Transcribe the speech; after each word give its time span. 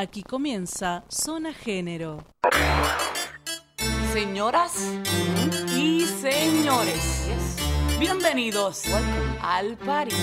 Aquí 0.00 0.22
comienza 0.22 1.02
Zona 1.08 1.52
Género. 1.52 2.24
Señoras 4.12 4.92
y 5.74 6.06
señores, 6.06 7.56
bienvenidos 7.98 8.84
al 9.42 9.76
party. 9.76 10.14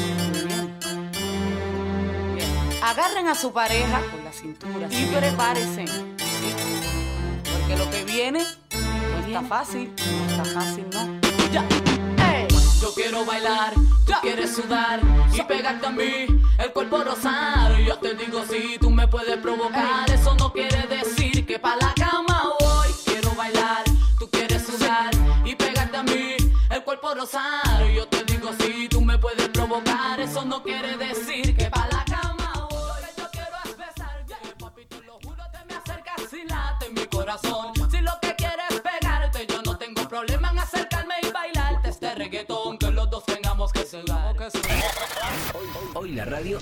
Agarren 2.82 3.28
a 3.28 3.36
su 3.36 3.52
pareja 3.52 4.00
con 4.12 4.24
la 4.24 4.32
cintura 4.32 4.88
y 4.90 5.08
prepárense. 5.08 5.84
Porque 7.44 7.76
lo 7.78 7.90
que 7.92 8.06
viene 8.06 8.46
no 8.72 9.28
está 9.28 9.42
fácil, 9.42 9.94
no 9.94 10.26
está 10.26 10.46
fácil, 10.46 10.86
no. 10.94 11.20
Ya. 11.52 11.95
Quiero 12.96 13.26
bailar, 13.26 13.74
tú 14.06 14.14
quieres 14.22 14.56
sudar 14.56 15.02
y 15.34 15.42
pegarte 15.42 15.86
a 15.86 15.92
mí, 15.92 16.28
el 16.58 16.72
cuerpo 16.72 17.04
rosar. 17.04 17.78
Yo 17.82 17.98
te 17.98 18.14
digo 18.16 18.42
si 18.50 18.78
tú 18.80 18.90
me 18.90 19.06
puedes 19.06 19.38
provocar, 19.38 20.10
eso 20.10 20.34
no 20.36 20.54
quiere 20.54 20.88
decir 20.88 21.46
que 21.46 21.60
pa' 21.60 21.76
la 21.76 21.94
cama 21.94 22.54
voy. 22.58 22.88
Quiero 23.04 23.32
bailar, 23.36 23.84
tú 24.18 24.30
quieres 24.30 24.66
sudar 24.66 25.12
y 25.44 25.56
pegarte 25.56 25.98
a 25.98 26.04
mí, 26.04 26.38
el 26.70 26.84
cuerpo 26.86 27.14
rosar. 27.14 27.86
Yo 27.94 28.08
te 28.08 28.24
digo 28.24 28.52
si 28.60 28.88
tú 28.88 29.02
me 29.02 29.18
puedes 29.18 29.50
provocar, 29.50 30.22
eso 30.22 30.46
no 30.46 30.64
quiere 30.64 30.96
decir 30.96 31.54
que 31.56 31.66
pa' 31.66 31.90
la 31.92 32.06
cama 32.06 32.68
voy. 32.70 32.80
Lo 32.80 33.14
que 33.14 33.22
yo 33.22 33.30
quiero 33.32 33.58
es 33.66 33.78
besar, 33.78 34.26
yeah, 34.26 34.40
papi, 34.58 34.86
te 34.86 35.02
lo 35.02 35.20
juro, 35.22 35.44
te 35.52 35.66
me 35.68 35.76
acercas 35.76 36.34
y 36.34 36.48
late 36.48 36.90
mi 36.92 37.06
corazón. 37.08 37.75
Hoy 45.96 46.12
la 46.12 46.26
radio 46.26 46.60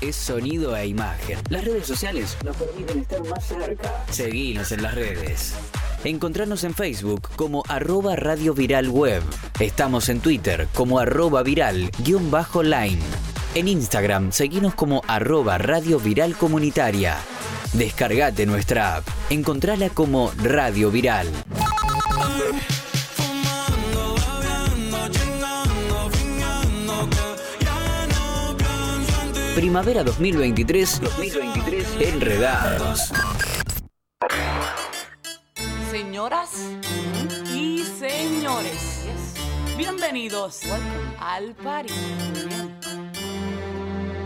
es 0.00 0.14
sonido 0.14 0.76
e 0.76 0.86
imagen. 0.86 1.38
Las 1.48 1.64
redes 1.64 1.86
sociales 1.86 2.36
nos 2.44 2.56
permiten 2.56 3.00
estar 3.00 3.24
más 3.24 3.48
cerca. 3.48 4.04
Seguinos 4.10 4.70
en 4.70 4.82
las 4.82 4.94
redes. 4.94 5.54
Encontrarnos 6.04 6.62
en 6.62 6.74
Facebook 6.74 7.28
como 7.34 7.64
arroba 7.68 8.14
Radio 8.14 8.54
Viral 8.54 8.90
Web. 8.90 9.22
Estamos 9.58 10.08
en 10.08 10.20
Twitter 10.20 10.68
como 10.72 11.00
arroba 11.00 11.42
viral 11.42 11.90
guion 11.98 12.30
bajo 12.30 12.62
line. 12.62 13.00
En 13.54 13.66
Instagram 13.66 14.30
seguinos 14.30 14.74
como 14.74 15.02
arroba 15.08 15.58
Radio 15.58 15.98
Viral 15.98 16.36
Comunitaria. 16.36 17.16
Descargate 17.72 18.46
nuestra 18.46 18.96
app. 18.96 19.08
Encontrala 19.30 19.90
como 19.90 20.32
Radio 20.42 20.90
Viral. 20.92 21.26
Primavera 29.60 30.02
2023, 30.02 31.02
2023 31.02 31.86
Enredados. 32.14 33.12
Señoras 35.90 36.48
y 37.54 37.84
señores, 37.98 39.04
bienvenidos 39.76 40.62
al 41.20 41.54
party. 41.56 41.92
Bien. 42.48 42.80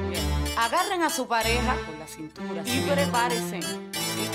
Bien. 0.08 0.22
Agarren 0.56 1.02
a 1.02 1.10
su 1.10 1.26
pareja 1.26 1.78
con 1.84 1.98
la 1.98 2.06
cintura 2.06 2.62
y 2.64 2.80
prepárense. 2.82 3.60
¿sí? 3.60 4.28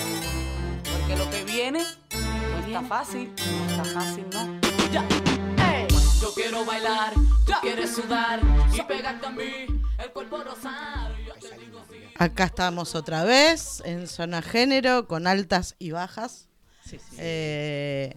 Porque 0.84 1.16
lo 1.16 1.30
que 1.30 1.46
viene 1.46 1.82
no 2.12 2.68
está 2.68 2.82
fácil, 2.82 3.32
no 3.38 3.72
está 3.72 3.86
fácil, 3.86 4.26
no. 4.34 4.60
Ya. 4.92 5.06
Yo 6.22 6.34
quiero 6.34 6.66
bailar, 6.66 7.14
tú 7.46 7.54
quieres 7.62 7.96
sudar 7.96 8.42
y 8.74 8.82
pegarte 8.82 9.26
a 9.26 9.30
mí, 9.30 9.79
Acá 12.18 12.46
estamos 12.46 12.96
otra 12.96 13.24
vez 13.24 13.82
en 13.86 14.08
zona 14.08 14.42
género 14.42 15.08
con 15.08 15.28
altas 15.28 15.76
y 15.80 15.92
bajas. 15.92 16.48
Eh, 17.18 18.16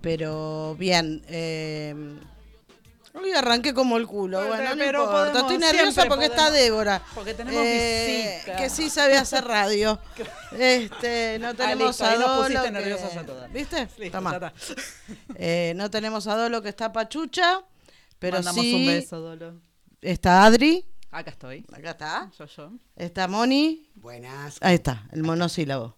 pero 0.00 0.74
bien. 0.78 1.22
eh, 1.28 1.94
hoy 3.12 3.32
arranqué 3.32 3.74
como 3.74 3.96
el 3.98 4.06
culo. 4.06 4.38
Bueno, 4.38 4.54
Bueno, 4.56 4.70
no 4.70 4.76
pero 4.76 5.02
importa. 5.04 5.32
podemos- 5.32 5.52
Estoy 5.52 5.58
nerviosa 5.58 6.04
porque 6.06 6.24
está 6.26 6.50
Débora. 6.50 6.96
Eh, 6.96 7.10
porque 7.14 7.34
tenemos 7.34 7.62
visita. 7.62 8.56
Que 8.56 8.70
sí 8.70 8.88
sabe 8.90 9.16
hacer 9.16 9.44
radio. 9.44 9.98
este, 10.52 11.38
no 11.40 11.54
tenemos 11.54 11.88
listo, 11.88 12.04
a 12.04 12.16
Dolo. 12.16 12.62
que- 12.62 12.70
nerviosas 12.70 13.16
a 13.16 13.26
todas. 13.26 13.52
¿Viste? 13.52 13.88
Listo, 13.98 14.18
está. 14.18 14.52
Eh, 15.34 15.72
no 15.76 15.90
tenemos 15.90 16.26
a 16.26 16.36
Dolo 16.36 16.62
que 16.62 16.68
está 16.70 16.92
pachucha. 16.92 17.62
Pero 18.18 18.36
Mandamos 18.38 18.62
sí 18.62 18.74
un 18.74 18.86
beso, 18.86 19.20
Dolo. 19.20 19.60
está 20.00 20.44
Adri. 20.44 20.86
Acá 21.16 21.30
estoy. 21.30 21.64
Acá 21.72 21.90
está. 21.92 22.30
Yo, 22.38 22.44
yo. 22.44 22.72
Está 22.94 23.26
Moni. 23.26 23.88
Buenas. 23.94 24.58
Ahí 24.60 24.74
está, 24.74 25.08
el 25.12 25.22
monosílabo. 25.22 25.96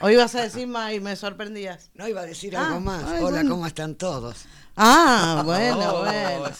Hoy 0.00 0.16
vas 0.16 0.34
a 0.36 0.40
decir 0.42 0.66
más 0.66 0.94
y 0.94 1.00
me 1.00 1.16
sorprendías. 1.16 1.90
No 1.92 2.08
iba 2.08 2.22
a 2.22 2.24
decir 2.24 2.56
Ah, 2.56 2.68
algo 2.68 2.80
más. 2.80 3.04
ay, 3.04 3.18
Hola, 3.22 3.30
bueno. 3.40 3.50
¿cómo 3.50 3.66
están 3.66 3.94
todos? 3.96 4.46
Ah, 4.74 5.42
bueno, 5.44 5.78
Oh. 5.96 6.00
bueno. 6.04 6.50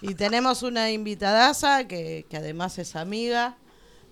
Y 0.00 0.16
tenemos 0.16 0.64
una 0.64 0.90
invitadaza 0.90 1.86
que, 1.86 2.26
que 2.28 2.36
además 2.36 2.78
es 2.78 2.96
amiga, 2.96 3.58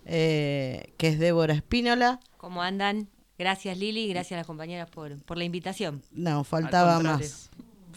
eh, 0.04 0.92
que 0.96 1.08
es 1.08 1.18
Débora 1.18 1.54
Espínola. 1.54 2.20
¿Cómo 2.36 2.62
andan? 2.62 3.08
Gracias 3.36 3.76
Lili, 3.78 4.06
gracias 4.10 4.36
a 4.36 4.40
las 4.42 4.46
compañeras 4.46 4.88
por, 4.90 5.20
por 5.24 5.38
la 5.38 5.44
invitación. 5.44 6.04
No, 6.12 6.44
faltaba 6.44 6.94
contrario. 6.96 7.26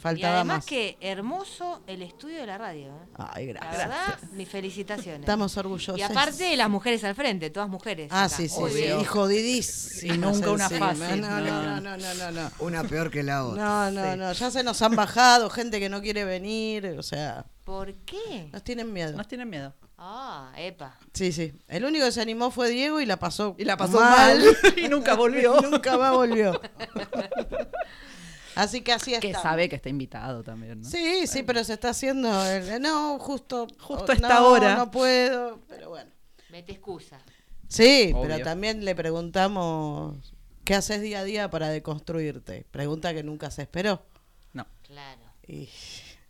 Más. 0.05 0.13
y 0.13 0.21
Faltaba 0.21 0.35
además 0.35 0.57
más. 0.57 0.65
que 0.65 0.97
hermoso 1.01 1.81
el 1.87 2.01
estudio 2.01 2.39
de 2.39 2.45
la 2.45 2.57
radio. 2.57 2.87
¿eh? 2.87 3.07
Ay, 3.17 3.47
La 3.47 3.59
gracias. 3.59 3.77
verdad, 3.87 4.19
mis 4.33 4.49
felicitaciones. 4.49 5.19
Estamos 5.21 5.57
orgullosos. 5.57 5.97
y 5.97 6.01
aparte 6.01 6.55
las 6.55 6.69
mujeres 6.69 7.03
al 7.03 7.15
frente, 7.15 7.49
todas 7.49 7.69
mujeres. 7.69 8.09
Ah, 8.11 8.25
acá. 8.25 8.35
sí, 8.35 8.47
sí, 8.49 8.59
Muy 8.59 8.71
sí. 8.71 8.77
bien. 8.77 8.99
Y 10.03 10.17
nunca 10.17 10.51
una 10.51 10.69
fácil, 10.69 11.21
No, 11.21 11.41
no, 11.41 11.41
no. 11.41 11.81
no, 11.81 11.97
no, 11.97 12.13
no, 12.13 12.31
no. 12.31 12.51
Una 12.59 12.83
peor 12.83 13.09
que 13.11 13.23
la 13.23 13.45
otra. 13.45 13.63
No, 13.63 13.91
no, 13.91 14.15
no. 14.15 14.33
Ya 14.33 14.51
se 14.51 14.63
nos 14.63 14.81
han 14.81 14.95
bajado 14.95 15.49
gente 15.49 15.79
que 15.79 15.89
no 15.89 16.01
quiere 16.01 16.25
venir. 16.25 16.95
O 16.97 17.03
sea, 17.03 17.45
¿Por 17.63 17.93
qué? 18.05 18.49
nos 18.51 18.63
tienen 18.63 18.91
miedo. 18.93 19.15
Nos 19.17 19.27
tienen 19.27 19.49
miedo. 19.49 19.73
Ah, 19.97 20.51
epa. 20.57 20.97
Sí, 21.13 21.31
sí. 21.31 21.53
El 21.69 21.85
único 21.85 22.05
que 22.05 22.11
se 22.11 22.21
animó 22.21 22.51
fue 22.51 22.69
Diego 22.69 22.99
y 22.99 23.05
la 23.05 23.17
pasó 23.17 23.55
Y 23.57 23.63
la 23.63 23.77
pasó 23.77 23.99
mal. 23.99 24.43
y 24.77 24.89
nunca 24.89 25.15
volvió. 25.15 25.59
Nunca 25.61 25.97
más 25.97 26.11
volvió. 26.11 26.59
Así 28.55 28.81
que 28.81 28.93
así 28.93 29.17
Que 29.19 29.27
está. 29.27 29.41
sabe 29.41 29.67
que 29.69 29.75
está 29.75 29.89
invitado 29.89 30.43
también, 30.43 30.81
¿no? 30.81 30.89
Sí, 30.89 31.27
sí, 31.27 31.43
pero 31.43 31.63
se 31.63 31.73
está 31.73 31.89
haciendo. 31.89 32.29
el- 32.45 32.81
no, 32.81 33.19
justo. 33.19 33.67
Justo 33.79 34.11
a 34.11 34.15
no, 34.15 34.27
esta 34.27 34.43
hora. 34.43 34.75
No 34.75 34.91
puedo, 34.91 35.59
pero 35.67 35.89
bueno. 35.89 36.09
Mete 36.49 36.71
excusa. 36.71 37.19
Sí, 37.67 38.11
Obvio. 38.15 38.29
pero 38.29 38.43
también 38.43 38.85
le 38.85 38.95
preguntamos. 38.95 40.33
¿Qué 40.63 40.73
haces 40.73 41.01
día 41.01 41.19
a 41.19 41.23
día 41.23 41.49
para 41.49 41.69
deconstruirte? 41.69 42.65
Pregunta 42.71 43.13
que 43.13 43.23
nunca 43.23 43.51
se 43.51 43.63
esperó. 43.63 44.03
No. 44.53 44.65
Claro. 44.83 45.21
Y, 45.47 45.69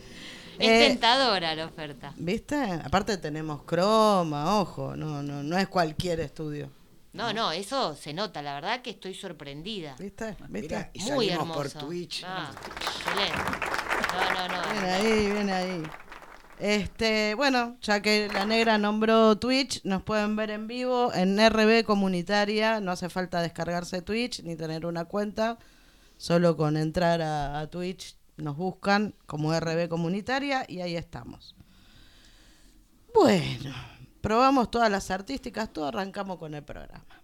Eh, 0.59 0.89
tentadora 0.91 1.55
la 1.55 1.65
oferta. 1.67 2.13
¿Viste? 2.17 2.55
Aparte 2.85 3.17
tenemos 3.17 3.63
croma, 3.65 4.61
ojo, 4.61 4.95
no, 4.95 5.23
no, 5.23 5.43
no 5.43 5.59
es 5.59 5.67
cualquier 5.67 6.21
estudio. 6.21 6.71
No, 7.15 7.33
no, 7.33 7.53
eso 7.53 7.95
se 7.97 8.13
nota, 8.13 8.41
la 8.43 8.55
verdad 8.55 8.83
que 8.83 8.91
estoy 8.91 9.15
sorprendida. 9.15 9.97
¿Viste? 9.99 10.37
¿Viste? 10.49 10.49
Mira, 10.49 10.91
y 10.93 11.03
Muy 11.11 11.31
hermoso. 11.31 11.53
por 11.55 11.71
Twitch. 11.71 12.23
Ah, 12.27 12.51
excelente. 12.77 13.39
No, 14.13 14.49
no, 14.49 14.49
no. 14.49 14.73
Bien 14.73 14.85
ahí, 14.85 15.31
bien 15.33 15.51
ahí. 15.51 15.83
Este, 16.59 17.35
bueno, 17.35 17.77
ya 17.81 18.01
que 18.01 18.29
la 18.33 18.47
negra 18.47 18.79
nombró 18.79 19.37
Twitch, 19.37 19.83
nos 19.85 20.03
pueden 20.03 20.37
ver 20.37 20.51
en 20.51 20.67
vivo 20.67 21.13
en 21.13 21.39
RB 21.39 21.85
Comunitaria. 21.85 22.81
No 22.81 22.93
hace 22.93 23.09
falta 23.09 23.43
descargarse 23.43 24.03
Twitch 24.03 24.43
ni 24.43 24.57
tener 24.57 24.87
una 24.87 25.05
cuenta. 25.05 25.59
Solo 26.17 26.57
con 26.57 26.77
entrar 26.77 27.21
a, 27.21 27.59
a 27.59 27.67
Twitch 27.69 28.17
nos 28.37 28.57
buscan 28.57 29.15
como 29.27 29.59
RB 29.59 29.89
Comunitaria 29.89 30.65
y 30.69 30.81
ahí 30.81 30.97
estamos. 30.97 31.57
Bueno, 33.15 33.75
probamos 34.21 34.71
todas 34.71 34.91
las 34.91 35.11
artísticas, 35.11 35.73
todo 35.73 35.89
arrancamos 35.89 36.39
con 36.39 36.55
el 36.55 36.63
programa. 36.63 37.23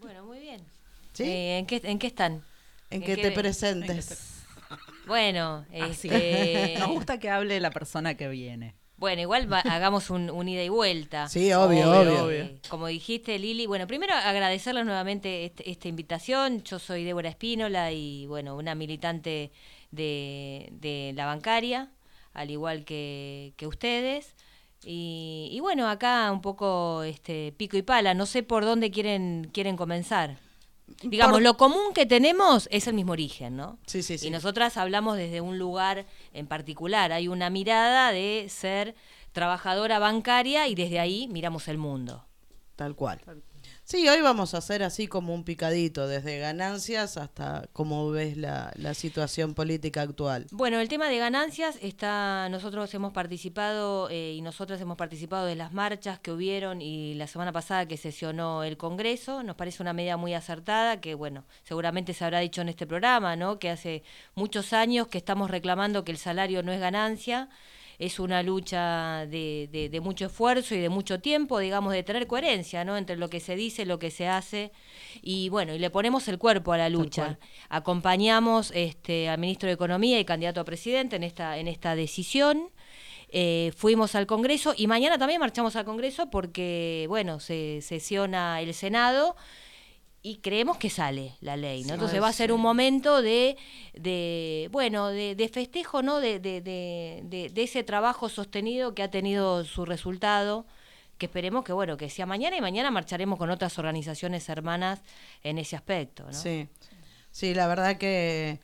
Bueno, 0.00 0.24
muy 0.24 0.38
bien. 0.38 0.64
¿Sí? 1.12 1.24
Eh, 1.24 1.58
¿en, 1.58 1.66
qué, 1.66 1.80
¿En 1.84 1.98
qué 1.98 2.06
están? 2.06 2.42
en 2.90 3.00
¿en 3.00 3.02
que 3.02 3.16
qué 3.16 3.22
te 3.22 3.30
presentes. 3.32 4.31
Bueno, 5.06 5.64
Así. 5.80 6.08
este, 6.08 6.76
Nos 6.78 6.88
gusta 6.88 7.18
que 7.18 7.28
hable 7.30 7.58
la 7.60 7.70
persona 7.70 8.14
que 8.16 8.28
viene. 8.28 8.74
bueno, 8.96 9.20
igual 9.20 9.52
va- 9.52 9.60
hagamos 9.60 10.10
un, 10.10 10.30
un 10.30 10.48
ida 10.48 10.62
y 10.62 10.68
vuelta. 10.68 11.28
Sí, 11.28 11.52
obvio, 11.52 11.90
Obvio, 11.90 12.24
obvio. 12.24 12.42
Eh, 12.44 12.60
como 12.68 12.86
dijiste, 12.86 13.38
Lili, 13.38 13.66
bueno, 13.66 13.86
primero 13.88 14.14
agradecerles 14.14 14.84
nuevamente 14.84 15.44
este- 15.46 15.68
esta 15.70 15.88
invitación. 15.88 16.62
Yo 16.62 16.78
soy 16.78 17.02
Débora 17.04 17.28
Espínola 17.28 17.90
y, 17.90 18.26
bueno, 18.26 18.56
una 18.56 18.74
militante 18.76 19.50
de, 19.90 20.68
de 20.72 21.12
la 21.16 21.26
bancaria, 21.26 21.90
al 22.32 22.50
igual 22.50 22.84
que, 22.84 23.54
que 23.56 23.66
ustedes. 23.66 24.36
Y, 24.84 25.48
y 25.52 25.60
bueno, 25.60 25.88
acá 25.88 26.30
un 26.32 26.40
poco 26.40 27.02
este 27.02 27.52
pico 27.56 27.76
y 27.76 27.82
pala, 27.82 28.14
no 28.14 28.26
sé 28.26 28.42
por 28.42 28.64
dónde 28.64 28.90
quieren, 28.92 29.48
quieren 29.52 29.76
comenzar. 29.76 30.38
Digamos, 31.02 31.34
Por- 31.36 31.42
lo 31.42 31.56
común 31.56 31.92
que 31.94 32.06
tenemos 32.06 32.68
es 32.70 32.86
el 32.86 32.94
mismo 32.94 33.12
origen, 33.12 33.56
¿no? 33.56 33.78
Sí, 33.86 34.02
sí, 34.02 34.18
sí. 34.18 34.26
Y 34.26 34.30
nosotras 34.30 34.76
hablamos 34.76 35.16
desde 35.16 35.40
un 35.40 35.58
lugar 35.58 36.06
en 36.32 36.46
particular. 36.46 37.12
Hay 37.12 37.28
una 37.28 37.50
mirada 37.50 38.12
de 38.12 38.46
ser 38.48 38.94
trabajadora 39.32 39.98
bancaria 39.98 40.68
y 40.68 40.74
desde 40.74 41.00
ahí 41.00 41.28
miramos 41.28 41.68
el 41.68 41.78
mundo. 41.78 42.24
Tal 42.76 42.94
cual. 42.96 43.20
Sí, 43.84 44.08
hoy 44.08 44.20
vamos 44.22 44.54
a 44.54 44.58
hacer 44.58 44.82
así 44.82 45.06
como 45.06 45.34
un 45.34 45.44
picadito, 45.44 46.06
desde 46.06 46.38
ganancias 46.38 47.16
hasta 47.16 47.68
cómo 47.72 48.10
ves 48.10 48.36
la, 48.36 48.72
la 48.76 48.94
situación 48.94 49.54
política 49.54 50.02
actual. 50.02 50.46
Bueno, 50.50 50.80
el 50.80 50.88
tema 50.88 51.08
de 51.08 51.18
ganancias 51.18 51.78
está, 51.82 52.48
nosotros 52.48 52.92
hemos 52.94 53.12
participado 53.12 54.08
eh, 54.10 54.34
y 54.34 54.40
nosotras 54.40 54.80
hemos 54.80 54.96
participado 54.96 55.46
de 55.46 55.56
las 55.56 55.72
marchas 55.72 56.18
que 56.18 56.32
hubieron 56.32 56.80
y 56.80 57.14
la 57.14 57.26
semana 57.26 57.52
pasada 57.52 57.86
que 57.86 57.96
sesionó 57.96 58.64
el 58.64 58.76
Congreso, 58.76 59.42
nos 59.42 59.56
parece 59.56 59.82
una 59.82 59.92
medida 59.92 60.16
muy 60.16 60.34
acertada 60.34 61.00
que, 61.00 61.14
bueno, 61.14 61.44
seguramente 61.64 62.14
se 62.14 62.24
habrá 62.24 62.40
dicho 62.40 62.62
en 62.62 62.68
este 62.68 62.86
programa, 62.86 63.36
¿no? 63.36 63.58
Que 63.58 63.70
hace 63.70 64.02
muchos 64.34 64.72
años 64.72 65.08
que 65.08 65.18
estamos 65.18 65.50
reclamando 65.50 66.04
que 66.04 66.12
el 66.12 66.18
salario 66.18 66.62
no 66.62 66.72
es 66.72 66.80
ganancia, 66.80 67.48
es 68.06 68.18
una 68.18 68.42
lucha 68.42 69.26
de, 69.26 69.68
de- 69.70 69.88
de 69.88 70.00
mucho 70.00 70.26
esfuerzo 70.26 70.74
y 70.74 70.78
de 70.78 70.88
mucho 70.88 71.20
tiempo, 71.20 71.58
digamos, 71.58 71.92
de 71.92 72.02
tener 72.02 72.26
coherencia, 72.26 72.84
¿no? 72.84 72.96
Entre 72.96 73.16
lo 73.16 73.28
que 73.28 73.40
se 73.40 73.54
dice, 73.56 73.84
lo 73.86 73.98
que 73.98 74.10
se 74.10 74.26
hace 74.28 74.72
y, 75.22 75.48
bueno, 75.48 75.74
y 75.74 75.78
le 75.78 75.90
ponemos 75.90 76.26
el 76.28 76.38
cuerpo 76.38 76.72
a 76.72 76.78
la 76.78 76.88
lucha. 76.88 77.38
Acompañamos 77.68 78.72
este, 78.74 79.28
al 79.28 79.38
ministro 79.38 79.66
de 79.68 79.74
Economía 79.74 80.18
y 80.20 80.24
candidato 80.24 80.60
a 80.60 80.64
presidente 80.64 81.16
en 81.16 81.22
esta, 81.22 81.58
en 81.58 81.68
esta 81.68 81.94
decisión. 81.94 82.70
Eh, 83.34 83.72
fuimos 83.76 84.14
al 84.14 84.26
Congreso 84.26 84.74
y 84.76 84.86
mañana 84.86 85.16
también 85.16 85.40
marchamos 85.40 85.74
al 85.76 85.84
Congreso 85.86 86.28
porque, 86.30 87.06
bueno, 87.08 87.40
se 87.40 87.80
sesiona 87.80 88.60
el 88.60 88.74
Senado 88.74 89.36
y 90.24 90.36
creemos 90.36 90.76
que 90.76 90.88
sale 90.88 91.34
la 91.40 91.56
ley, 91.56 91.82
¿no? 91.84 91.94
Entonces 91.94 92.22
va 92.22 92.28
a 92.28 92.32
ser 92.32 92.52
un 92.52 92.60
momento 92.60 93.22
de, 93.22 93.56
de 93.94 94.68
bueno, 94.70 95.08
de, 95.08 95.34
de 95.34 95.48
festejo, 95.48 96.02
¿no? 96.02 96.20
De, 96.20 96.38
de, 96.38 96.60
de, 96.60 97.20
de- 97.24 97.48
de 97.48 97.62
ese 97.62 97.82
trabajo 97.82 98.28
sostenido 98.28 98.94
que 98.94 99.02
ha 99.02 99.10
tenido 99.10 99.64
su 99.64 99.84
resultado, 99.84 100.64
que 101.18 101.26
esperemos 101.26 101.64
que, 101.64 101.72
bueno, 101.72 101.96
que 101.96 102.08
sea 102.08 102.26
mañana 102.26 102.56
y 102.56 102.60
mañana 102.60 102.90
marcharemos 102.90 103.38
con 103.38 103.50
otras 103.50 103.78
organizaciones 103.78 104.48
hermanas 104.48 105.02
en 105.42 105.58
ese 105.58 105.76
aspecto, 105.76 106.24
¿no? 106.24 106.32
Sí. 106.32 106.68
Sí, 107.30 107.54
la 107.54 107.66
verdad 107.66 107.96
que, 107.96 108.60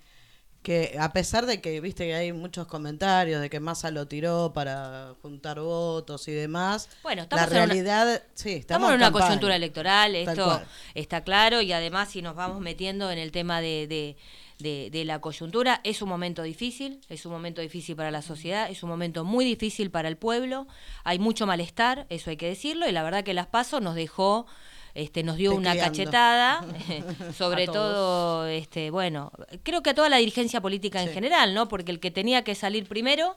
que 0.62 0.96
a 0.98 1.12
pesar 1.12 1.46
de 1.46 1.60
que, 1.60 1.80
viste 1.80 2.04
que 2.06 2.14
hay 2.14 2.32
muchos 2.32 2.66
comentarios 2.66 3.40
de 3.40 3.48
que 3.48 3.60
Massa 3.60 3.90
lo 3.90 4.06
tiró 4.06 4.52
para 4.52 5.14
juntar 5.22 5.60
votos 5.60 6.26
y 6.28 6.32
demás, 6.32 6.88
Bueno, 7.02 7.26
la 7.30 7.36
una- 7.36 7.46
realidad, 7.46 8.22
sí, 8.34 8.50
estamos, 8.50 8.60
Estamos 8.60 8.88
en 8.90 8.96
una 8.96 9.06
campaña. 9.06 9.26
coyuntura 9.26 9.56
electoral, 9.56 10.14
esto 10.14 10.60
está 10.94 11.22
claro 11.24 11.60
y 11.62 11.72
además 11.72 12.10
si 12.10 12.22
nos 12.22 12.34
vamos 12.34 12.60
metiendo 12.60 13.10
en 13.10 13.18
el 13.18 13.30
tema 13.32 13.60
de, 13.60 13.86
de, 13.86 14.16
de- 14.58 14.90
de 14.90 15.04
la 15.04 15.20
coyuntura, 15.20 15.80
es 15.84 16.02
un 16.02 16.08
momento 16.08 16.42
difícil, 16.42 17.00
es 17.08 17.24
un 17.24 17.32
momento 17.32 17.60
difícil 17.62 17.94
para 17.96 18.10
la 18.10 18.20
sociedad, 18.20 18.68
es 18.68 18.82
un 18.82 18.90
momento 18.90 19.24
muy 19.24 19.44
difícil 19.44 19.90
para 19.90 20.08
el 20.08 20.16
pueblo, 20.16 20.66
hay 21.04 21.18
mucho 21.20 21.46
malestar, 21.46 22.06
eso 22.10 22.30
hay 22.30 22.36
que 22.36 22.46
decirlo, 22.48 22.86
y 22.88 22.92
la 22.92 23.04
verdad 23.04 23.22
que 23.24 23.32
las 23.32 23.46
pasos 23.46 23.80
nos 23.80 23.94
dejó... 23.94 24.46
Este, 24.98 25.22
nos 25.22 25.36
dio 25.36 25.54
una 25.54 25.76
cachetada, 25.76 26.64
sobre 27.36 27.66
todo, 27.66 28.48
este, 28.48 28.90
bueno, 28.90 29.30
creo 29.62 29.80
que 29.80 29.90
a 29.90 29.94
toda 29.94 30.08
la 30.08 30.16
dirigencia 30.16 30.60
política 30.60 31.00
en 31.00 31.10
general, 31.10 31.54
¿no? 31.54 31.68
Porque 31.68 31.92
el 31.92 32.00
que 32.00 32.10
tenía 32.10 32.42
que 32.42 32.56
salir 32.56 32.88
primero, 32.88 33.36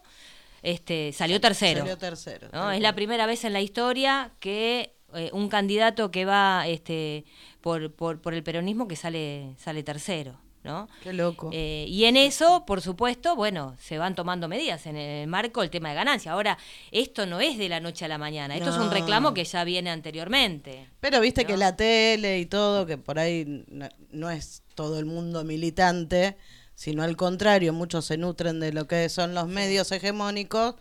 este, 0.64 1.14
salió 1.14 1.40
tercero. 1.40 1.82
Salió 1.82 2.00
tercero. 2.00 2.48
¿no? 2.52 2.72
Es 2.72 2.82
la 2.82 2.96
primera 2.96 3.28
vez 3.28 3.46
en 3.46 3.54
la 3.54 3.62
historia 3.62 4.32
que 4.40 4.96
eh, 5.14 5.30
un 5.34 5.50
candidato 5.50 6.10
que 6.10 6.26
va 6.26 6.68
este, 6.68 7.26
por, 7.62 7.94
por, 7.94 8.20
por 8.22 8.34
el 8.34 8.42
peronismo 8.42 8.88
que 8.88 8.96
sale, 8.96 9.54
sale 9.60 9.84
tercero. 9.84 10.40
¿No? 10.64 10.88
Qué 11.04 11.14
loco. 11.14 11.50
Eh, 11.54 11.86
y 11.88 12.06
en 12.06 12.18
eso, 12.18 12.66
por 12.66 12.82
supuesto, 12.82 13.36
bueno, 13.36 13.76
se 13.80 13.98
van 13.98 14.16
tomando 14.16 14.48
medidas 14.48 14.86
en 14.86 14.96
el 14.96 15.28
marco 15.28 15.62
del 15.62 15.70
tema 15.70 15.90
de 15.90 15.96
ganancia. 15.96 16.32
Ahora, 16.32 16.58
esto 16.92 17.26
no 17.26 17.42
es 17.42 17.58
de 17.58 17.70
la 17.70 17.80
noche 17.80 18.06
a 18.06 18.08
la 18.08 18.18
mañana, 18.18 18.56
esto 18.56 18.70
es 18.70 18.78
un 18.78 18.92
reclamo 18.92 19.34
que 19.34 19.44
ya 19.44 19.64
viene 19.64 19.90
anteriormente. 19.90 20.88
Pero 21.00 21.20
viste 21.20 21.44
¿no? 21.44 21.48
que 21.48 21.58
la 21.58 21.76
tele 21.76 22.40
y 22.40 22.46
todo, 22.46 22.86
que 22.86 22.98
por 22.98 23.20
ahí 23.20 23.66
no, 23.68 23.90
no 24.12 24.30
es 24.30 24.64
todo 24.76 25.00
el 25.00 25.06
mundo 25.06 25.44
militante, 25.44 26.38
sino 26.76 27.04
al 27.04 27.16
contrario, 27.16 27.74
muchos 27.74 28.06
se 28.06 28.18
nutren 28.18 28.60
de 28.60 28.74
lo 28.74 28.88
que 28.88 29.10
son 29.10 29.34
los 29.34 29.48
medios 29.48 29.92
hegemónicos, 29.92 30.76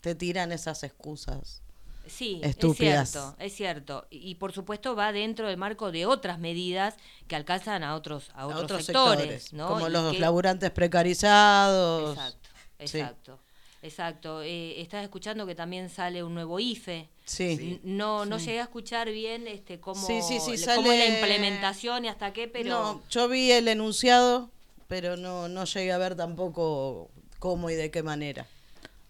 te 0.00 0.14
tiran 0.14 0.52
esas 0.52 0.82
excusas. 0.82 1.62
Sí, 2.08 2.40
Estúpidas. 2.42 3.08
es 3.08 3.12
cierto, 3.12 3.36
es 3.38 3.52
cierto. 3.56 4.06
Y, 4.10 4.30
y, 4.30 4.34
por 4.36 4.52
supuesto 4.52 4.94
va 4.94 5.12
dentro 5.12 5.48
del 5.48 5.56
marco 5.56 5.90
de 5.92 6.06
otras 6.06 6.38
medidas 6.38 6.94
que 7.28 7.36
alcanzan 7.36 7.82
a 7.82 7.94
otros, 7.94 8.30
a 8.34 8.42
A 8.42 8.46
otros, 8.46 8.84
sectores, 8.84 9.18
sectores, 9.44 9.52
¿no? 9.52 9.68
como 9.68 9.88
Y 9.88 9.90
los 9.90 10.12
que- 10.12 10.18
laburantes 10.20 10.70
precarizados. 10.70 12.16
Exacto, 12.16 12.48
Sí. 12.78 12.98
exacto. 12.98 13.38
Exacto. 13.82 14.42
Eh, 14.42 14.80
estás 14.80 15.04
escuchando 15.04 15.46
que 15.46 15.54
también 15.54 15.90
sale 15.90 16.22
un 16.24 16.34
nuevo 16.34 16.58
IFE. 16.58 17.08
Sí. 17.24 17.80
No, 17.84 18.24
no 18.24 18.38
llegué 18.38 18.58
a 18.60 18.64
escuchar 18.64 19.10
bien 19.10 19.46
este 19.46 19.78
cómo, 19.80 20.04
Sí, 20.06 20.22
sí, 20.22 20.38
cómo 20.38 20.52
es 20.54 20.66
la 20.66 20.74
sale- 20.76 21.06
implementación 21.14 22.04
y 22.04 22.08
hasta 22.08 22.32
qué, 22.32 22.48
pero 22.48 22.68
No, 22.68 23.02
yo 23.10 23.28
vi 23.28 23.52
el 23.52 23.68
enunciado, 23.68 24.50
pero 24.88 25.16
no, 25.16 25.48
no 25.48 25.64
llegué 25.64 25.92
a 25.92 25.98
ver 25.98 26.16
tampoco 26.16 27.10
cómo 27.38 27.70
y 27.70 27.74
de 27.74 27.90
qué 27.90 28.02
manera. 28.02 28.46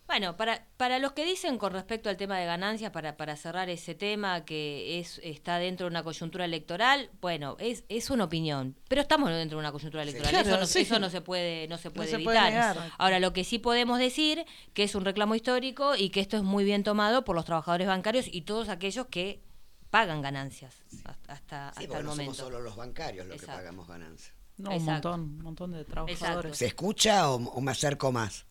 Bueno, 0.06 0.36
para, 0.36 0.64
para 0.76 1.00
los 1.00 1.12
que 1.12 1.24
dicen 1.24 1.58
con 1.58 1.72
respecto 1.72 2.08
al 2.08 2.16
tema 2.16 2.38
de 2.38 2.46
ganancias, 2.46 2.92
para, 2.92 3.16
para 3.16 3.36
cerrar 3.36 3.68
ese 3.70 3.94
tema 3.96 4.44
que 4.44 5.00
es 5.00 5.20
está 5.24 5.58
dentro 5.58 5.86
de 5.86 5.90
una 5.90 6.04
coyuntura 6.04 6.44
electoral, 6.44 7.10
bueno, 7.20 7.56
es, 7.58 7.84
es 7.88 8.08
una 8.10 8.24
opinión, 8.24 8.76
pero 8.88 9.00
estamos 9.02 9.30
dentro 9.30 9.58
de 9.58 9.60
una 9.60 9.72
coyuntura 9.72 10.04
electoral, 10.04 10.30
Claro, 10.30 10.48
eso, 10.48 10.60
no, 10.60 10.66
sí. 10.66 10.80
eso 10.82 10.98
no 11.00 11.10
se 11.10 11.20
puede 11.22 11.66
no 11.68 11.76
se 11.76 11.90
puede 11.90 12.08
se 12.10 12.20
puede 12.20 12.38
evitar. 12.38 12.92
Ahora, 12.98 13.18
lo 13.18 13.32
que 13.32 13.42
sí 13.42 13.58
podemos 13.58 13.98
decir 13.98 14.44
que 14.74 14.84
es 14.84 14.94
un 14.94 15.04
reclamo 15.04 15.34
histórico 15.34 15.96
y 15.96 16.10
que 16.10 16.20
esto 16.20 16.36
es 16.36 16.44
muy 16.44 16.62
bien 16.64 16.84
tomado 16.84 17.24
por 17.24 17.34
los 17.34 17.44
trabajadores 17.44 17.88
bancarios 17.88 18.26
y 18.30 18.42
todos 18.42 18.68
aquellos 18.68 19.06
que 19.06 19.42
pagan 19.90 20.22
ganancias 20.22 20.84
hasta, 21.04 21.32
hasta, 21.32 21.72
Sí, 21.72 21.84
hasta 21.84 21.88
porque 21.88 21.98
el 21.98 22.04
no 22.04 22.10
momento. 22.12 22.34
somos 22.34 22.36
solo 22.52 22.60
los 22.62 22.76
bancarios 22.76 23.26
los 23.26 23.36
Exacto. 23.36 23.52
que 23.52 23.64
pagamos 23.64 23.88
ganancias. 23.88 24.34
No, 24.58 24.70
un 24.70 24.84
montón, 24.84 25.20
un 25.20 25.38
montón 25.42 25.72
de 25.72 25.84
trabajadores. 25.84 26.56
¿Se 26.56 26.66
escucha 26.66 27.28
o, 27.30 27.34
o 27.36 27.60
me 27.60 27.72
acerco 27.72 28.12
más? 28.12 28.46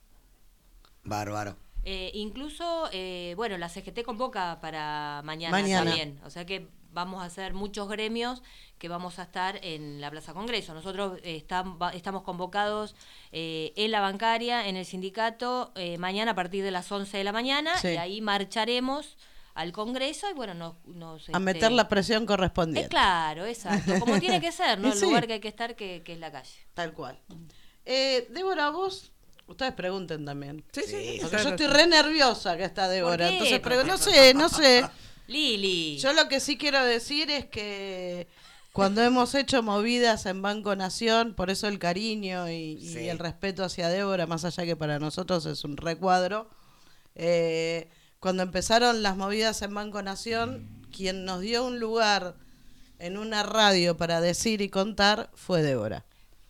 Bárbaro. 1.05 1.55
Eh, 1.83 2.11
incluso, 2.15 2.89
eh, 2.91 3.33
bueno, 3.37 3.57
la 3.57 3.69
CGT 3.69 4.03
convoca 4.03 4.59
para 4.59 5.21
mañana, 5.23 5.51
Mañana. 5.51 5.85
también. 5.91 6.19
O 6.25 6.29
sea 6.31 6.45
que 6.45 6.67
vamos 6.91 7.21
a 7.21 7.25
hacer 7.25 7.53
muchos 7.53 7.87
gremios 7.89 8.41
que 8.79 8.87
vamos 8.89 9.19
a 9.19 9.23
estar 9.23 9.59
en 9.63 10.01
la 10.01 10.09
Plaza 10.09 10.33
Congreso. 10.33 10.73
Nosotros 10.73 11.19
eh, 11.23 11.45
va- 11.79 11.91
estamos 11.91 12.23
convocados 12.23 12.95
eh, 13.31 13.71
en 13.75 13.91
la 13.91 13.99
bancaria, 13.99 14.67
en 14.67 14.77
el 14.77 14.85
sindicato, 14.85 15.73
mañana 15.99 16.31
a 16.31 16.35
partir 16.35 16.63
de 16.63 16.71
las 16.71 16.91
11 16.91 17.17
de 17.17 17.23
la 17.23 17.31
mañana 17.31 17.77
Sí. 17.77 17.89
y 17.89 17.97
ahí 17.97 18.21
marcharemos 18.21 19.17
al 19.53 19.71
Congreso 19.71 20.29
y 20.29 20.33
bueno, 20.33 20.53
nos... 20.53 20.75
nos, 20.85 21.27
A 21.29 21.33
este, 21.33 21.39
meter 21.39 21.71
la 21.71 21.87
presión 21.87 22.23
Es 22.23 22.27
correspondiente. 22.27 22.89
claro, 22.89 23.45
exacto. 23.45 23.93
Como 23.99 24.19
tiene 24.19 24.41
que 24.41 24.51
ser, 24.51 24.79
¿no? 24.79 24.87
El 24.91 24.93
sí. 24.97 25.05
lugar 25.05 25.27
que 25.27 25.33
hay 25.33 25.39
que 25.39 25.47
estar, 25.49 25.75
que, 25.75 26.01
que 26.03 26.13
es 26.13 26.19
la 26.19 26.31
calle. 26.31 26.65
Tal 26.73 26.93
cual. 26.93 27.19
Eh, 27.85 28.27
Débora, 28.31 28.69
vos, 28.71 29.11
ustedes 29.47 29.73
pregunten 29.73 30.25
también. 30.25 30.63
Sí, 30.71 31.19
Porque 31.21 31.43
yo 31.43 31.49
estoy 31.49 31.67
re 31.67 31.87
nerviosa 31.87 32.57
que 32.57 32.63
está 32.63 32.87
Débora. 32.87 33.27
qué? 33.29 33.33
Entonces, 33.33 33.61
pregu- 33.61 33.85
no 33.85 33.97
sé, 33.97 34.33
no 34.33 34.49
sé. 34.49 34.85
Lili. 35.27 35.97
Yo 35.97 36.13
lo 36.13 36.27
que 36.27 36.39
sí 36.39 36.57
quiero 36.57 36.83
decir 36.83 37.31
es 37.31 37.45
que 37.45 38.27
cuando 38.73 39.01
hemos 39.01 39.33
hecho 39.35 39.63
movidas 39.63 40.25
en 40.27 40.41
Banco 40.41 40.75
Nación, 40.75 41.33
por 41.33 41.49
eso 41.49 41.67
el 41.67 41.79
cariño 41.79 42.49
y, 42.49 42.77
y 42.81 42.87
Sí. 42.93 43.07
el 43.09 43.17
respeto 43.19 43.63
hacia 43.63 43.89
Débora, 43.89 44.27
más 44.27 44.45
allá 44.45 44.65
que 44.65 44.75
para 44.75 44.99
nosotros 44.99 45.45
es 45.47 45.63
un 45.63 45.77
recuadro, 45.77 46.49
eh, 47.15 47.89
cuando 48.19 48.43
empezaron 48.43 49.01
las 49.03 49.15
movidas 49.17 49.61
en 49.61 49.73
Banco 49.73 50.01
Nación, 50.01 50.67
quien 50.95 51.25
nos 51.25 51.41
dio 51.41 51.65
un 51.65 51.79
lugar 51.79 52.35
en 52.99 53.17
una 53.17 53.43
radio 53.43 53.97
para 53.97 54.21
decir 54.21 54.61
y 54.61 54.69
contar 54.69 55.29
fue 55.33 55.61
Débora. 55.61 56.05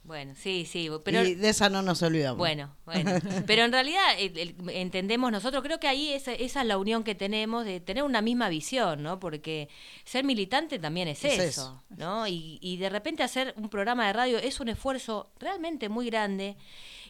Bueno, 0.06 0.34
sí, 0.38 0.66
sí, 0.66 0.88
pero 1.04 1.24
y 1.26 1.34
de 1.34 1.50
esa 1.50 1.68
no 1.70 1.82
nos 1.82 2.04
olvidamos. 2.04 2.38
Bueno, 2.38 2.76
bueno. 2.86 3.12
Pero 3.48 3.64
en 3.64 3.72
realidad 3.72 4.04
el- 4.20 4.38
el- 4.38 4.56
entendemos 4.70 5.32
nosotros, 5.32 5.64
creo 5.64 5.80
que 5.80 5.88
ahí 5.88 6.14
esa, 6.14 6.32
esa 6.34 6.62
es 6.62 6.68
la 6.68 6.78
unión 6.78 7.04
que 7.04 7.16
tenemos 7.16 7.66
de 7.66 7.80
tener 7.80 8.04
una 8.04 8.22
misma 8.22 8.48
visión, 8.50 9.02
¿no? 9.02 9.20
Porque 9.20 9.68
ser 10.04 10.24
militante 10.24 10.78
también 10.78 11.08
es, 11.08 11.26
Es 11.26 11.34
eso, 11.34 11.44
eso. 11.44 11.84
¿no? 11.98 12.28
Y, 12.28 12.60
y 12.62 12.78
de 12.78 12.90
repente 12.90 13.24
hacer 13.24 13.56
un 13.58 13.68
programa 13.70 14.06
de 14.06 14.14
radio 14.14 14.38
es 14.38 14.60
un 14.60 14.70
esfuerzo 14.70 15.32
realmente 15.40 15.90
muy 15.90 16.06
grande. 16.06 16.56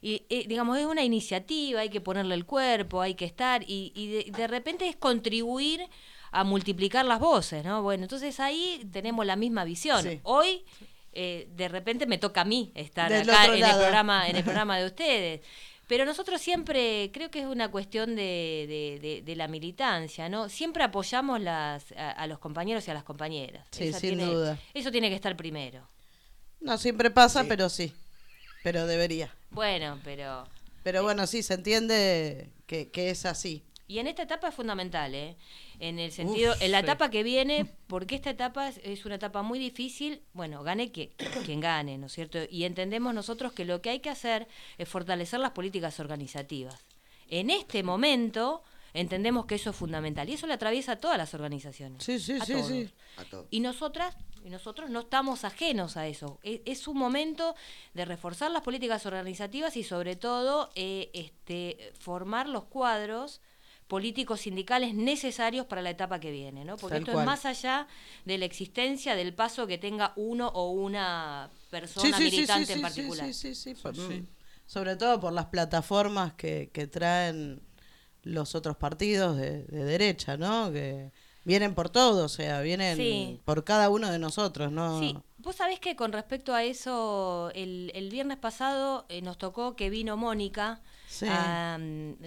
Y 0.02 0.24
eh, 0.30 0.46
digamos, 0.48 0.78
es 0.78 0.86
una 0.86 1.04
iniciativa, 1.04 1.82
hay 1.82 1.90
que 1.90 2.00
ponerle 2.00 2.36
el 2.36 2.46
cuerpo, 2.46 3.02
hay 3.02 3.16
que 3.16 3.26
estar, 3.26 3.64
y, 3.68 3.92
y 3.94 4.08
de, 4.08 4.32
de 4.32 4.48
repente 4.48 4.88
es 4.88 4.96
contribuir 4.96 5.82
a 6.32 6.44
multiplicar 6.46 7.06
las 7.06 7.20
voces, 7.20 7.66
¿no? 7.66 7.82
Bueno, 7.82 8.04
entonces 8.04 8.40
ahí 8.40 8.88
tenemos 8.92 9.26
la 9.26 9.36
misma 9.36 9.64
visión. 9.66 10.02
Sí. 10.04 10.20
Hoy 10.24 10.64
eh, 11.16 11.48
de 11.56 11.68
repente 11.70 12.06
me 12.06 12.18
toca 12.18 12.42
a 12.42 12.46
mí 12.46 12.72
estar 12.76 13.12
Del 13.12 13.30
acá 13.30 13.46
en 13.46 13.64
el 13.64 13.72
programa 13.76 14.28
en 14.30 14.36
el 14.36 14.44
programa 14.52 14.78
de 14.78 14.86
ustedes 14.86 15.42
pero 15.88 16.04
nosotros 16.04 16.42
siempre 16.42 17.12
creo 17.14 17.30
que 17.30 17.40
es 17.42 17.46
una 17.46 17.70
cuestión 17.70 18.16
de, 18.16 18.66
de- 18.68 19.00
de- 19.02 19.22
de 19.22 19.36
la 19.36 19.48
militancia 19.48 20.30
no 20.30 20.50
siempre 20.50 20.84
apoyamos 20.84 21.40
las 21.42 21.92
a, 21.94 22.12
a 22.12 22.28
los 22.28 22.40
compañeros 22.40 22.88
y 22.88 22.92
a 22.92 22.94
las 22.94 23.04
compañeras 23.04 23.66
Sí, 23.72 23.86
Esa 23.88 24.00
sin 24.00 24.18
tiene- 24.18 24.26
duda. 24.34 24.60
eso 24.74 24.92
tiene 24.92 25.10
que 25.10 25.16
estar 25.16 25.36
primero 25.38 25.88
No 26.60 26.78
siempre 26.78 27.12
pasa, 27.12 27.42
Sí. 27.42 27.48
pero 27.50 27.70
sí. 27.70 27.94
Pero 28.64 28.88
debería. 28.88 29.30
bueno 29.52 30.00
pero 30.04 30.48
Pero 30.84 31.04
bueno, 31.04 31.28
sí, 31.28 31.44
se 31.44 31.54
entiende 31.54 32.50
que, 32.68 32.90
que 32.90 33.10
es 33.12 33.26
así. 33.26 33.64
Y 33.88 34.00
en 34.00 34.08
esta 34.08 34.24
etapa 34.24 34.48
es 34.50 34.56
fundamental, 34.56 35.14
¿eh? 35.14 35.36
En 35.80 36.00
el 36.00 36.12
sentido, 36.12 36.54
en 36.60 36.72
la 36.72 36.80
sí. 36.80 36.84
etapa 36.86 37.10
que 37.10 37.24
viene, 37.24 37.66
porque 37.88 38.16
esta 38.16 38.30
etapa 38.30 38.68
es, 38.68 38.80
es 38.84 39.06
una 39.06 39.16
etapa 39.16 39.42
muy 39.42 39.60
difícil, 39.60 40.22
bueno, 40.34 40.64
gane 40.64 40.92
quien, 40.92 41.10
quien 41.46 41.60
gane, 41.60 41.98
¿no 41.98 42.08
es 42.08 42.14
cierto? 42.14 42.40
Y 42.50 42.64
entendemos 42.64 43.14
nosotros 43.14 43.52
que 43.54 43.66
lo 43.66 43.82
que 43.82 43.90
hay 43.92 44.00
que 44.00 44.10
hacer 44.10 44.48
es 44.78 44.88
fortalecer 44.90 45.40
las 45.40 45.52
políticas 45.52 46.00
organizativas. 46.00 46.86
En 47.30 47.50
este 47.50 47.84
momento 47.84 48.64
entendemos 48.94 49.46
que 49.46 49.56
eso 49.56 49.72
es 49.72 49.76
fundamental 49.76 50.30
y 50.30 50.34
eso 50.34 50.48
le 50.48 50.54
atraviesa 50.54 50.94
a 50.94 50.96
todas 50.98 51.18
las 51.18 51.34
organizaciones. 51.34 52.04
Sí, 52.04 52.20
sí, 52.20 52.34
a 52.40 52.46
sí, 52.46 52.54
todos. 52.54 52.68
sí. 52.68 52.90
A 53.18 53.26
todo. 53.26 53.48
Y 53.52 53.60
nosotras 53.60 54.16
y 54.46 54.50
nosotros 54.52 54.92
no 54.92 55.00
estamos 55.00 55.44
ajenos 55.44 55.98
a 55.98 56.06
eso. 56.08 56.40
E- 56.44 56.62
Es, 56.66 56.88
un 56.88 56.98
momento 56.98 57.56
de 57.96 58.06
reforzar 58.06 58.52
las 58.52 58.62
políticas 58.62 59.08
organizativas 59.08 59.76
y 59.76 59.84
sobre 59.84 60.16
todo 60.16 60.70
eh, 60.76 61.10
este, 61.14 61.92
formar 62.00 62.48
los 62.48 62.66
cuadros 62.66 63.42
políticos 63.88 64.42
sindicales 64.42 64.94
necesarios 64.96 65.66
para 65.68 65.82
la 65.82 65.92
etapa 65.92 66.20
que 66.20 66.32
viene, 66.32 66.66
¿no? 66.66 66.76
Porque 66.78 66.96
Tal 66.96 67.02
esto 67.04 67.12
cual. 67.14 67.24
es 67.24 67.26
más 67.28 67.46
allá 67.46 67.88
de 68.26 68.38
la 68.38 68.46
existencia 68.46 69.16
del 69.16 69.34
paso 69.34 69.68
que 69.68 69.78
tenga 69.78 70.14
uno 70.16 70.48
o 70.50 70.72
una 70.72 71.52
persona 71.70 72.18
Sí, 72.18 72.24
sí, 72.24 72.30
sí, 72.30 72.36
militante 72.38 72.66
sí, 72.68 72.72
en 72.74 72.78
sí, 72.80 72.82
particular. 72.82 73.28
sí, 73.28 73.34
sí, 73.34 73.56
sí, 73.56 73.76
por- 73.82 73.96
mm, 73.98 74.26
Sobre 74.66 74.96
todo 74.96 75.20
por 75.20 75.32
las 75.34 75.46
plataformas 75.46 76.34
que, 76.34 76.72
que 76.74 76.88
traen 76.88 77.62
los 78.24 78.56
otros 78.56 78.76
partidos 78.78 79.38
de, 79.38 79.64
de 79.66 79.84
derecha, 79.86 80.38
¿no? 80.38 80.72
Que 80.72 81.12
vienen 81.44 81.76
por 81.76 81.90
todo, 81.92 82.26
o 82.26 82.30
sea, 82.30 82.62
vienen 82.62 82.98
Sí. 82.98 83.40
por 83.46 83.64
cada 83.64 83.90
uno 83.92 84.10
de 84.12 84.18
nosotros, 84.18 84.72
¿no? 84.72 85.00
Sí, 85.00 85.16
vos 85.38 85.56
sabés 85.58 85.80
que 85.80 85.96
con 85.96 86.12
respecto 86.12 86.56
a 86.56 86.64
eso, 86.64 87.52
el, 87.54 87.92
el 87.94 88.10
viernes 88.10 88.38
pasado 88.38 89.06
eh, 89.10 89.22
nos 89.22 89.38
tocó 89.38 89.76
que 89.76 89.92
vino 89.92 90.18
Mónica, 90.18 90.82
Sí. 91.16 91.26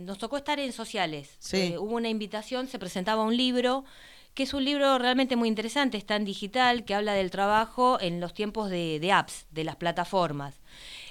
nos 0.01 0.19
tocó 0.19 0.37
estar 0.37 0.59
en 0.59 0.73
sociales. 0.73 1.31
Sí. 1.39 1.57
Eh, 1.75 1.79
hubo 1.79 1.95
una 1.97 2.09
invitación, 2.09 2.69
se 2.69 2.79
presentaba 2.79 3.23
un 3.23 3.37
libro, 3.37 3.85
que 4.35 4.45
es 4.45 4.55
un 4.55 4.65
libro 4.65 4.99
realmente 4.99 5.35
muy 5.37 5.49
interesante, 5.49 5.97
está 5.97 6.15
en 6.17 6.25
digital, 6.25 6.85
que 6.85 6.95
habla 6.95 7.13
del 7.15 7.31
trabajo 7.31 7.99
en 8.01 8.21
los 8.21 8.33
tiempos 8.35 8.71
de, 8.71 9.01
de 9.01 9.13
apps, 9.13 9.47
de 9.51 9.65
las 9.65 9.77
plataformas. 9.77 10.55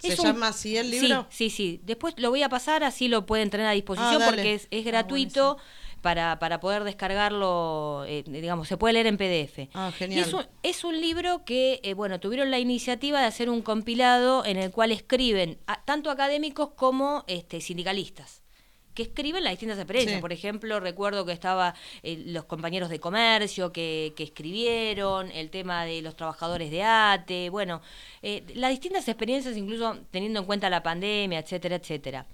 ¿Se 0.02 0.14
Es 0.14 0.20
un- 0.20 0.26
llama 0.28 0.48
así 0.50 0.78
el 0.78 0.90
libro? 0.92 1.28
Sí, 1.30 1.50
sí, 1.50 1.56
sí. 1.56 1.82
Después 1.84 2.14
lo 2.18 2.30
voy 2.30 2.44
a 2.44 2.50
pasar, 2.50 2.84
así 2.84 3.08
lo 3.10 3.26
pueden 3.26 3.50
tener 3.50 3.66
a 3.68 3.72
disposición 3.72 4.22
Ah, 4.22 4.26
porque 4.28 4.54
es, 4.54 4.68
es 4.72 4.86
gratuito 4.86 5.58
para, 6.02 6.40
para 6.40 6.60
poder 6.60 6.84
descargarlo, 6.84 8.06
eh, 8.08 8.24
digamos, 8.28 8.68
se 8.68 8.78
puede 8.78 8.94
leer 8.94 9.08
en 9.08 9.18
PDF. 9.18 9.70
Ah, 9.74 9.90
Y 9.94 9.98
genial. 9.98 10.22
es 10.28 10.34
un, 10.34 10.46
es 10.64 10.84
un 10.84 11.00
libro 11.02 11.44
que, 11.46 11.80
eh, 11.84 11.94
bueno, 11.94 12.20
tuvieron 12.20 12.52
la 12.52 12.60
iniciativa 12.60 13.20
de 13.20 13.26
hacer 13.26 13.50
un 13.50 13.62
compilado 13.62 14.46
en 14.46 14.58
el 14.58 14.72
cual 14.72 14.92
escriben 14.92 15.58
a- 15.68 15.84
tanto 15.84 16.10
académicos 16.12 16.70
como 16.76 17.24
este, 17.28 17.62
sindicalistas 17.62 18.44
que 18.94 19.04
escriben 19.04 19.44
las 19.44 19.52
distintas 19.54 19.78
experiencias. 19.78 20.16
Sí. 20.18 20.22
Por 20.22 20.34
ejemplo, 20.34 20.80
recuerdo 20.80 21.24
que 21.24 21.32
estaba 21.32 21.76
eh, 22.02 22.24
los 22.26 22.46
compañeros 22.46 22.90
de 22.90 23.00
comercio 23.00 23.72
que, 23.72 24.12
que 24.18 24.24
escribieron, 24.24 25.30
el 25.34 25.52
tema 25.52 25.86
de 25.86 26.02
los 26.02 26.16
trabajadores 26.16 26.72
de 26.72 26.82
ATE, 26.82 27.50
bueno, 27.52 27.82
eh, 28.24 28.44
las 28.56 28.72
distintas 28.72 29.08
experiencias, 29.08 29.56
incluso 29.56 30.00
teniendo 30.10 30.40
en 30.40 30.46
cuenta 30.48 30.68
la 30.72 30.82
pandemia, 30.82 31.38
etcétera, 31.38 31.76
etcétera. 31.76 32.26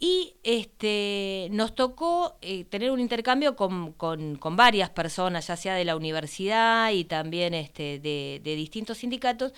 Y 0.00 0.34
este, 0.44 1.48
nos 1.50 1.74
tocó 1.74 2.36
eh, 2.40 2.64
tener 2.64 2.92
un 2.92 3.00
intercambio 3.00 3.56
con, 3.56 3.92
con- 3.94 4.36
con 4.36 4.54
varias 4.56 4.90
personas, 4.90 5.48
ya 5.48 5.56
sea 5.56 5.74
de 5.74 5.84
la 5.84 5.96
universidad 5.96 6.92
y 6.92 7.04
también 7.04 7.52
este, 7.54 7.98
de, 7.98 8.40
de 8.44 8.54
distintos 8.54 8.98
sindicatos. 8.98 9.52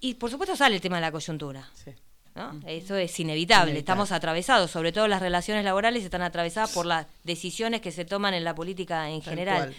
Y 0.00 0.14
por 0.14 0.30
supuesto 0.30 0.56
sale 0.56 0.74
el 0.74 0.80
tema 0.80 0.96
de 0.96 1.02
la 1.02 1.12
coyuntura. 1.12 1.68
Sí. 1.74 1.92
¿no? 2.34 2.58
Eso 2.66 2.96
es 2.96 3.18
inevitable. 3.20 3.70
Inevitable. 3.70 3.78
Estamos 3.78 4.10
atravesados, 4.12 4.70
sobre 4.70 4.90
todo 4.92 5.06
las 5.08 5.20
relaciones 5.20 5.64
laborales 5.64 6.02
están 6.04 6.22
atravesadas 6.22 6.72
por 6.72 6.84
las 6.86 7.06
decisiones 7.24 7.80
que 7.80 7.92
se 7.92 8.04
toman 8.04 8.34
en 8.34 8.42
la 8.44 8.54
política 8.56 9.08
en 9.10 9.20
Tal 9.20 9.30
general. 9.30 9.58
cual. 9.58 9.74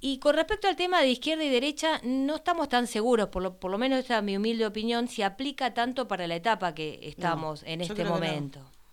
Y 0.00 0.18
con 0.18 0.34
respecto 0.34 0.68
al 0.68 0.76
tema 0.76 1.00
de 1.00 1.08
izquierda 1.08 1.44
y 1.44 1.48
derecha, 1.48 1.98
no 2.04 2.36
estamos 2.36 2.68
tan 2.68 2.86
seguros, 2.86 3.28
por 3.28 3.42
lo, 3.42 3.58
por 3.58 3.70
lo 3.70 3.78
menos 3.78 3.98
esta 4.00 4.18
es 4.18 4.22
mi 4.22 4.36
humilde 4.36 4.66
opinión, 4.66 5.08
si 5.08 5.22
aplica 5.22 5.72
tanto 5.72 6.08
para 6.08 6.26
la 6.26 6.36
etapa 6.36 6.74
que 6.74 7.00
estamos 7.02 7.62
en 7.62 7.80
este 7.80 7.94
que 7.94 8.04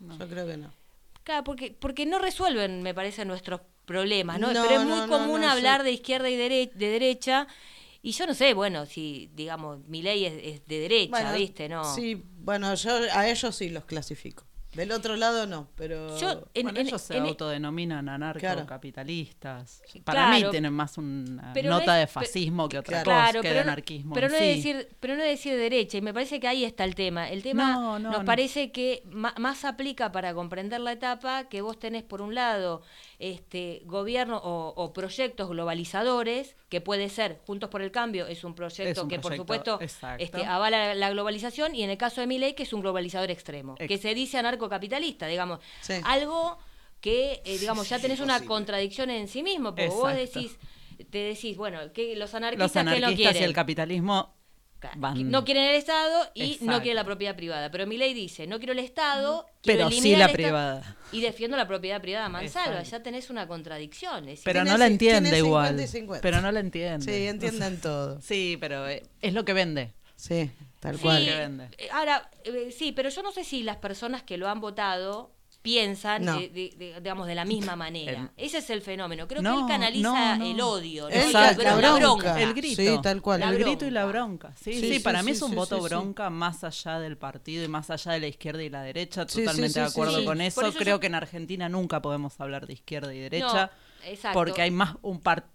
no. 0.01 0.17
Yo 0.19 0.27
creo 0.27 0.45
que 0.47 0.57
no. 0.57 0.73
Claro, 1.23 1.43
porque, 1.43 1.71
porque 1.71 2.05
no 2.05 2.19
resuelven, 2.19 2.81
me 2.81 2.93
parece, 2.93 3.23
nuestros 3.25 3.61
problemas, 3.85 4.39
¿no? 4.39 4.51
No, 4.53 4.61
Pero 4.63 4.81
es 4.81 4.87
muy 4.87 5.07
común 5.07 5.43
hablar 5.43 5.83
de 5.83 5.91
izquierda 5.91 6.29
y 6.29 6.35
dere- 6.37 6.71
de 6.73 6.87
derecha, 6.87 7.47
y 8.01 8.11
yo 8.11 8.25
no 8.25 8.33
sé, 8.33 8.53
bueno, 8.53 8.85
si, 8.87 9.29
digamos, 9.35 9.79
mi 9.87 10.01
ley 10.01 10.25
es, 10.25 10.33
es 10.43 10.65
de 10.65 10.79
derecha, 10.79 11.09
Bueno, 11.11 11.33
¿viste? 11.33 11.69
No. 11.69 11.83
Sí, 11.95 12.21
bueno, 12.39 12.73
yo 12.73 12.91
a 13.13 13.27
ellos 13.29 13.55
sí 13.55 13.69
los 13.69 13.85
clasifico. 13.85 14.43
Del 14.73 14.91
otro 14.93 15.15
lado 15.17 15.45
no, 15.47 15.67
pero... 15.75 16.17
Yo, 16.17 16.45
en- 16.53 16.63
bueno, 16.63 16.79
en- 16.79 16.87
ellos 16.87 17.01
se 17.01 17.17
en- 17.17 17.23
autodenominan 17.25 18.07
anarcocapitalistas. 18.09 19.81
Claro. 19.85 20.05
Para 20.05 20.27
mí 20.29 20.37
Claro. 20.37 20.51
tienen 20.51 20.73
más 20.73 20.97
una 20.97 21.53
no 21.53 21.69
nota 21.69 22.01
es- 22.01 22.07
de 22.07 22.13
fascismo 22.13 22.69
que 22.69 22.77
otra 22.79 23.03
Claro. 23.03 23.21
cosa, 23.21 23.41
que 23.41 23.47
de 23.47 23.53
pero 23.53 23.65
no- 23.65 23.71
anarquismo. 23.71 24.13
pero 24.13 24.29
no 24.29 24.35
es 24.35 24.41
sí. 24.41 24.47
decir, 24.71 24.89
pero 24.99 25.15
no 25.15 25.23
es 25.23 25.29
decir 25.29 25.55
derecha, 25.57 25.97
y 25.97 26.01
me 26.01 26.13
parece 26.13 26.39
que 26.39 26.47
ahí 26.47 26.63
está 26.63 26.83
el 26.85 26.95
tema. 26.95 27.29
El 27.29 27.43
tema 27.43 27.73
No, 27.73 27.99
no, 27.99 28.09
nos 28.11 28.19
no. 28.19 28.25
parece 28.25 28.71
que 28.71 29.03
más 29.37 29.65
aplica 29.65 30.11
para 30.11 30.33
comprender 30.33 30.79
la 30.79 30.93
etapa 30.93 31.45
que 31.49 31.61
vos 31.61 31.77
tenés 31.79 32.03
por 32.03 32.21
un 32.21 32.33
lado 32.35 32.81
este 33.19 33.81
gobierno 33.85 34.37
o, 34.37 34.73
o 34.75 34.93
proyectos 34.93 35.49
globalizadores, 35.49 36.55
que 36.69 36.81
puede 36.81 37.09
ser 37.09 37.39
Juntos 37.45 37.69
por 37.69 37.81
el 37.81 37.91
Cambio, 37.91 38.25
es 38.27 38.43
un 38.43 38.55
proyecto 38.55 38.89
Es 38.89 38.97
un 39.03 39.09
que 39.09 39.19
por 39.19 39.35
supuesto 39.35 39.79
este, 40.17 40.45
avala 40.45 40.95
la 40.95 41.09
globalización, 41.09 41.75
y 41.75 41.83
en 41.83 41.89
el 41.89 41.97
caso 41.97 42.21
de 42.21 42.27
Milei, 42.27 42.55
que 42.55 42.63
es 42.63 42.73
un 42.73 42.81
globalizador 42.81 43.29
extremo, 43.29 43.75
Ex- 43.77 43.87
que 43.87 43.97
se 43.97 44.13
dice 44.15 44.37
anarcocapitalista, 44.65 45.27
digamos, 45.27 45.59
Sí. 45.81 45.93
algo 46.03 46.57
que, 46.99 47.41
eh, 47.45 47.57
digamos, 47.57 47.89
ya 47.89 47.99
tenés 47.99 48.19
una 48.19 48.45
contradicción 48.45 49.09
en 49.09 49.27
sí 49.27 49.41
mismo, 49.43 49.69
porque 49.75 49.87
vos 49.87 50.13
decís, 50.13 50.57
te 51.09 51.17
decís, 51.17 51.57
bueno, 51.57 51.91
que 51.93 52.15
los 52.15 52.33
anarquistas, 52.35 52.85
Los 52.85 52.93
que 52.93 52.99
no 53.01 53.15
quieren. 53.15 53.41
y 53.41 53.45
el 53.45 53.53
capitalismo 53.53 54.35
van... 54.97 55.29
No 55.31 55.43
quieren 55.45 55.63
el 55.65 55.75
Estado 55.75 56.29
y 56.33 56.57
no 56.61 56.79
quieren 56.79 56.95
la 56.95 57.03
propiedad 57.03 57.35
privada. 57.35 57.69
Pero 57.71 57.85
mi 57.87 57.97
ley 57.97 58.13
dice, 58.13 58.47
no 58.47 58.57
quiero 58.59 58.73
el 58.73 58.79
Estado, 58.79 59.45
quiero 59.61 59.89
Pero 59.89 60.01
sí 60.01 60.15
la 60.15 60.31
privada. 60.31 60.95
Y 61.11 61.21
defiendo 61.21 61.57
la 61.57 61.67
propiedad 61.67 62.01
privada. 62.01 62.29
Mansalva, 62.29 62.79
Exacto. 62.79 62.97
ya 62.97 63.03
tenés 63.03 63.29
una 63.29 63.47
contradicción. 63.47 64.27
es 64.29 64.41
Pero 64.43 64.63
no 64.63 64.77
la 64.77 64.87
entiende 64.87 65.37
igual. 65.37 65.69
50 65.69 65.83
y 65.83 65.87
50. 65.87 66.21
Pero 66.21 66.41
no 66.41 66.51
la 66.51 66.59
entiende. 66.59 67.05
Sí, 67.05 67.27
entienden 67.27 67.79
todo. 67.81 68.21
Sí, 68.21 68.57
pero 68.59 68.87
eh, 68.87 69.03
es 69.21 69.33
lo 69.33 69.43
que 69.45 69.53
vende. 69.53 69.93
Sí, 70.15 70.51
tal 70.81 70.97
sí, 70.97 71.01
cual. 71.03 71.23
que 71.23 71.33
vende. 71.35 71.69
eh, 71.77 71.87
Ahora, 71.93 72.29
eh, 72.43 72.75
sí, 72.77 72.91
pero 72.91 73.07
yo 73.09 73.23
no 73.23 73.31
sé 73.31 73.45
si 73.45 73.63
las 73.63 73.77
personas 73.77 74.21
que 74.23 74.35
lo 74.37 74.49
han 74.49 74.59
votado 74.59 75.31
piensan, 75.61 76.25
No. 76.25 76.39
de, 76.39 76.49
de- 76.49 76.73
de- 76.75 76.99
digamos, 77.01 77.27
de 77.27 77.35
la 77.35 77.45
misma 77.45 77.75
manera. 77.75 78.31
Ese 78.35 78.57
es 78.57 78.69
el 78.71 78.81
fenómeno. 78.81 79.27
Creo 79.27 79.43
que 79.43 79.47
él 79.47 79.65
canaliza 79.67 80.35
no, 80.37 80.43
no. 80.43 80.51
el 80.51 80.59
odio, 80.61 81.03
¿no? 81.03 81.09
Él 81.09 81.31
la, 81.31 81.51
Exacto. 81.51 81.79
la 81.81 81.93
bronca. 81.93 82.41
El 82.41 82.55
grito. 82.55 82.81
Sí, 82.81 82.97
tal 83.03 83.21
cual. 83.21 83.41
La 83.41 83.49
el 83.49 83.59
grito 83.59 83.85
y 83.85 83.91
la 83.91 84.05
bronca. 84.05 84.53
Sí, 84.55 84.73
Sí, 84.73 84.79
sí, 84.81 84.93
sí, 84.93 84.99
para 85.01 85.21
mí 85.21 85.29
sí, 85.31 85.35
es 85.37 85.41
un 85.43 85.51
sí, 85.51 85.55
voto 85.55 85.75
sí, 85.75 85.81
sí. 85.83 85.87
bronca 85.87 86.31
más 86.31 86.63
allá 86.63 86.99
del 86.99 87.15
partido 87.15 87.63
y 87.63 87.67
más 87.67 87.91
allá 87.91 88.13
de 88.13 88.19
la 88.21 88.27
izquierda 88.27 88.63
y 88.63 88.69
la 88.69 88.81
derecha. 88.81 89.25
Sí, 89.27 89.33
sí, 89.35 89.39
Totalmente 89.41 89.73
sí, 89.73 89.79
de 89.81 89.85
sí, 89.85 89.91
acuerdo 89.91 90.17
sí. 90.19 90.25
con 90.25 90.41
eso. 90.41 90.61
eso 90.65 90.79
Creo 90.79 90.95
yo- 90.95 90.99
que 90.99 91.07
en 91.07 91.15
Argentina 91.15 91.69
nunca 91.69 92.01
podemos 92.01 92.41
hablar 92.41 92.65
de 92.65 92.73
izquierda 92.73 93.13
y 93.13 93.17
No, 93.17 93.23
derecha. 93.23 93.71
Exacto. 94.05 94.39
Porque 94.39 94.63
hay 94.63 94.71
más 94.71 94.95
un 95.03 95.19
par 95.19 95.45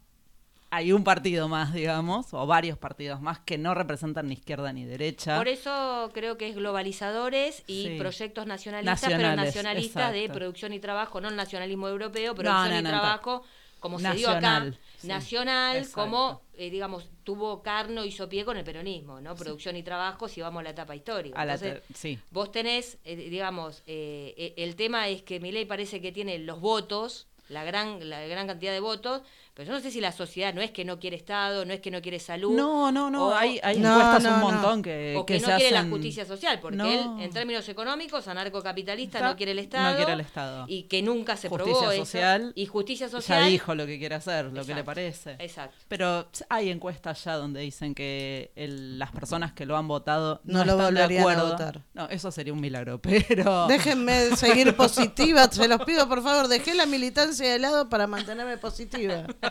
hay 0.71 0.93
un 0.93 1.05
partido 1.05 1.49
más, 1.49 1.73
digamos, 1.73 2.33
o 2.35 2.47
varios 2.47 2.77
partidos 2.79 3.21
más 3.21 3.39
que 3.41 3.57
no 3.59 3.75
representan 3.75 4.29
ni 4.29 4.35
izquierda 4.35 4.73
ni 4.73 4.85
derecha. 4.85 5.37
Por 5.37 5.49
eso 5.49 6.11
creo 6.13 6.37
que 6.37 6.49
es 6.49 6.57
globalizadores 6.57 7.63
y 7.67 7.85
Sí. 7.85 7.97
proyectos 7.99 8.47
nacionalistas, 8.47 9.13
pero 9.13 9.37
nacionalistas 9.37 10.13
de 10.13 10.29
producción 10.29 10.73
y 10.73 10.81
trabajo, 10.81 11.21
no 11.21 11.29
el 11.29 11.37
nacionalismo 11.37 11.89
europeo, 11.89 12.35
producción 12.35 12.71
no, 12.71 12.79
y 12.79 12.83
no, 12.83 12.89
trabajo, 12.91 13.43
como 13.81 14.01
se 14.01 14.13
dio 14.15 14.29
acá, 14.31 14.41
Nacional, 14.41 14.79
sí, 14.99 15.07
nacional, 15.07 15.77
exacto. 15.77 16.01
como, 16.01 16.43
eh, 16.55 16.71
digamos, 16.71 17.09
tuvo 17.23 17.63
carno 17.63 18.05
y 18.05 18.09
hizo 18.09 18.29
pie 18.29 18.45
con 18.45 18.57
el 18.57 18.65
peronismo, 18.65 19.21
¿no? 19.21 19.37
Producción 19.37 19.77
y 19.77 19.83
trabajo, 19.83 20.27
si 20.29 20.41
vamos 20.41 20.61
a 20.61 20.65
la 20.65 20.71
etapa 20.71 20.97
histórica. 20.97 21.39
A 21.41 21.45
la 21.45 21.55
Entonces, 21.55 21.83
ter- 21.87 21.97
sí. 21.97 22.19
Vos 22.31 22.51
tenés, 22.51 22.99
eh, 23.05 23.15
digamos, 23.17 23.83
eh, 23.87 24.35
eh, 24.37 24.55
el 24.57 24.75
tema 24.75 25.09
es 25.09 25.23
que 25.23 25.39
Milei 25.39 25.67
parece 25.67 26.01
que 26.01 26.11
tiene 26.11 26.39
los 26.39 26.61
votos, 26.61 27.29
la 27.49 27.63
gran, 27.63 28.09
la 28.11 28.27
gran 28.27 28.49
cantidad 28.49 28.73
de 28.73 28.81
votos, 28.81 29.23
pero 29.57 29.69
yo 29.69 29.73
no 29.73 29.81
sé 29.81 29.91
si 29.91 30.03
la 30.03 30.13
sociedad 30.13 30.53
no 30.53 30.61
es 30.61 30.71
que 30.71 30.85
no 30.85 30.99
quiere 31.01 31.17
Estado, 31.17 31.65
no 31.65 31.73
es 31.73 31.81
que 31.81 31.91
no 31.91 32.03
quiere 32.03 32.19
salud. 32.19 32.55
No, 32.55 32.93
no, 32.93 33.09
no, 33.11 33.29
o- 33.29 33.35
hay, 33.35 33.59
hay 33.63 33.79
No, 33.79 33.89
encuestas 33.95 34.23
no, 34.23 34.35
un 34.35 34.41
no. 34.41 34.53
montón 34.53 34.83
que, 34.83 35.15
o 35.17 35.25
que, 35.25 35.41
se 35.41 35.47
no 35.51 35.57
quiere 35.57 35.71
la 35.75 35.85
justicia 35.85 36.27
social, 36.27 36.61
porque 36.61 36.77
No. 36.77 36.85
él, 36.85 37.25
en 37.25 37.31
términos 37.31 37.67
económicos, 37.71 38.29
anarcocapitalista 38.29 39.21
no 39.23 39.35
quiere 39.35 39.53
el 39.53 39.57
no 39.57 39.63
Estado. 39.63 39.97
quiere 39.97 40.13
el 40.13 40.21
Estado. 40.21 40.65
Y 40.69 40.83
que 40.83 41.01
nunca 41.01 41.39
se 41.39 41.49
Justicia 41.49 41.73
probó 41.79 41.91
eso. 41.93 42.05
social, 42.05 42.53
Y 42.55 42.67
justicia 42.67 43.07
Ya 43.07 43.11
social. 43.11 43.49
dijo 43.49 43.75
lo 43.75 43.87
que 43.87 43.99
quiere 43.99 44.15
hacer, 44.15 44.45
lo 44.53 44.63
que 44.63 44.75
le 44.75 44.85
parece. 44.85 45.37
Exacto. 45.39 45.75
Pero 45.89 46.29
hay 46.51 46.69
encuestas 46.69 47.25
ya 47.25 47.37
donde 47.37 47.61
dicen 47.63 47.95
que 47.95 48.53
el- 48.57 48.99
las 48.99 49.11
personas 49.11 49.55
que 49.55 49.65
lo 49.65 49.79
han 49.79 49.89
votado 49.89 50.43
no, 50.45 50.59
No 50.59 50.65
lo 50.67 50.73
están 50.73 50.95
de 50.95 51.01
volverían 51.01 51.19
a 51.27 51.31
acuerdo. 51.33 51.51
votar. 51.53 51.81
No, 51.95 52.09
eso 52.11 52.31
sería 52.31 52.53
un 52.53 52.61
milagro, 52.61 53.01
pero 53.41 53.67
Déjenme 53.69 54.37
seguir 54.37 54.77
positiva, 54.77 55.51
se 55.51 55.67
los 55.67 55.83
pido 55.87 56.07
por 56.09 56.23
favor, 56.23 56.49
dejé 56.49 56.75
la 56.75 56.85
militancia 56.85 57.51
de 57.51 57.59
lado 57.59 57.89
para 57.89 58.07
mantenerme 58.07 58.59
positiva. 58.59 59.25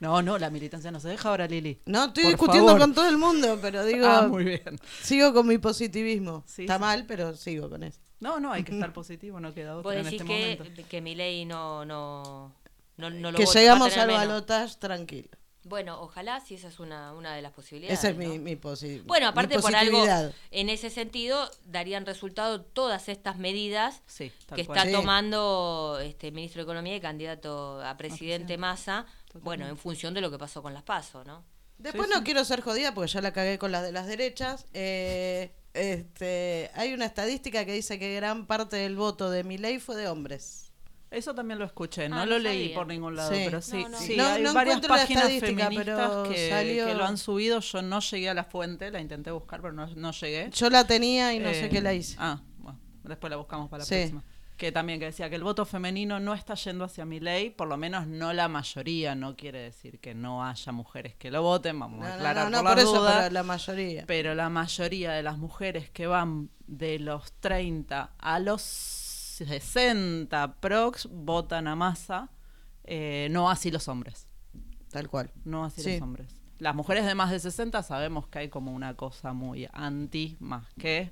no, 0.00 0.22
no, 0.22 0.38
la 0.38 0.50
militancia 0.50 0.90
no 0.90 1.00
se 1.00 1.08
deja 1.08 1.28
ahora, 1.28 1.46
Lili. 1.46 1.80
No, 1.86 2.06
estoy 2.06 2.24
Por 2.24 2.32
discutiendo 2.32 2.68
favor. 2.68 2.80
con 2.80 2.94
todo 2.94 3.08
el 3.08 3.18
mundo, 3.18 3.58
pero 3.60 3.84
digo, 3.84 4.06
Ah, 4.06 4.26
muy 4.28 4.44
bien. 4.44 4.78
sigo 5.02 5.32
con 5.32 5.46
mi 5.46 5.58
positivismo. 5.58 6.44
Sí, 6.46 6.62
Está 6.62 6.74
sí. 6.74 6.80
mal, 6.80 7.04
pero 7.06 7.34
sigo 7.36 7.68
con 7.70 7.82
eso. 7.82 7.98
No, 8.20 8.40
no, 8.40 8.52
hay 8.52 8.64
que 8.64 8.72
estar 8.72 8.92
positivo, 8.94 9.40
no 9.40 9.52
queda 9.52 9.74
Vos 9.74 9.84
otra 9.86 10.00
en 10.00 10.06
este 10.06 10.24
que, 10.24 10.58
momento. 10.58 10.88
que 10.88 11.00
Milei 11.00 11.44
no, 11.44 11.84
no, 11.84 12.52
no, 12.96 13.10
no 13.10 13.30
lo 13.32 13.38
que 13.38 13.46
llegamos 13.46 13.96
al 13.96 14.08
balotaje 14.10 14.76
tranquilo. 14.78 15.28
Bueno, 15.68 16.00
ojalá 16.00 16.40
si 16.40 16.54
esa 16.54 16.68
es 16.68 16.78
una, 16.78 17.12
una 17.12 17.34
de 17.34 17.42
las 17.42 17.52
posibilidades. 17.52 17.98
Esa 17.98 18.10
es 18.10 18.16
¿no? 18.16 18.28
mi, 18.28 18.38
mi, 18.38 18.54
posi- 18.56 19.02
Bueno, 19.04 19.26
mi 19.26 19.30
aparte 19.30 19.58
por 19.58 19.74
algo, 19.74 20.04
en 20.50 20.68
ese 20.68 20.90
sentido, 20.90 21.50
darían 21.64 22.06
resultado 22.06 22.62
todas 22.62 23.08
estas 23.08 23.36
medidas 23.36 24.02
Sí, 24.06 24.30
que 24.54 24.64
cual. 24.64 24.78
está 24.78 24.84
Sí. 24.84 24.92
tomando 24.92 25.98
este 26.02 26.30
ministro 26.30 26.60
de 26.60 26.64
Economía 26.64 26.94
y 26.96 27.00
candidato 27.00 27.82
a 27.84 27.96
presidente 27.96 28.56
Massa, 28.58 29.06
Totalmente. 29.26 29.44
bueno, 29.44 29.66
en 29.68 29.76
función 29.76 30.14
de 30.14 30.20
lo 30.20 30.30
que 30.30 30.38
pasó 30.38 30.62
con 30.62 30.72
las 30.72 30.84
PASO, 30.84 31.24
¿no? 31.24 31.44
Después 31.78 32.08
no 32.08 32.22
quiero 32.24 32.44
ser 32.44 32.60
jodida 32.62 32.94
porque 32.94 33.10
ya 33.10 33.20
la 33.20 33.32
cagué 33.32 33.58
con 33.58 33.70
las 33.72 33.82
de 33.82 33.92
las 33.92 34.06
derechas. 34.06 34.66
Eh, 34.72 35.52
este, 35.74 36.70
hay 36.74 36.94
una 36.94 37.04
estadística 37.04 37.64
que 37.66 37.72
dice 37.72 37.98
que 37.98 38.14
gran 38.14 38.46
parte 38.46 38.76
del 38.76 38.96
voto 38.96 39.30
de 39.30 39.44
mi 39.44 39.58
ley 39.58 39.78
fue 39.78 39.96
de 39.96 40.08
hombres. 40.08 40.65
Eso 41.10 41.34
también 41.34 41.58
lo 41.58 41.64
escuché, 41.64 42.08
no 42.08 42.18
Ah, 42.20 42.26
lo 42.26 42.38
leí 42.38 42.64
sabía. 42.64 42.74
por 42.74 42.86
ningún 42.88 43.14
lado, 43.16 43.30
Sí. 43.32 43.42
pero 43.44 43.62
sí, 43.62 43.82
No, 43.84 43.88
no. 43.90 43.98
sí 43.98 44.16
No- 44.16 44.26
hay 44.26 44.42
no 44.42 44.52
varias 44.52 44.80
páginas 44.86 45.24
feministas 45.38 45.84
pero 45.84 46.22
que, 46.28 46.48
salió- 46.50 46.86
que 46.86 46.94
lo 46.94 47.04
han 47.04 47.16
subido. 47.16 47.60
Yo 47.60 47.80
no 47.82 48.00
llegué 48.00 48.28
a 48.28 48.34
la 48.34 48.44
fuente, 48.44 48.90
la 48.90 49.00
intenté 49.00 49.30
buscar, 49.30 49.60
pero 49.62 49.72
no, 49.72 49.86
no 49.86 50.10
llegué. 50.12 50.50
Yo 50.52 50.68
la 50.68 50.84
tenía 50.86 51.32
y 51.32 51.38
no 51.38 51.50
sé 51.50 51.66
Eh, 51.66 51.68
qué 51.68 51.80
la 51.80 51.94
hice. 51.94 52.16
Ah, 52.18 52.40
bueno, 52.58 52.78
después 53.04 53.30
la 53.30 53.36
buscamos 53.36 53.68
para 53.70 53.82
la 53.82 53.84
Sí. 53.86 53.94
próxima. 53.94 54.24
Que 54.56 54.72
también 54.72 54.98
que 54.98 55.04
decía 55.04 55.28
que 55.28 55.36
el 55.36 55.44
voto 55.44 55.66
femenino 55.66 56.18
no 56.18 56.32
está 56.32 56.54
yendo 56.54 56.84
hacia 56.84 57.04
mi 57.04 57.20
ley, 57.20 57.50
por 57.50 57.68
lo 57.68 57.76
menos 57.76 58.06
no 58.06 58.32
la 58.32 58.48
mayoría, 58.48 59.14
no 59.14 59.36
quiere 59.36 59.60
decir 59.60 60.00
que 60.00 60.14
no 60.14 60.44
haya 60.46 60.72
mujeres 60.72 61.14
que 61.14 61.30
lo 61.30 61.42
voten, 61.42 61.78
vamos 61.78 62.00
No, 62.00 62.06
a 62.06 62.08
no, 62.08 62.14
aclarar 62.14 62.44
no, 62.46 62.50
no, 62.50 62.56
por 62.56 62.64
la 62.64 62.70
por 62.70 62.78
eso, 62.80 62.98
duda, 63.00 63.18
pero 63.20 63.30
la 63.34 63.42
mayoría. 63.42 64.04
pero 64.06 64.34
la 64.34 64.48
mayoría 64.48 65.12
de 65.12 65.22
las 65.22 65.36
mujeres 65.36 65.90
que 65.90 66.06
van 66.06 66.48
de 66.66 66.98
los 66.98 67.32
30 67.34 68.12
a 68.18 68.38
los 68.40 68.62
60 69.44 70.56
prox 70.60 71.08
votan 71.10 71.66
a 71.68 71.76
masa, 71.76 72.30
eh, 72.84 73.28
no 73.30 73.50
así 73.50 73.70
los 73.70 73.88
hombres, 73.88 74.28
Tal 74.90 75.08
cual. 75.08 75.30
no 75.44 75.64
así 75.64 75.82
Sí. 75.82 75.92
los 75.94 76.02
hombres. 76.02 76.28
Las 76.58 76.74
mujeres 76.74 77.04
de 77.04 77.14
más 77.14 77.30
de 77.30 77.38
60 77.38 77.82
sabemos 77.82 78.28
que 78.28 78.38
hay 78.38 78.48
como 78.48 78.72
una 78.72 78.94
cosa 78.94 79.32
muy 79.34 79.68
anti, 79.72 80.36
más 80.40 80.64
que... 80.78 81.10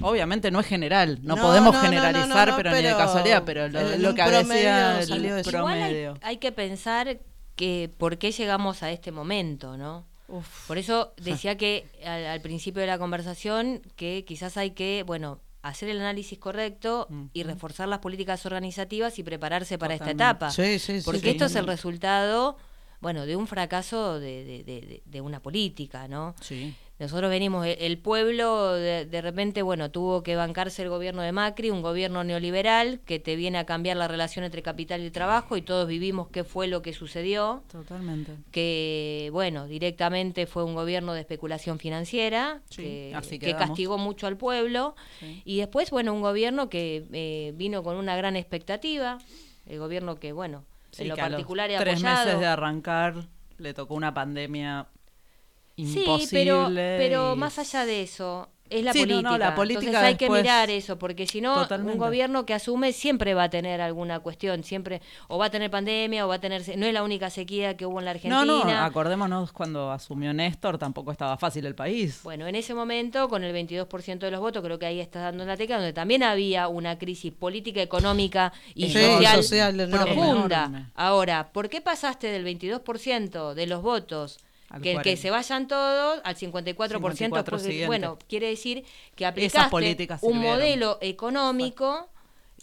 Obviamente 0.00 0.50
no 0.50 0.58
es 0.60 0.66
general, 0.66 1.18
no, 1.22 1.36
No, 1.36 1.42
podemos 1.42 1.74
no, 1.74 1.80
generalizar, 1.80 2.48
no, 2.48 2.52
no, 2.52 2.56
pero, 2.56 2.70
ni 2.70 2.76
de 2.76 2.82
pero 2.82 2.96
casualidad, 2.98 3.42
pero 3.44 3.68
lo, 3.68 3.80
lo 3.98 4.14
que 4.14 4.22
decía 4.22 5.00
el 5.00 5.12
hay, 5.12 5.42
promedio. 5.44 6.14
hay 6.22 6.38
que 6.38 6.50
pensar 6.50 7.20
que 7.56 7.90
por 7.98 8.18
qué 8.18 8.32
llegamos 8.32 8.82
a 8.82 8.90
este 8.90 9.12
momento, 9.12 9.76
¿no? 9.76 10.06
Uf. 10.28 10.66
Por 10.66 10.78
eso 10.78 11.12
decía 11.18 11.56
que 11.58 11.86
al, 12.04 12.24
al 12.26 12.40
principio 12.40 12.80
de 12.80 12.86
la 12.88 12.98
conversación 12.98 13.82
que 13.94 14.24
quizás 14.26 14.56
hay 14.56 14.70
que, 14.72 15.04
bueno, 15.06 15.40
hacer 15.62 15.88
el 15.88 16.00
análisis 16.00 16.38
correcto 16.38 17.08
y 17.32 17.44
reforzar 17.44 17.88
las 17.88 18.00
políticas 18.00 18.44
organizativas 18.46 19.18
y 19.18 19.22
prepararse 19.22 19.78
para 19.78 19.94
Totalmente. 19.94 20.22
esta 20.22 20.30
etapa. 20.30 20.50
Sí, 20.50 20.78
sí, 20.78 21.00
sí. 21.00 21.04
Porque 21.04 21.20
sí. 21.20 21.28
esto 21.30 21.44
es 21.46 21.54
el 21.54 21.66
resultado, 21.66 22.56
bueno, 23.00 23.26
de 23.26 23.36
un 23.36 23.46
fracaso 23.46 24.18
de, 24.20 24.44
de- 24.44 24.64
de- 24.64 24.80
de- 24.80 25.02
de 25.04 25.20
una 25.20 25.40
política, 25.40 26.08
¿no? 26.08 26.34
Sí. 26.40 26.74
Nosotros 27.02 27.28
venimos, 27.30 27.66
el- 27.66 27.76
el 27.80 27.98
pueblo 27.98 28.74
de, 28.74 29.06
de 29.06 29.20
repente, 29.22 29.62
bueno, 29.62 29.90
tuvo 29.90 30.22
que 30.22 30.36
bancarse 30.36 30.82
el 30.84 30.88
gobierno 30.88 31.20
de 31.22 31.32
Macri, 31.32 31.70
un 31.70 31.82
gobierno 31.82 32.22
neoliberal 32.22 33.00
que 33.04 33.18
te 33.18 33.34
viene 33.34 33.58
a 33.58 33.66
cambiar 33.66 33.96
la 33.96 34.06
relación 34.06 34.44
entre 34.44 34.62
capital 34.62 35.02
y 35.04 35.10
trabajo 35.10 35.56
y 35.56 35.62
todos 35.62 35.88
vivimos 35.88 36.28
qué 36.28 36.44
fue 36.44 36.68
lo 36.68 36.80
que 36.80 36.92
sucedió 36.92 37.64
Totalmente. 37.72 38.36
que 38.52 39.30
bueno 39.32 39.66
directamente 39.66 40.46
fue 40.46 40.62
un 40.62 40.76
gobierno 40.76 41.12
de 41.12 41.20
especulación 41.20 41.80
financiera 41.80 42.60
Sí, 42.70 43.10
que, 43.40 43.54
castigó 43.58 43.98
mucho 43.98 44.28
al 44.28 44.36
pueblo 44.36 44.94
Sí. 45.18 45.42
y 45.44 45.58
después 45.58 45.90
bueno 45.90 46.12
un 46.14 46.20
gobierno 46.22 46.68
que 46.68 47.04
eh, 47.12 47.52
vino 47.56 47.82
con 47.82 47.96
una 47.96 48.14
gran 48.16 48.36
expectativa 48.36 49.18
el 49.66 49.78
gobierno 49.80 50.16
que 50.20 50.30
bueno 50.32 50.64
Sí, 50.92 51.02
en 51.02 51.08
lo 51.08 51.14
que 51.16 51.20
a 51.22 51.24
los 51.24 51.32
particular 51.32 51.68
he 51.70 51.78
tres 51.78 51.94
apoyado 51.98 52.24
meses 52.26 52.40
de 52.40 52.46
arrancar 52.46 53.14
le 53.58 53.74
tocó 53.74 53.94
una 53.94 54.14
pandemia 54.14 54.86
sí 55.86 56.00
imposible. 56.00 56.44
pero 56.44 56.70
pero 56.98 57.32
y- 57.34 57.38
más 57.38 57.58
allá 57.58 57.84
de 57.86 58.02
eso 58.02 58.48
es 58.70 58.82
la 58.82 58.94
Sí, 58.94 59.00
política. 59.00 59.30
no, 59.32 59.36
la 59.36 59.54
política 59.54 59.80
Entonces 59.86 60.02
hay 60.08 60.14
después- 60.14 60.38
que 60.38 60.42
mirar 60.44 60.70
eso, 60.70 60.98
porque 60.98 61.26
si 61.26 61.42
no, 61.42 61.54
Totalmente. 61.56 61.92
un 61.92 61.98
gobierno 61.98 62.46
que 62.46 62.54
asume 62.54 62.94
siempre 62.94 63.34
va 63.34 63.42
a 63.42 63.50
tener 63.50 63.82
alguna 63.82 64.20
cuestión, 64.20 64.64
siempre, 64.64 65.02
o 65.28 65.36
va 65.36 65.46
a 65.46 65.50
tener 65.50 65.70
pandemia, 65.70 66.24
o 66.24 66.28
va 66.30 66.36
a 66.36 66.40
tener, 66.40 66.62
no 66.78 66.86
es 66.86 66.94
la 66.94 67.02
única 67.02 67.28
sequía 67.28 67.76
que 67.76 67.84
hubo 67.84 67.98
en 67.98 68.06
la 68.06 68.12
Argentina. 68.12 68.42
No, 68.46 68.64
no, 68.64 68.70
acordémonos 68.78 69.52
cuando 69.52 69.92
asumió 69.92 70.32
Néstor, 70.32 70.78
tampoco 70.78 71.12
estaba 71.12 71.36
fácil 71.36 71.66
el 71.66 71.74
país. 71.74 72.20
Bueno, 72.24 72.46
en 72.46 72.54
ese 72.54 72.72
momento, 72.72 73.28
con 73.28 73.44
el 73.44 73.52
22% 73.52 74.24
de 74.24 74.30
los 74.30 74.40
votos, 74.40 74.64
creo 74.64 74.78
que 74.78 74.86
ahí 74.86 75.00
está 75.00 75.20
dando 75.20 75.44
la 75.44 75.58
tecla, 75.58 75.76
donde 75.76 75.92
también 75.92 76.22
había 76.22 76.68
una 76.68 76.96
crisis 76.98 77.30
política, 77.30 77.82
económica 77.82 78.54
y 78.74 78.88
Sí, 78.88 78.98
social, 79.34 79.86
profunda. 79.90 80.64
Enorme. 80.64 80.86
Ahora, 80.94 81.52
¿por 81.52 81.68
qué 81.68 81.82
pasaste 81.82 82.28
del 82.28 82.42
22% 82.44 83.52
de 83.52 83.66
los 83.66 83.82
votos 83.82 84.38
que, 84.78 84.90
que 84.90 84.94
40. 84.94 85.20
se 85.20 85.30
vayan 85.30 85.68
todos 85.68 86.20
al 86.24 86.36
54%? 86.36 86.38
54 86.38 87.58
pues, 87.58 87.86
bueno, 87.86 88.18
quiere 88.28 88.48
decir 88.48 88.84
que 89.14 89.26
aplicaste 89.26 89.76
un 90.22 90.38
modelo 90.38 90.98
económico 91.00 92.08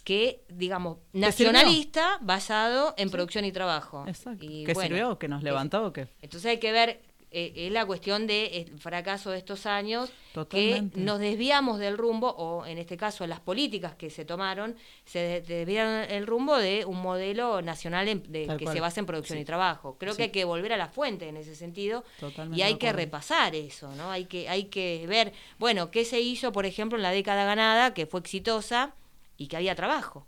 que, 0.04 0.42
digamos, 0.48 0.98
nacionalista 1.12 2.18
basado 2.20 2.94
en 2.96 3.10
producción 3.10 3.44
y 3.44 3.52
trabajo. 3.52 4.04
Exacto. 4.06 4.44
Y 4.44 4.64
¿Qué 4.64 4.72
bueno, 4.72 4.88
sirvió? 4.88 5.18
¿Que 5.18 5.28
nos 5.28 5.42
levantó 5.42 5.84
o 5.84 5.92
qué? 5.92 6.08
entonces 6.22 6.50
hay 6.50 6.58
que 6.58 6.72
ver, 6.72 7.00
eh, 7.32 7.52
es 7.54 7.72
la 7.72 7.86
cuestión 7.86 8.26
del 8.26 8.76
fracaso 8.78 9.30
de 9.30 9.38
estos 9.38 9.64
años, 9.66 10.10
Totalmente. 10.34 10.96
que 10.98 11.00
nos 11.04 11.18
desviamos 11.20 11.78
del 11.78 11.96
rumbo, 11.96 12.28
o 12.30 12.66
en 12.66 12.78
este 12.78 12.96
caso 12.96 13.26
las 13.26 13.38
políticas 13.40 13.94
que 13.94 14.10
se 14.10 14.24
tomaron, 14.24 14.74
se 15.04 15.18
de- 15.20 15.40
desviaron 15.40 16.10
el 16.10 16.26
rumbo 16.26 16.56
de 16.56 16.84
un 16.84 17.00
modelo 17.00 17.62
nacional 17.62 18.08
en- 18.08 18.22
de- 18.32 18.46
que 18.58 18.64
cual. 18.64 18.74
se 18.74 18.80
basa 18.80 18.98
en 19.00 19.06
producción 19.06 19.38
y 19.38 19.44
trabajo. 19.44 19.96
Creo 19.98 20.12
Sí. 20.14 20.16
que 20.16 20.22
hay 20.24 20.30
que 20.30 20.44
volver 20.44 20.72
a 20.72 20.76
la 20.76 20.88
fuente 20.88 21.28
en 21.28 21.36
ese 21.36 21.54
sentido 21.54 22.04
Totalmente 22.18 22.58
y 22.58 22.62
hay 22.62 22.72
de 22.72 22.78
que 22.80 22.92
repasar 22.92 23.54
eso, 23.54 23.94
¿no? 23.94 24.10
Hay 24.10 24.24
que, 24.24 24.48
hay 24.48 24.64
que 24.64 25.04
ver, 25.08 25.32
bueno, 25.58 25.90
qué 25.90 26.04
se 26.04 26.20
hizo, 26.20 26.50
por 26.52 26.66
ejemplo, 26.66 26.98
en 26.98 27.02
la 27.02 27.10
década 27.12 27.44
ganada, 27.44 27.94
que 27.94 28.06
fue 28.06 28.20
exitosa 28.20 28.94
y 29.36 29.46
que 29.46 29.56
había 29.56 29.74
trabajo. 29.76 30.26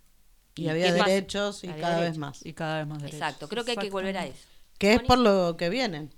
Y 0.54 0.68
había 0.68 0.92
derechos 0.92 1.64
y 1.64 1.68
había 1.68 1.82
cada 1.82 2.00
vez 2.00 2.18
más. 2.18 2.44
Y 2.46 2.52
cada 2.52 2.78
vez 2.78 2.86
más 2.86 2.98
derechos. 2.98 3.20
Exacto, 3.20 3.48
creo 3.48 3.64
que 3.64 3.72
hay 3.72 3.76
que 3.78 3.90
volver 3.90 4.16
a 4.18 4.26
eso. 4.26 4.46
Que 4.78 4.94
es 4.94 5.02
por 5.02 5.18
lo 5.18 5.56
que 5.56 5.68
vienen. 5.70 6.12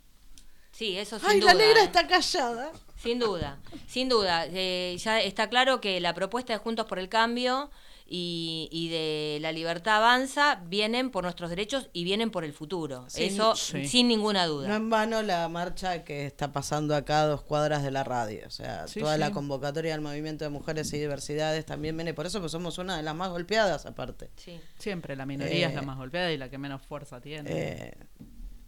Sí, 0.74 0.96
eso 0.98 1.18
sin 1.18 1.28
Ay, 1.28 1.40
duda. 1.40 1.54
la 1.54 1.60
negra 1.60 1.80
¿eh? 1.80 1.84
está 1.84 2.06
callada. 2.06 2.72
Sin 2.96 3.18
duda, 3.18 3.58
sin 3.86 4.08
duda. 4.08 4.46
Eh, 4.46 4.96
ya 4.98 5.20
está 5.20 5.48
claro 5.48 5.80
que 5.80 6.00
la 6.00 6.14
propuesta 6.14 6.52
de 6.52 6.58
Juntos 6.58 6.86
por 6.86 6.98
el 6.98 7.08
Cambio 7.10 7.70
y, 8.06 8.68
y 8.72 8.88
de 8.88 9.38
la 9.40 9.52
libertad 9.52 9.96
avanza 9.96 10.60
vienen 10.66 11.10
por 11.10 11.24
nuestros 11.24 11.50
derechos 11.50 11.88
y 11.92 12.04
vienen 12.04 12.30
por 12.30 12.44
el 12.44 12.52
futuro. 12.54 13.06
Eso 13.14 13.56
sí. 13.56 13.86
sin 13.86 14.08
ninguna 14.08 14.46
duda. 14.46 14.68
No 14.68 14.74
en 14.74 14.90
vano 14.90 15.22
la 15.22 15.48
marcha 15.50 16.02
que 16.02 16.24
está 16.26 16.50
pasando 16.52 16.94
acá 16.96 17.22
a 17.22 17.26
dos 17.26 17.42
cuadras 17.42 17.82
de 17.82 17.90
la 17.90 18.04
radio. 18.04 18.46
O 18.46 18.50
sea, 18.50 18.88
Sí, 18.88 19.00
toda 19.00 19.14
sí. 19.14 19.20
la 19.20 19.32
convocatoria 19.32 19.92
del 19.92 20.00
movimiento 20.00 20.44
de 20.44 20.50
mujeres 20.50 20.90
y 20.94 20.98
diversidades 20.98 21.64
también 21.66 21.96
viene 21.96 22.14
por 22.14 22.24
eso, 22.26 22.40
pues 22.40 22.52
somos 22.52 22.78
una 22.78 22.96
de 22.96 23.02
las 23.02 23.14
más 23.14 23.28
golpeadas 23.30 23.84
aparte. 23.86 24.30
Sí. 24.36 24.58
Siempre 24.78 25.14
la 25.14 25.26
minoría 25.26 25.68
es 25.68 25.74
la 25.74 25.82
Eh, 25.82 25.86
más 25.86 25.98
golpeada 25.98 26.32
y 26.32 26.38
la 26.38 26.48
que 26.48 26.56
menos 26.58 26.80
fuerza 26.82 27.20
tiene. 27.20 27.50
Eh, 27.52 27.94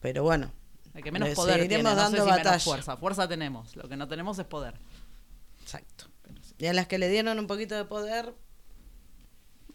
pero 0.00 0.22
bueno. 0.22 0.52
Que 1.02 1.12
menos 1.12 1.30
poder 1.30 1.66
tiene. 1.68 1.76
sé 1.88 1.94
dando 1.96 2.24
si 2.24 2.30
menos 2.30 2.64
fuerza. 2.64 2.96
Fuerza 2.96 3.28
tenemos. 3.28 3.74
Lo 3.76 3.88
que 3.88 3.96
no 3.96 4.06
tenemos 4.08 4.38
es 4.38 4.44
poder. 4.46 4.74
Exacto. 5.62 6.06
Y 6.58 6.66
a 6.66 6.72
las 6.72 6.86
que 6.86 6.98
le 6.98 7.08
dieron 7.08 7.38
un 7.38 7.46
poquito 7.46 7.74
de 7.74 7.84
poder. 7.84 8.34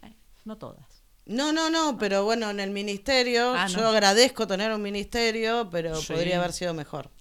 Eh, 0.02 0.14
no 0.46 0.58
todas. 0.58 1.04
No, 1.26 1.54
no, 1.54 1.70
no, 1.70 1.98
pero 2.00 2.24
bueno, 2.26 2.50
en 2.50 2.60
el 2.60 2.72
ministerio, 2.72 3.54
Ah, 3.56 3.68
yo 3.68 3.88
agradezco 3.88 4.48
tener 4.48 4.72
un 4.74 4.82
ministerio, 4.82 5.70
pero 5.72 5.96
Sí. 5.96 6.12
podría 6.14 6.38
haber 6.40 6.52
sido 6.54 6.74
mejor. 6.74 7.12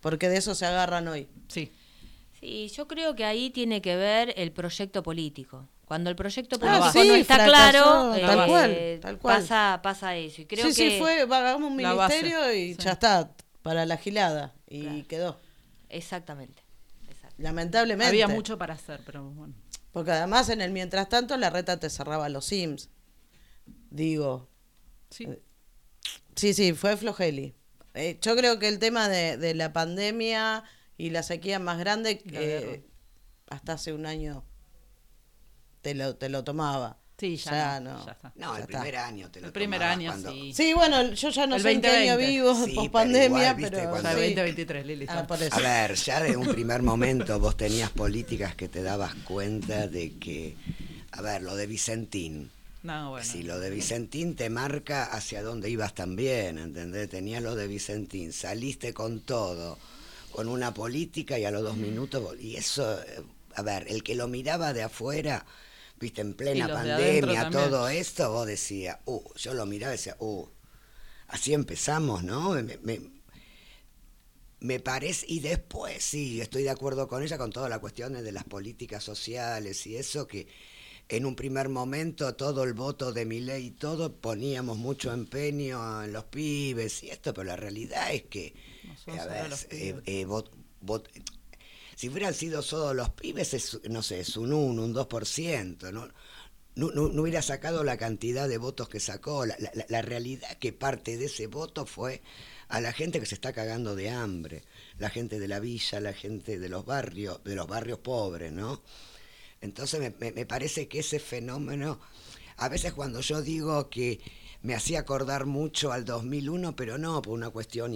Porque 0.00 0.28
de 0.28 0.36
eso 0.36 0.54
se 0.54 0.64
agarran 0.64 1.08
hoy. 1.08 1.28
Sí. 1.48 1.72
Sí, 2.38 2.68
yo 2.68 2.86
creo 2.86 3.16
que 3.16 3.24
ahí 3.24 3.50
tiene 3.50 3.82
que 3.82 3.96
ver 3.96 4.32
el 4.36 4.52
proyecto 4.52 5.02
político. 5.02 5.68
Cuando 5.84 6.08
el 6.10 6.14
proyecto 6.16 6.56
Ah, 6.56 6.60
político 6.60 6.92
sí, 6.92 7.08
no 7.08 7.14
está 7.16 7.34
fracasó, 7.34 7.50
claro, 7.50 8.10
tal 8.20 8.38
eh, 8.40 8.46
cual, 8.46 8.98
tal 9.00 9.18
cual. 9.18 9.40
Pasa, 9.40 9.80
pasa 9.82 10.14
eso. 10.16 10.42
Y 10.42 10.46
creo 10.46 10.70
sí, 10.70 10.74
que 10.82 10.90
sí, 10.92 10.98
fue, 11.00 11.22
hagamos 11.22 11.68
un 11.70 11.76
ministerio 11.76 12.52
y 12.54 12.74
sí. 12.74 12.80
ya 12.80 12.92
está, 12.92 13.28
para 13.62 13.86
la 13.86 13.96
gilada. 13.96 14.54
Y 14.68 14.82
Claro. 14.82 15.08
quedó. 15.08 15.40
Exactamente. 15.88 16.62
exacto. 17.08 17.36
Lamentablemente. 17.38 18.08
Había 18.08 18.28
mucho 18.28 18.58
para 18.58 18.74
hacer, 18.74 19.00
pero 19.06 19.24
bueno. 19.30 19.54
Porque 19.92 20.10
además 20.12 20.48
en 20.50 20.60
el 20.60 20.70
mientras 20.72 21.08
tanto 21.08 21.36
la 21.36 21.50
reta 21.50 21.78
te 21.80 21.88
cerraba 21.90 22.28
los 22.28 22.44
Sims. 22.46 22.90
Digo, 23.90 24.48
Sí. 25.10 25.26
sí, 26.36 26.52
sí, 26.54 26.72
fue 26.74 26.96
flojeli. 26.96 27.54
Eh, 27.94 28.18
yo 28.20 28.36
creo 28.36 28.58
que 28.58 28.68
el 28.68 28.78
tema 28.78 29.08
de, 29.08 29.36
de 29.38 29.54
la 29.54 29.72
pandemia 29.72 30.62
y 30.98 31.10
la 31.10 31.22
sequía 31.22 31.58
más 31.58 31.78
grande, 31.78 32.22
eh, 32.32 32.84
hasta 33.48 33.72
hace 33.74 33.92
un 33.94 34.04
año 34.06 34.44
te 35.80 35.94
lo, 35.94 36.16
te 36.16 36.28
lo 36.28 36.44
tomaba. 36.44 36.98
Sí, 37.18 37.36
ya, 37.36 37.80
no, 37.80 38.04
ya 38.06 38.12
está. 38.12 38.32
No, 38.36 38.52
ya 38.52 38.56
el 38.58 38.60
está. 38.62 38.80
primer 38.80 38.96
año 38.96 39.28
te 39.30 39.40
lo 39.40 39.46
El 39.48 39.52
primer 39.52 39.82
año, 39.82 40.10
cuando- 40.12 40.30
sí. 40.32 40.52
Sí, 40.54 40.72
bueno, 40.72 41.02
yo 41.14 41.30
ya 41.30 41.46
no 41.48 41.56
El 41.56 41.62
sé 41.62 41.70
en 41.72 41.80
qué 41.80 41.88
año 41.88 42.12
2020. 42.12 42.30
vivo, 42.32 42.54
Sí, 42.54 42.60
pero 42.66 42.74
post 42.76 42.92
pandemia, 42.92 43.56
pero. 43.56 43.78
cuando- 43.78 43.96
O 43.96 44.00
sea, 44.02 44.10
sí. 44.12 44.16
2023, 44.20 44.86
Lili. 44.86 45.06
Ah, 45.08 45.26
por 45.26 45.42
eso. 45.42 45.56
A 45.56 45.58
ver, 45.58 45.94
ya 45.96 46.20
de 46.22 46.36
un 46.36 46.46
primer 46.46 46.82
momento 46.82 47.40
vos 47.40 47.56
tenías 47.56 47.90
políticas 47.90 48.54
que 48.54 48.68
te 48.68 48.82
dabas 48.84 49.14
cuenta 49.24 49.88
de 49.88 50.12
que, 50.18 50.54
a 51.10 51.20
ver, 51.22 51.42
lo 51.42 51.56
de 51.56 51.66
Vicentín, 51.66 52.52
No, 52.84 53.10
bueno. 53.10 53.26
si 53.26 53.42
lo 53.42 53.58
de 53.58 53.70
Vicentín 53.70 54.36
te 54.36 54.48
marca 54.48 55.04
hacia 55.06 55.42
dónde 55.42 55.68
ibas 55.70 55.94
también, 55.96 56.58
¿entendés? 56.58 57.08
Tenías 57.10 57.42
lo 57.42 57.56
de 57.56 57.66
Vicentín, 57.66 58.32
saliste 58.32 58.94
con 58.94 59.20
todo, 59.22 59.76
con 60.30 60.48
una 60.48 60.72
política 60.72 61.36
y 61.36 61.44
a 61.44 61.50
los 61.50 61.62
dos 61.64 61.76
minutos, 61.76 62.36
y 62.38 62.54
eso, 62.54 63.00
eh, 63.02 63.22
a 63.56 63.62
ver, 63.62 63.86
el 63.88 64.04
que 64.04 64.14
lo 64.14 64.28
miraba 64.28 64.72
de 64.72 64.84
afuera, 64.84 65.44
viste, 66.00 66.20
en 66.22 66.34
plena 66.34 66.70
pandemia, 66.72 67.50
todo 67.50 67.88
esto, 67.88 68.30
vos 68.32 68.46
decías, 68.46 68.98
uh, 69.06 69.22
yo 69.36 69.54
lo 69.54 69.66
miraba 69.66 69.94
y 69.94 69.96
decía, 69.98 70.16
uh, 70.20 70.46
así 71.28 71.54
empezamos, 71.54 72.24
¿no? 72.24 72.50
Me- 72.52 72.78
me- 72.82 73.00
me 74.60 74.80
parece, 74.80 75.24
y 75.28 75.38
después 75.40 76.02
sí, 76.04 76.40
estoy 76.40 76.64
de 76.64 76.70
acuerdo 76.70 77.06
con 77.06 77.22
ella 77.22 77.38
con 77.38 77.52
todas 77.52 77.70
las 77.70 77.78
cuestiones 77.78 78.24
de 78.24 78.32
las 78.32 78.44
políticas 78.44 79.04
sociales 79.04 79.86
y 79.86 79.96
eso 79.96 80.26
que 80.26 80.48
en 81.08 81.26
un 81.26 81.36
primer 81.36 81.68
momento 81.68 82.34
todo 82.36 82.64
el 82.64 82.74
voto 82.74 83.12
de 83.12 83.26
mi 83.26 83.40
ley 83.40 83.66
y 83.66 83.70
todo 83.72 84.16
poníamos 84.16 84.78
mucho 84.78 85.12
empeño 85.12 86.04
en 86.04 86.12
los 86.12 86.24
pibes 86.24 87.02
y 87.04 87.10
esto, 87.10 87.34
pero 87.34 87.44
la 87.46 87.56
realidad 87.56 88.12
es 88.14 88.24
que, 88.24 88.54
No 88.84 89.14
eh, 89.14 89.18
a 89.20 89.26
ver, 89.26 89.52
eh, 89.70 90.00
eh, 90.06 90.26
vot- 90.26 90.50
vot- 90.82 91.08
si 91.98 92.08
hubieran 92.08 92.34
sido 92.34 92.62
solo 92.62 92.94
los 92.94 93.10
pibes, 93.10 93.54
es, 93.54 93.80
no 93.90 94.02
sé, 94.02 94.20
es 94.20 94.36
un 94.36 94.52
1, 94.52 94.82
un 94.84 94.94
2%, 94.94 95.90
¿no? 95.92 96.08
No, 96.76 96.90
no, 96.92 97.08
no 97.08 97.22
hubiera 97.22 97.42
sacado 97.42 97.84
la 97.84 97.96
cantidad 97.98 98.48
de 98.48 98.58
votos 98.58 98.88
que 98.88 99.00
sacó. 99.00 99.46
La, 99.46 99.56
la- 99.60 99.86
la 99.88 100.02
realidad 100.02 100.56
que 100.58 100.72
parte 100.72 101.16
de 101.18 101.26
ese 101.26 101.46
voto 101.48 101.86
fue 101.86 102.22
a 102.68 102.80
la 102.80 102.92
gente 102.92 103.20
que 103.20 103.26
se 103.26 103.34
está 103.34 103.52
cagando 103.52 103.96
de 103.96 104.10
hambre, 104.10 104.64
la 104.98 105.10
gente 105.10 105.40
de 105.40 105.48
la 105.48 105.60
villa, 105.60 106.00
la 106.00 106.12
gente 106.14 106.58
de 106.58 106.68
los 106.68 106.84
barrios, 106.86 107.42
de 107.44 107.56
los 107.56 107.66
barrios 107.68 107.98
pobres, 108.00 108.52
¿no? 108.52 108.82
Entonces 109.60 110.00
me, 110.00 110.32
parece 110.46 110.88
que 110.88 111.00
ese 111.00 111.18
fenómeno, 111.18 112.00
a 112.56 112.68
veces 112.68 112.92
cuando 112.92 113.20
yo 113.20 113.42
digo 113.42 113.90
que 113.90 114.20
me 114.62 114.74
hacía 114.74 115.00
acordar 115.00 115.46
mucho 115.46 115.92
al 115.92 116.04
2001, 116.04 116.76
pero 116.76 116.98
no 116.98 117.22
por 117.22 117.34
una 117.34 117.50
cuestión 117.50 117.94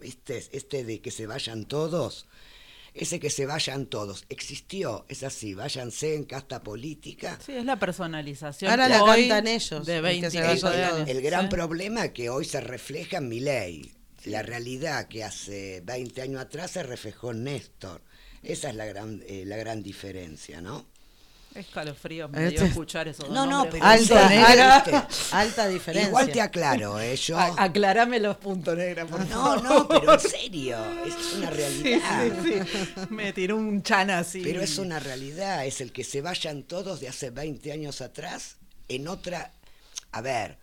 ¿viste? 0.00 0.46
Este 0.52 0.84
de 0.84 1.00
que 1.00 1.10
se 1.10 1.26
vayan 1.26 1.66
todos, 1.66 2.26
ese 2.98 3.20
que 3.20 3.30
se 3.30 3.46
vayan 3.46 3.86
todos, 3.86 4.24
existió, 4.28 5.04
es 5.08 5.22
así, 5.22 5.54
váyanse 5.54 6.14
en 6.14 6.24
casta 6.24 6.62
política. 6.62 7.38
Sí, 7.44 7.52
es 7.52 7.64
la 7.64 7.78
personalización. 7.78 8.70
Ahora 8.70 8.88
la 8.88 9.02
hoy 9.04 9.28
cantan 9.28 9.46
ellos, 9.48 9.86
De 9.86 9.96
el 9.96 10.02
20 10.02 10.26
que 10.26 10.30
se 10.30 10.36
y 10.38 10.40
vaya 10.40 10.54
pico 10.54 10.70
de 10.70 10.76
todo. 10.84 10.94
años. 10.96 11.08
El 11.08 11.22
gran 11.22 11.42
Sí. 11.44 11.48
problema 11.50 12.08
que 12.08 12.30
hoy 12.30 12.44
se 12.44 12.60
refleja 12.60 13.18
en 13.18 13.28
mi 13.28 13.40
ley. 13.40 13.92
La 14.24 14.42
realidad 14.42 15.06
que 15.08 15.22
hace 15.24 15.82
20 15.84 16.20
años 16.22 16.40
atrás 16.40 16.72
se 16.72 16.82
reflejó 16.82 17.30
en 17.30 17.44
Néstor. 17.44 18.02
Esa 18.42 18.70
es 18.70 18.74
la 18.74 18.84
gran, 18.86 19.22
eh, 19.26 19.44
la 19.46 19.56
gran 19.56 19.82
diferencia, 19.82 20.60
¿no? 20.60 20.86
Escalofríos 21.56 22.30
me 22.30 22.38
dio 22.40 22.48
Este- 22.48 22.66
escuchar 22.66 23.08
eso. 23.08 23.26
No, 23.28 23.46
no, 23.46 23.64
pero 23.70 23.84
Alta, 23.84 24.26
alta, 25.32 25.68
diferencia. 25.68 26.08
Igual 26.08 26.30
te 26.30 26.40
aclaro, 26.40 27.00
¿eh? 27.00 27.16
Yo... 27.16 27.38
A- 27.38 27.54
aclarame 27.64 28.20
los 28.20 28.36
puntos 28.36 28.76
negros, 28.76 29.10
por 29.10 29.20
No, 29.20 29.26
favor. 29.26 29.62
no, 29.62 29.88
pero 29.88 30.14
en 30.14 30.20
serio, 30.20 30.78
es 31.06 31.14
una 31.36 31.48
Sí, 31.50 31.54
realidad. 31.56 32.22
sí, 32.42 32.52
sí. 32.70 33.00
Me 33.10 33.32
tiró 33.32 33.56
un 33.56 33.82
chan 33.82 34.10
así. 34.10 34.42
Pero 34.42 34.60
es 34.60 34.78
una 34.78 34.98
realidad, 34.98 35.64
es 35.66 35.80
el 35.80 35.92
que 35.92 36.04
se 36.04 36.20
vayan 36.20 36.62
todos 36.64 37.00
de 37.00 37.08
hace 37.08 37.30
20 37.30 37.72
años 37.72 38.00
atrás 38.00 38.56
en 38.88 39.08
otra... 39.08 39.52
A 40.12 40.20
ver, 40.20 40.58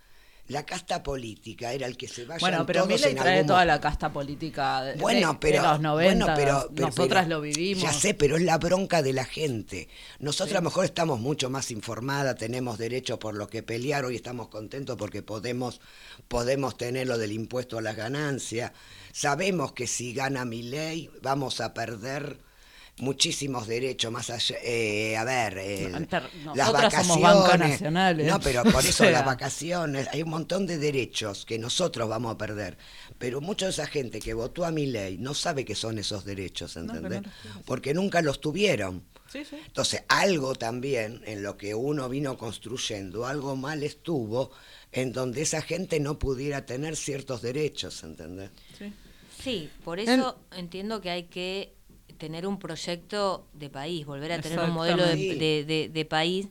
la 0.47 0.65
casta 0.65 1.01
política 1.03 1.71
era 1.71 1.87
el 1.87 1.95
que 1.95 2.07
se 2.07 2.25
vayan 2.25 2.41
Bueno, 2.41 2.65
pero 2.65 2.83
todos 2.85 3.05
en 3.05 3.15
trae 3.15 3.33
algún 3.35 3.47
toda 3.47 3.63
la 3.63 3.79
casta 3.79 4.11
política 4.11 4.81
de, 4.83 4.95
Bueno, 4.95 5.39
pero, 5.39 5.61
de 5.61 5.67
los 5.69 5.79
90. 5.79 6.25
bueno, 6.25 6.33
pero- 6.35 6.69
pero- 6.75 6.87
Nosotras 6.87 7.23
pero- 7.25 7.35
lo 7.37 7.41
vivimos. 7.41 7.81
Ya 7.83 7.93
sé, 7.93 8.13
pero 8.13 8.35
es 8.35 8.43
la 8.43 8.57
bronca 8.57 9.01
de 9.01 9.13
la 9.13 9.23
gente. 9.23 9.87
Nosotros 10.19 10.51
a 10.51 10.59
lo 10.59 10.63
mejor 10.65 10.83
estamos 10.83 11.19
mucho 11.21 11.49
más 11.49 11.71
informadas, 11.71 12.35
tenemos 12.35 12.77
derecho 12.77 13.19
por 13.19 13.35
lo 13.35 13.47
que 13.47 13.63
pelear, 13.63 14.03
hoy 14.03 14.17
estamos 14.17 14.49
contentos 14.49 14.97
porque 14.97 15.23
podemos, 15.23 15.79
podemos 16.27 16.75
tener 16.77 17.07
lo 17.07 17.17
del 17.17 17.31
impuesto 17.31 17.77
a 17.77 17.81
las 17.81 17.95
ganancias. 17.95 18.73
Sabemos 19.13 19.71
que 19.71 19.87
si 19.87 20.13
gana 20.13 20.43
mi 20.43 20.61
ley 20.63 21.09
vamos 21.21 21.61
a 21.61 21.73
perder 21.73 22.37
muchísimos 22.99 23.67
derechos 23.67 24.11
más 24.11 24.29
allá 24.29 24.55
eh, 24.63 25.17
a 25.17 25.23
ver 25.23 25.57
eh, 25.57 25.87
No, 25.91 25.97
enter- 25.97 26.29
las 26.55 26.71
vacaciones 26.71 27.81
¿eh? 27.81 27.91
no 27.91 28.39
pero 28.39 28.63
por 28.71 28.85
eso 28.85 29.03
O 29.03 29.07
sea. 29.07 29.11
las 29.11 29.25
vacaciones 29.25 30.07
hay 30.11 30.21
un 30.21 30.29
montón 30.29 30.67
de 30.67 30.77
derechos 30.77 31.43
que 31.45 31.57
nosotros 31.57 32.07
vamos 32.07 32.33
a 32.33 32.37
perder 32.37 32.77
pero 33.17 33.41
mucha 33.41 33.65
de 33.65 33.71
esa 33.71 33.87
gente 33.87 34.19
que 34.19 34.33
votó 34.35 34.63
a 34.63 34.71
mi 34.71 34.85
ley 34.85 35.17
no 35.17 35.33
sabe 35.33 35.65
qué 35.65 35.73
son 35.75 35.97
esos 35.97 36.23
derechos 36.23 36.75
¿entendés? 36.77 37.23
no 37.23 37.31
porque 37.65 37.93
nunca 37.93 38.21
los 38.21 38.39
tuvieron 38.39 39.03
Sí, 39.31 39.43
sí. 39.43 39.55
entonces 39.65 40.03
algo 40.09 40.53
también 40.53 41.23
en 41.25 41.41
lo 41.41 41.57
que 41.57 41.73
uno 41.73 42.07
vino 42.09 42.37
construyendo 42.37 43.25
algo 43.25 43.55
mal 43.55 43.81
estuvo 43.81 44.51
en 44.91 45.11
donde 45.11 45.41
esa 45.41 45.63
gente 45.63 45.99
no 45.99 46.19
pudiera 46.19 46.67
tener 46.67 46.95
ciertos 46.95 47.41
derechos 47.41 48.03
¿entendés? 48.03 48.51
sí. 48.77 48.93
Sí, 49.43 49.69
por 49.83 49.99
eso 49.99 50.39
entiendo 50.55 51.01
que 51.01 51.09
hay 51.09 51.23
que 51.23 51.73
tener 52.23 52.47
un 52.47 52.57
proyecto 52.57 53.47
de 53.53 53.69
país, 53.69 54.05
volver 54.05 54.31
a 54.31 54.35
tener 54.39 54.59
un 54.69 54.71
modelo 54.75 55.03
de, 55.05 55.15
de- 55.35 55.65
de- 55.65 55.89
de 55.89 56.05
país, 56.05 56.47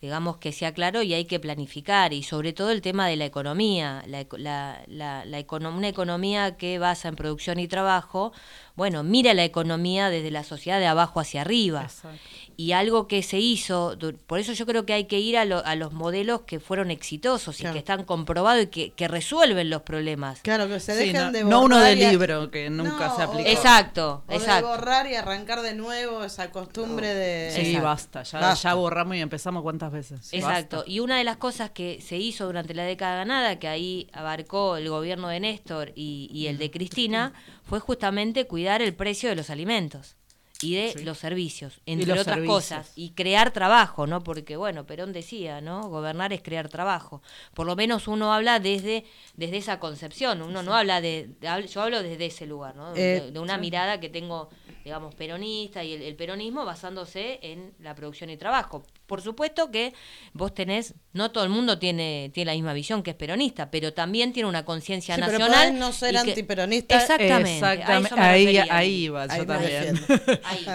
digamos, 0.00 0.38
que 0.38 0.52
sea 0.52 0.72
claro 0.72 1.02
y 1.02 1.12
hay 1.12 1.26
que 1.26 1.38
planificar. 1.38 2.14
Y 2.14 2.22
sobre 2.22 2.52
todo 2.54 2.70
el 2.70 2.80
tema 2.80 3.06
de 3.08 3.16
la 3.16 3.26
economía, 3.26 4.02
la, 4.06 4.24
la, 4.38 4.82
la- 4.86 5.24
la 5.26 5.38
econo- 5.38 5.70
una 5.76 5.88
economía 5.88 6.56
que 6.56 6.78
basa 6.78 7.08
en 7.08 7.16
producción 7.16 7.58
y 7.60 7.68
trabajo, 7.68 8.32
bueno, 8.74 9.02
mira 9.02 9.34
la 9.34 9.44
economía 9.44 10.08
desde 10.08 10.30
la 10.30 10.44
sociedad 10.44 10.80
de 10.80 10.86
abajo 10.86 11.20
hacia 11.20 11.42
arriba. 11.42 11.82
Exacto. 11.82 12.18
Y 12.56 12.72
algo 12.72 13.08
que 13.08 13.22
se 13.22 13.38
hizo, 13.38 13.96
du- 13.96 14.16
por 14.26 14.38
eso 14.38 14.52
yo 14.52 14.66
creo 14.66 14.84
que 14.86 14.92
hay 14.92 15.04
que 15.04 15.18
ir 15.20 15.36
a, 15.38 15.44
lo- 15.44 15.64
a 15.64 15.74
los 15.74 15.92
modelos 15.92 16.42
que 16.42 16.60
fueron 16.60 16.90
exitosos 16.90 17.60
y 17.60 17.64
que 17.64 17.78
están 17.78 18.04
comprobados 18.04 18.64
y 18.64 18.66
que, 18.66 18.92
que 18.92 19.08
resuelven 19.08 19.70
los 19.70 19.82
problemas. 19.82 20.40
Claro, 20.42 20.68
que 20.68 20.80
se 20.80 20.92
Sí, 20.92 20.98
dejen 21.06 21.16
no, 21.26 21.32
de 21.32 21.44
no 21.44 21.62
uno 21.62 21.76
borrar 21.76 21.96
de 21.96 22.10
libro 22.10 22.50
que 22.50 22.70
nunca 22.70 23.08
No, 23.08 23.16
se 23.16 23.22
aplicó. 23.22 23.48
o- 23.48 23.52
Exacto, 23.52 24.24
O 24.26 24.30
de 24.30 24.36
exacto. 24.36 24.68
borrar 24.68 25.06
y 25.10 25.14
arrancar 25.14 25.62
de 25.62 25.74
nuevo 25.74 26.24
esa 26.24 26.50
costumbre 26.50 27.14
de... 27.14 27.50
Sí, 27.52 27.60
Exacto. 27.60 27.84
basta. 27.86 28.22
Ya, 28.24 28.40
Basta. 28.40 28.68
ya 28.70 28.74
borramos 28.74 29.16
y 29.16 29.20
empezamos 29.20 29.62
cuántas 29.62 29.92
veces. 29.92 30.32
Exacto. 30.32 30.76
Basta. 30.78 30.90
Y 30.90 31.00
una 31.00 31.18
de 31.18 31.24
las 31.24 31.36
cosas 31.36 31.70
que 31.70 32.00
se 32.00 32.16
hizo 32.18 32.46
durante 32.46 32.74
la 32.74 32.84
década 32.84 33.16
ganada, 33.16 33.58
que 33.58 33.68
ahí 33.68 34.08
abarcó 34.12 34.76
el 34.76 34.88
gobierno 34.88 35.28
de 35.28 35.40
Néstor 35.40 35.92
y, 35.94 36.28
y 36.32 36.46
el 36.48 36.58
de 36.58 36.70
Cristina, 36.70 37.32
fue 37.64 37.80
justamente 37.80 38.46
cuidar 38.46 38.82
el 38.82 38.94
precio 38.94 39.28
de 39.28 39.36
los 39.36 39.50
alimentos. 39.50 40.16
Y 40.62 40.74
de 40.74 40.92
Sí. 40.92 41.04
los 41.04 41.18
servicios, 41.18 41.80
entre 41.86 42.06
los 42.06 42.20
otras 42.20 42.36
servicios. 42.36 42.54
cosas, 42.56 42.92
y 42.96 43.10
crear 43.10 43.52
trabajo, 43.52 44.06
¿no? 44.06 44.22
Porque, 44.22 44.56
bueno, 44.56 44.84
Perón 44.86 45.12
decía, 45.12 45.60
¿no? 45.60 45.88
Gobernar 45.88 46.32
es 46.32 46.42
crear 46.42 46.68
trabajo. 46.68 47.22
Por 47.54 47.66
lo 47.66 47.76
menos 47.76 48.08
uno 48.08 48.32
habla 48.32 48.58
desde, 48.60 49.04
desde 49.36 49.56
esa 49.58 49.78
concepción, 49.80 50.42
uno 50.42 50.62
no 50.62 50.74
habla 50.74 51.00
de, 51.00 51.30
yo 51.68 51.82
hablo 51.82 52.02
desde 52.02 52.26
ese 52.26 52.46
lugar, 52.46 52.76
¿no? 52.76 52.92
De, 52.92 53.16
Eh, 53.16 53.30
de 53.30 53.38
una 53.40 53.58
mirada 53.58 54.00
que 54.00 54.08
tengo, 54.08 54.48
digamos, 54.84 55.14
peronista 55.14 55.82
y 55.84 55.92
el, 55.94 56.02
el 56.02 56.14
peronismo 56.16 56.64
basándose 56.64 57.38
en 57.42 57.72
la 57.80 57.94
producción 57.94 58.30
y 58.30 58.36
trabajo. 58.36 58.84
Por 59.06 59.20
supuesto 59.20 59.70
que 59.70 59.92
vos 60.32 60.54
tenés, 60.54 60.94
no 61.12 61.32
todo 61.32 61.44
el 61.44 61.50
mundo 61.50 61.78
tiene, 61.78 62.30
tiene 62.32 62.52
la 62.52 62.54
misma 62.54 62.72
visión 62.72 63.02
que 63.02 63.10
es 63.10 63.16
peronista, 63.16 63.70
pero 63.70 63.92
también 63.92 64.32
tiene 64.32 64.48
una 64.48 64.64
conciencia 64.64 65.14
Sí, 65.16 65.20
pero 65.24 65.38
nacional. 65.38 65.66
podés 65.68 65.74
no 65.80 65.92
ser 65.92 66.16
antiperonista. 66.16 66.96
Exactamente. 67.00 67.50
a 67.64 67.72
Exactamente. 67.74 68.06
eso 68.06 68.16
me 68.16 68.22
Ahí, 68.22 68.46
refería. 68.46 68.66
ahí 68.76 68.94
iba 69.04 69.26
yo 69.26 69.32
Ahí 69.32 69.46
también. 69.46 70.00
Ahí. 70.44 70.66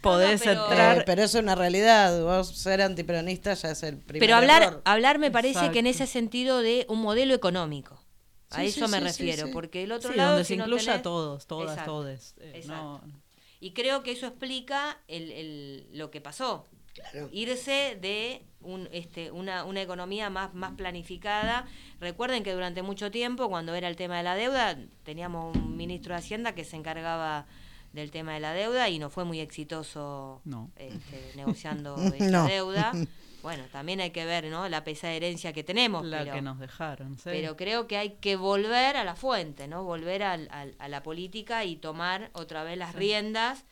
Podés 0.00 0.46
No, 0.46 0.54
no, 0.54 0.60
pero- 0.60 0.70
entrar. 0.70 0.98
Eh, 0.98 1.02
pero 1.04 1.22
eso 1.24 1.38
es 1.38 1.42
una 1.42 1.54
realidad. 1.54 2.22
Vos 2.22 2.56
ser 2.56 2.80
antiperonista 2.80 3.54
ya 3.54 3.70
es 3.72 3.82
el 3.82 3.98
primer 3.98 4.20
Pero 4.20 4.36
hablar, 4.36 4.62
error. 4.62 4.82
hablar 4.84 5.18
me 5.18 5.30
parece 5.30 5.70
que 5.72 5.80
en 5.80 5.86
ese 5.88 6.06
sentido 6.06 6.62
de 6.62 6.86
un 6.88 7.00
modelo 7.00 7.34
económico. 7.34 8.00
A 8.50 8.60
Sí, 8.60 8.66
eso 8.66 8.86
sí, 8.86 8.92
me 8.92 8.98
sí, 8.98 9.04
refiero, 9.04 9.46
sí. 9.48 9.52
porque 9.52 9.82
el 9.82 9.90
otro 9.90 10.12
Sí, 10.12 10.16
lado 10.16 10.30
donde 10.30 10.44
si 10.44 10.54
se 10.54 10.56
no 10.58 10.64
incluya 10.66 10.92
a 10.92 10.96
tenés- 10.98 11.02
todos, 11.02 11.46
todas, 11.48 11.70
Exacto, 11.72 11.90
todes. 11.92 12.34
eh, 12.38 12.52
exacto. 12.54 13.02
no- 13.04 13.22
Y 13.58 13.72
creo 13.72 14.04
que 14.04 14.12
eso 14.12 14.26
explica 14.28 15.00
el, 15.08 15.32
el- 15.32 15.88
lo 15.92 16.12
que 16.12 16.20
pasó. 16.20 16.64
Claro. 16.96 17.28
Irse 17.32 17.96
de 18.00 18.42
un, 18.60 18.88
este, 18.92 19.30
una, 19.30 19.64
una 19.64 19.82
economía 19.82 20.30
más, 20.30 20.54
más 20.54 20.72
planificada. 20.72 21.66
Recuerden 22.00 22.42
que 22.42 22.52
durante 22.52 22.82
mucho 22.82 23.10
tiempo, 23.10 23.48
cuando 23.48 23.74
era 23.74 23.88
el 23.88 23.96
tema 23.96 24.16
de 24.16 24.22
la 24.22 24.34
deuda, 24.34 24.76
teníamos 25.04 25.56
un 25.56 25.76
ministro 25.76 26.14
de 26.14 26.18
Hacienda 26.20 26.54
que 26.54 26.64
se 26.64 26.76
encargaba 26.76 27.46
del 27.92 28.10
tema 28.10 28.34
de 28.34 28.40
la 28.40 28.52
deuda 28.52 28.88
y 28.88 28.98
no 28.98 29.08
fue 29.10 29.24
muy 29.24 29.40
exitoso 29.40 30.40
No. 30.44 30.70
este, 30.76 31.32
negociando 31.36 31.96
esa 32.14 32.30
No. 32.30 32.46
deuda. 32.46 32.92
Bueno, 33.42 33.62
también 33.70 34.00
hay 34.00 34.10
que 34.10 34.24
ver 34.24 34.46
¿no? 34.46 34.68
la 34.68 34.82
pesada 34.82 35.12
herencia 35.12 35.52
que 35.52 35.62
tenemos. 35.62 36.04
la 36.04 36.18
pero, 36.20 36.32
que 36.34 36.42
nos 36.42 36.58
dejaron. 36.58 37.14
sí. 37.16 37.22
pero 37.24 37.56
creo 37.56 37.86
que 37.86 37.96
hay 37.96 38.10
que 38.20 38.34
volver 38.36 38.96
a 38.96 39.04
la 39.04 39.14
fuente, 39.14 39.68
¿no? 39.68 39.84
Volver 39.84 40.22
al- 40.24 40.48
al- 40.50 40.74
a 40.78 40.88
la 40.88 41.02
política 41.02 41.64
y 41.64 41.76
tomar 41.76 42.30
otra 42.32 42.64
vez 42.64 42.76
las 42.76 42.94
riendas 42.96 43.64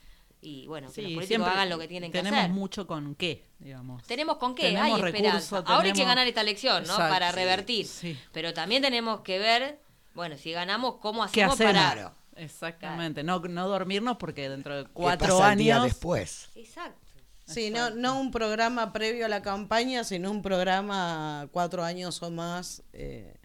y 0.45 0.67
bueno, 0.67 0.87
que 0.87 0.93
Sí, 0.93 1.01
los 1.01 1.13
políticos 1.15 1.47
hagan 1.47 1.69
lo 1.69 1.79
que 1.79 1.87
tienen 1.87 2.11
que 2.11 2.19
tenemos 2.19 2.39
hacer. 2.39 2.51
mucho 2.51 2.85
con 2.87 3.15
qué, 3.15 3.45
digamos. 3.59 4.03
Tenemos 4.03 4.37
con 4.37 4.53
qué, 4.55 4.63
Tenemos 4.73 4.85
hay 4.85 4.91
esperanza. 5.05 5.31
recursos, 5.31 5.51
Ahora 5.65 5.83
hay 5.85 5.91
que 5.91 5.93
tenemos- 5.93 6.11
ganar 6.11 6.27
esta 6.27 6.41
elección, 6.41 6.83
¿no? 6.83 6.93
Exacto, 6.93 7.13
para 7.13 7.31
revertir. 7.31 7.85
sí. 7.87 8.17
Pero 8.31 8.53
también 8.53 8.81
tenemos 8.81 9.21
que 9.21 9.39
ver, 9.39 9.79
bueno, 10.13 10.37
si 10.37 10.51
ganamos, 10.51 10.95
cómo 11.01 11.23
¿Qué 11.31 11.43
hacemos 11.43 11.55
hacemos? 11.55 11.73
para... 11.73 11.91
Claro. 11.93 12.15
Exactamente, 12.37 13.23
no, 13.23 13.39
no 13.39 13.67
dormirnos 13.67 14.17
porque 14.17 14.49
dentro 14.49 14.75
de 14.77 14.83
¿Qué 14.83 14.89
cuatro 14.93 15.37
pasa 15.37 15.53
el 15.53 15.59
día 15.59 15.75
años... 15.77 15.85
después? 15.85 16.49
Exacto. 16.55 16.99
Sí, 17.47 17.69
no, 17.69 17.91
no 17.91 18.19
un 18.19 18.31
programa 18.31 18.91
previo 18.91 19.25
a 19.25 19.29
la 19.29 19.41
campaña, 19.41 20.03
sino 20.03 20.31
un 20.31 20.41
programa 20.41 21.47
cuatro 21.51 21.83
años 21.83 22.21
o 22.23 22.31
más 22.31 22.81
eh, 22.91 23.35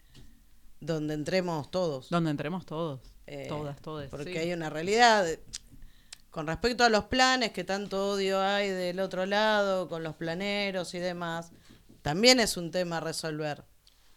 donde 0.79 1.13
entremos 1.13 1.69
todos. 1.71 2.09
Donde 2.09 2.31
entremos 2.31 2.65
todos, 2.65 2.99
Eh, 3.27 3.45
todas, 3.47 3.79
todas. 3.79 4.09
Porque 4.09 4.33
sí. 4.33 4.37
hay 4.39 4.53
una 4.53 4.69
realidad. 4.69 5.25
Con 6.31 6.47
respecto 6.47 6.83
a 6.83 6.89
los 6.89 7.05
planes, 7.05 7.51
que 7.51 7.63
tanto 7.63 8.09
odio 8.11 8.39
hay 8.41 8.69
del 8.69 8.99
otro 8.99 9.25
lado, 9.25 9.87
con 9.89 10.01
los 10.03 10.15
planeros 10.15 10.93
y 10.93 10.99
demás, 10.99 11.51
también 12.01 12.39
es 12.39 12.57
un 12.57 12.71
tema 12.71 12.97
a 12.97 13.01
resolver. 13.01 13.63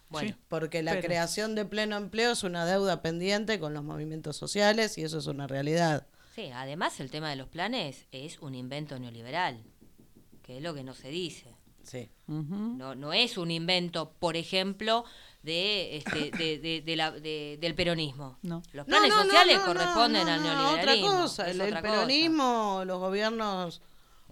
Bueno, 0.09 0.29
Sí. 0.29 0.35
Porque 0.47 0.81
la 0.81 0.93
Pero- 0.93 1.07
creación 1.07 1.55
de 1.55 1.65
pleno 1.65 1.97
empleo 1.97 2.31
es 2.31 2.43
una 2.43 2.65
deuda 2.65 3.01
pendiente 3.01 3.59
con 3.59 3.73
los 3.73 3.83
movimientos 3.83 4.37
sociales 4.37 4.97
y 4.97 5.03
eso 5.03 5.17
es 5.19 5.27
una 5.27 5.45
realidad. 5.47 6.07
sí, 6.35 6.51
además 6.53 6.99
el 6.99 7.11
tema 7.11 7.29
de 7.29 7.35
los 7.37 7.47
planes 7.47 8.07
es 8.11 8.39
un 8.39 8.55
invento 8.55 8.97
neoliberal, 8.99 9.63
que 10.41 10.57
es 10.57 10.63
lo 10.63 10.73
que 10.73 10.83
no 10.83 10.93
se 10.93 11.09
dice. 11.09 11.53
Sí. 11.83 12.09
No, 12.27 12.95
no 12.95 13.13
es 13.13 13.37
un 13.37 13.51
invento, 13.51 14.11
por 14.19 14.35
ejemplo, 14.35 15.05
de, 15.45 15.97
este, 15.97 16.31
de, 16.31 16.59
de- 16.59 16.81
de 16.85 16.95
la- 16.95 17.11
de- 17.11 17.57
del 17.61 17.75
peronismo. 17.75 18.37
No. 18.41 18.61
Los 18.73 18.85
planes 18.85 19.09
no, 19.09 19.17
no, 19.17 19.23
sociales 19.23 19.57
no, 19.59 19.65
corresponden 19.65 20.25
no, 20.25 20.33
al 20.33 20.43
neoliberalismo. 20.43 21.07
Otra 21.09 21.21
cosa, 21.21 21.49
el, 21.49 21.61
el 21.61 21.67
otra 21.67 21.81
cosa. 21.81 21.93
peronismo, 21.93 22.83
los 22.85 22.99
gobiernos 22.99 23.81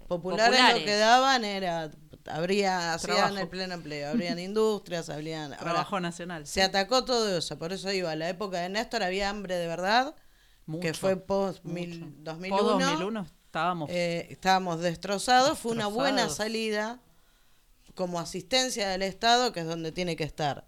populares, 0.08 0.48
Populares. 0.58 0.80
lo 0.82 0.86
que 0.86 0.96
daban 0.98 1.46
era, 1.46 1.92
habría, 2.28 2.94
hacían 2.94 3.38
el 3.38 3.48
pleno 3.48 3.74
empleo, 3.76 4.10
habrían 4.12 4.38
industrias, 4.50 5.10
habrían... 5.10 5.54
ahora, 5.54 5.64
Trabajo 5.64 6.00
nacional. 6.00 6.46
se 6.46 6.62
atacó 6.62 7.06
todo 7.06 7.38
eso, 7.38 7.58
por 7.58 7.72
eso 7.72 7.92
iba, 7.92 8.14
la 8.16 8.28
época 8.30 8.60
de 8.60 8.70
Néstor 8.70 9.04
había 9.04 9.30
hambre 9.30 9.56
de 9.56 9.68
verdad, 9.68 10.16
que 10.82 10.94
fue 10.94 11.16
post 11.18 11.64
mil- 11.64 12.14
2001. 12.24 12.58
Post 12.58 12.80
2001 12.82 13.28
estábamos... 13.46 13.90
Eh, 13.92 14.28
estábamos 14.30 14.80
destrozados, 14.82 15.60
fue 15.60 15.72
una 15.72 15.88
buena 15.88 16.28
salida 16.30 17.00
como 17.96 18.20
asistencia 18.20 18.90
del 18.90 19.04
Estado, 19.04 19.52
que 19.54 19.60
es 19.62 19.68
donde 19.68 19.92
tiene 19.92 20.16
que 20.16 20.24
estar. 20.24 20.66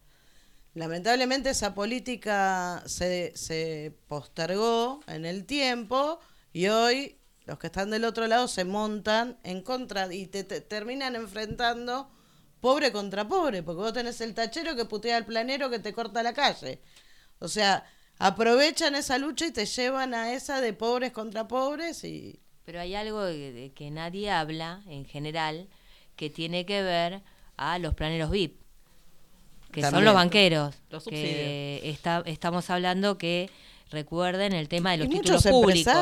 Lamentablemente 0.76 1.50
esa 1.52 1.74
política 1.74 2.84
se, 2.86 3.32
se 3.36 3.98
postergó 4.08 5.00
en 5.08 5.26
el 5.26 5.46
tiempo 5.46 6.20
y 6.54 6.68
hoy 6.68 7.18
los 7.46 7.58
que 7.60 7.68
están 7.68 7.90
del 7.92 8.04
otro 8.06 8.28
lado 8.28 8.48
se 8.50 8.66
montan 8.66 9.40
en 9.44 9.62
contra 9.62 10.14
y 10.14 10.28
te, 10.28 10.44
te- 10.44 10.62
terminan 10.62 11.16
enfrentando 11.16 12.12
pobre 12.60 12.92
contra 12.92 13.28
pobre, 13.28 13.64
porque 13.64 13.82
vos 13.84 13.94
tenés 13.94 14.20
el 14.22 14.34
tachero 14.34 14.76
que 14.76 14.86
putea 14.86 15.18
al 15.18 15.26
planero 15.26 15.70
que 15.70 15.80
te 15.80 15.94
corta 15.94 16.24
la 16.24 16.34
calle. 16.34 16.82
O 17.40 17.48
sea, 17.48 17.86
aprovechan 18.20 18.96
esa 18.96 19.18
lucha 19.18 19.46
y 19.48 19.52
te 19.52 19.66
llevan 19.66 20.14
a 20.14 20.34
esa 20.34 20.62
de 20.62 20.74
pobres 20.74 21.12
contra 21.14 21.48
pobres 21.48 22.04
y... 22.04 22.42
Pero 22.66 22.80
hay 22.82 22.96
algo 22.96 23.24
de, 23.24 23.54
de 23.54 23.74
que 23.74 23.92
nadie 23.92 24.32
habla 24.32 24.84
en 24.88 25.06
general 25.06 25.70
que 26.18 26.30
tiene 26.32 26.66
que 26.66 26.82
ver 26.82 27.22
a 27.58 27.78
los 27.80 27.94
planeros 27.94 28.32
VIP, 28.32 28.65
que 29.76 29.90
son 29.90 30.04
los 30.06 30.14
banqueros. 30.14 30.76
Los 30.90 31.04
que 31.06 31.82
está, 31.84 32.24
estamos 32.26 32.70
hablando 32.70 33.18
que 33.18 33.50
recuerden 33.92 34.54
el 34.54 34.68
tema 34.68 34.92
de 34.92 34.98
los 34.98 35.08
Y 35.08 35.10
títulos 35.12 35.44
públicos. 35.44 35.94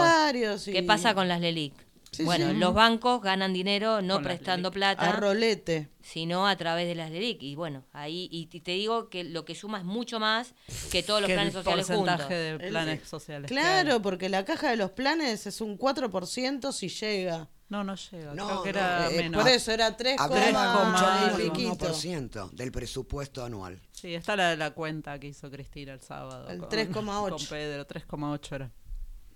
y- 0.67 0.71
¿Qué 0.71 0.83
pasa 0.83 1.13
con 1.13 1.27
las 1.27 1.41
LELIC? 1.41 1.73
Sí, 2.11 2.23
bueno, 2.25 2.51
sí. 2.51 2.57
los 2.57 2.75
bancos 2.75 3.23
ganan 3.23 3.53
dinero 3.53 4.03
no 4.03 4.15
Con 4.15 4.23
prestando 4.25 4.69
plata 4.69 5.01
A 5.09 5.11
rolete. 5.13 5.89
sino 6.03 6.47
a 6.47 6.55
través 6.55 6.85
de 6.87 6.93
las 6.93 7.09
LELIC. 7.09 7.41
Y 7.41 7.55
bueno, 7.55 7.85
ahí 7.91 8.29
y 8.31 8.45
te 8.59 8.71
digo 8.73 9.09
que 9.09 9.23
lo 9.23 9.45
que 9.45 9.55
suma 9.55 9.79
es 9.79 9.83
mucho 9.83 10.19
más 10.19 10.53
que 10.91 11.01
todos 11.01 11.21
los 11.21 11.27
que 11.27 11.33
planes 11.33 11.55
el 11.55 11.63
sociales 11.63 11.87
porcentaje 11.87 12.17
juntos. 12.23 12.29
de 12.29 12.49
El- 12.51 12.69
planes 12.69 13.07
sociales. 13.09 13.49
que 13.49 13.55
Claro, 13.55 13.93
hay. 13.95 13.99
porque 13.99 14.29
la 14.29 14.45
caja 14.45 14.69
de 14.69 14.75
los 14.77 14.91
planes 14.91 15.47
es 15.47 15.59
un 15.59 15.75
4% 15.75 16.71
si 16.71 16.87
llega. 16.89 17.47
No, 17.73 17.83
no 17.83 17.95
llega. 17.95 18.35
No, 18.35 18.61
creo 18.61 18.63
que 18.63 18.73
no, 18.73 18.79
era 18.79 19.09
Eh, 19.11 19.17
menos. 19.17 19.41
por 19.41 19.51
eso 19.51 19.71
era 19.71 19.97
3, 19.97 20.19
Habrá 20.19 20.45
coma 20.45 20.83
mucho 20.91 21.05
y 21.05 21.39
menos, 21.41 21.57
piquito. 21.57 21.85
1% 21.87 22.49
del 22.51 22.71
presupuesto 22.71 23.43
anual. 23.43 23.79
Sí, 23.91 24.13
está 24.13 24.35
la, 24.35 24.55
la 24.55 24.71
cuenta 24.71 25.17
que 25.19 25.27
hizo 25.27 25.49
Cristina 25.49 25.93
el 25.93 26.01
sábado. 26.01 26.47
El 26.49 26.59
con- 26.59 26.69
3,8. 26.69 27.29
Con 27.29 27.45
Pedro, 27.47 27.87
3,8 27.87 28.55
era. 28.55 28.71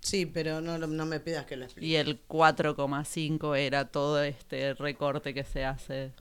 Sí, 0.00 0.26
pero 0.26 0.60
no, 0.60 0.78
no 0.78 1.04
me 1.06 1.18
pidas 1.18 1.44
que 1.46 1.56
lo 1.56 1.64
explique. 1.64 1.86
Y 1.88 1.96
el 1.96 2.24
4,5 2.28 3.56
era 3.58 3.88
todo 3.90 4.22
este 4.22 4.74
recorte 4.74 5.34
que 5.34 5.42
se 5.42 5.64
hace 5.64 6.12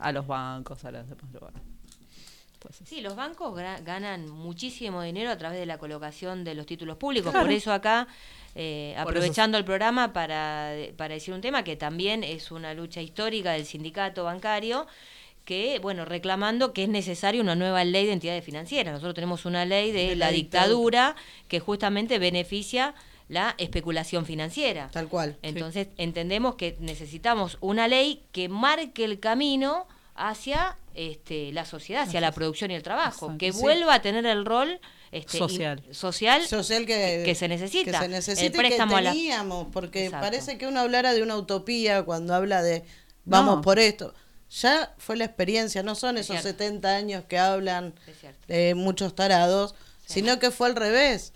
a 0.00 0.10
los 0.10 0.26
bancos, 0.26 0.84
a 0.84 0.90
los 0.90 1.08
demás 1.08 1.32
lugares. 1.32 1.62
Entonces, 2.54 2.88
Sí, 2.88 3.00
los 3.00 3.14
bancos 3.14 3.54
ganan 3.84 4.28
muchísimo 4.28 5.02
dinero 5.02 5.30
a 5.30 5.36
través 5.38 5.58
de 5.60 5.66
la 5.66 5.78
colocación 5.78 6.42
de 6.44 6.54
los 6.54 6.66
títulos 6.66 6.96
públicos. 6.96 7.32
Por 7.32 7.50
eso 7.52 7.72
acá, 7.72 8.08
eh, 8.54 8.94
aprovechando 8.96 9.58
el 9.58 9.64
programa 9.64 10.12
para, 10.12 10.72
para 10.96 11.14
decir 11.14 11.34
un 11.34 11.40
tema 11.40 11.64
que 11.64 11.76
también 11.76 12.22
es 12.24 12.50
una 12.50 12.72
lucha 12.74 13.00
histórica 13.02 13.52
del 13.52 13.66
sindicato 13.66 14.24
bancario, 14.24 14.86
que, 15.44 15.78
bueno, 15.80 16.04
reclamando 16.06 16.72
que 16.72 16.84
es 16.84 16.88
necesaria 16.88 17.40
una 17.42 17.54
nueva 17.54 17.84
ley 17.84 18.06
de 18.06 18.12
entidades 18.12 18.42
financieras. 18.44 18.92
Nosotros 18.94 19.14
tenemos 19.14 19.44
una 19.44 19.64
ley 19.66 19.92
de, 19.92 20.08
De 20.10 20.16
la 20.16 20.26
la 20.26 20.32
dictadura 20.32 21.16
que 21.48 21.60
justamente 21.60 22.18
beneficia 22.18 22.94
la 23.28 23.54
especulación 23.58 24.24
financiera. 24.24 24.88
Tal 24.92 25.08
cual. 25.08 25.36
Entonces 25.42 25.88
entendemos 25.98 26.54
que 26.54 26.76
necesitamos 26.80 27.58
una 27.60 27.88
ley 27.88 28.22
que 28.32 28.48
marque 28.48 29.04
el 29.04 29.18
camino 29.20 29.86
hacia 30.14 30.78
este, 30.94 31.52
la 31.52 31.64
sociedad, 31.66 32.04
hacia 32.04 32.20
la 32.20 32.32
producción 32.32 32.70
y 32.70 32.74
el 32.74 32.82
trabajo, 32.82 33.34
que 33.38 33.52
Sí. 33.52 33.60
vuelva 33.60 33.94
a 33.94 34.00
tener 34.02 34.24
el 34.26 34.44
rol 34.46 34.78
este, 35.14 35.38
Social. 35.38 35.82
in- 35.86 35.94
social, 35.94 36.46
Social 36.46 36.86
que, 36.86 37.22
que 37.24 37.34
se 37.34 37.48
necesita. 37.48 37.92
Que 37.92 37.98
se 37.98 38.08
necesita 38.08 38.46
El 38.46 38.54
y 38.54 38.56
préstamo 38.68 38.92
que 38.92 38.98
a 38.98 39.02
la- 39.02 39.12
teníamos, 39.12 39.68
porque 39.72 40.06
Exacto. 40.06 40.24
parece 40.26 40.58
que 40.58 40.66
uno 40.66 40.80
hablara 40.80 41.14
de 41.14 41.22
una 41.22 41.36
utopía 41.36 42.02
cuando 42.02 42.34
habla 42.34 42.62
de 42.62 42.84
vamos 43.24 43.56
No. 43.56 43.62
por 43.62 43.78
esto. 43.78 44.12
Ya 44.50 44.94
fue 44.98 45.16
la 45.16 45.24
experiencia, 45.24 45.82
no 45.82 45.94
son 45.94 46.16
Es 46.18 46.26
esos 46.26 46.40
cierto. 46.42 46.48
70 46.64 46.94
años 46.96 47.24
que 47.28 47.38
hablan 47.38 47.94
Es 48.06 48.46
de 48.48 48.74
muchos 48.74 49.14
tarados, 49.14 49.74
Sí. 50.06 50.14
sino 50.20 50.38
que 50.38 50.50
fue 50.50 50.68
al 50.68 50.76
revés, 50.76 51.32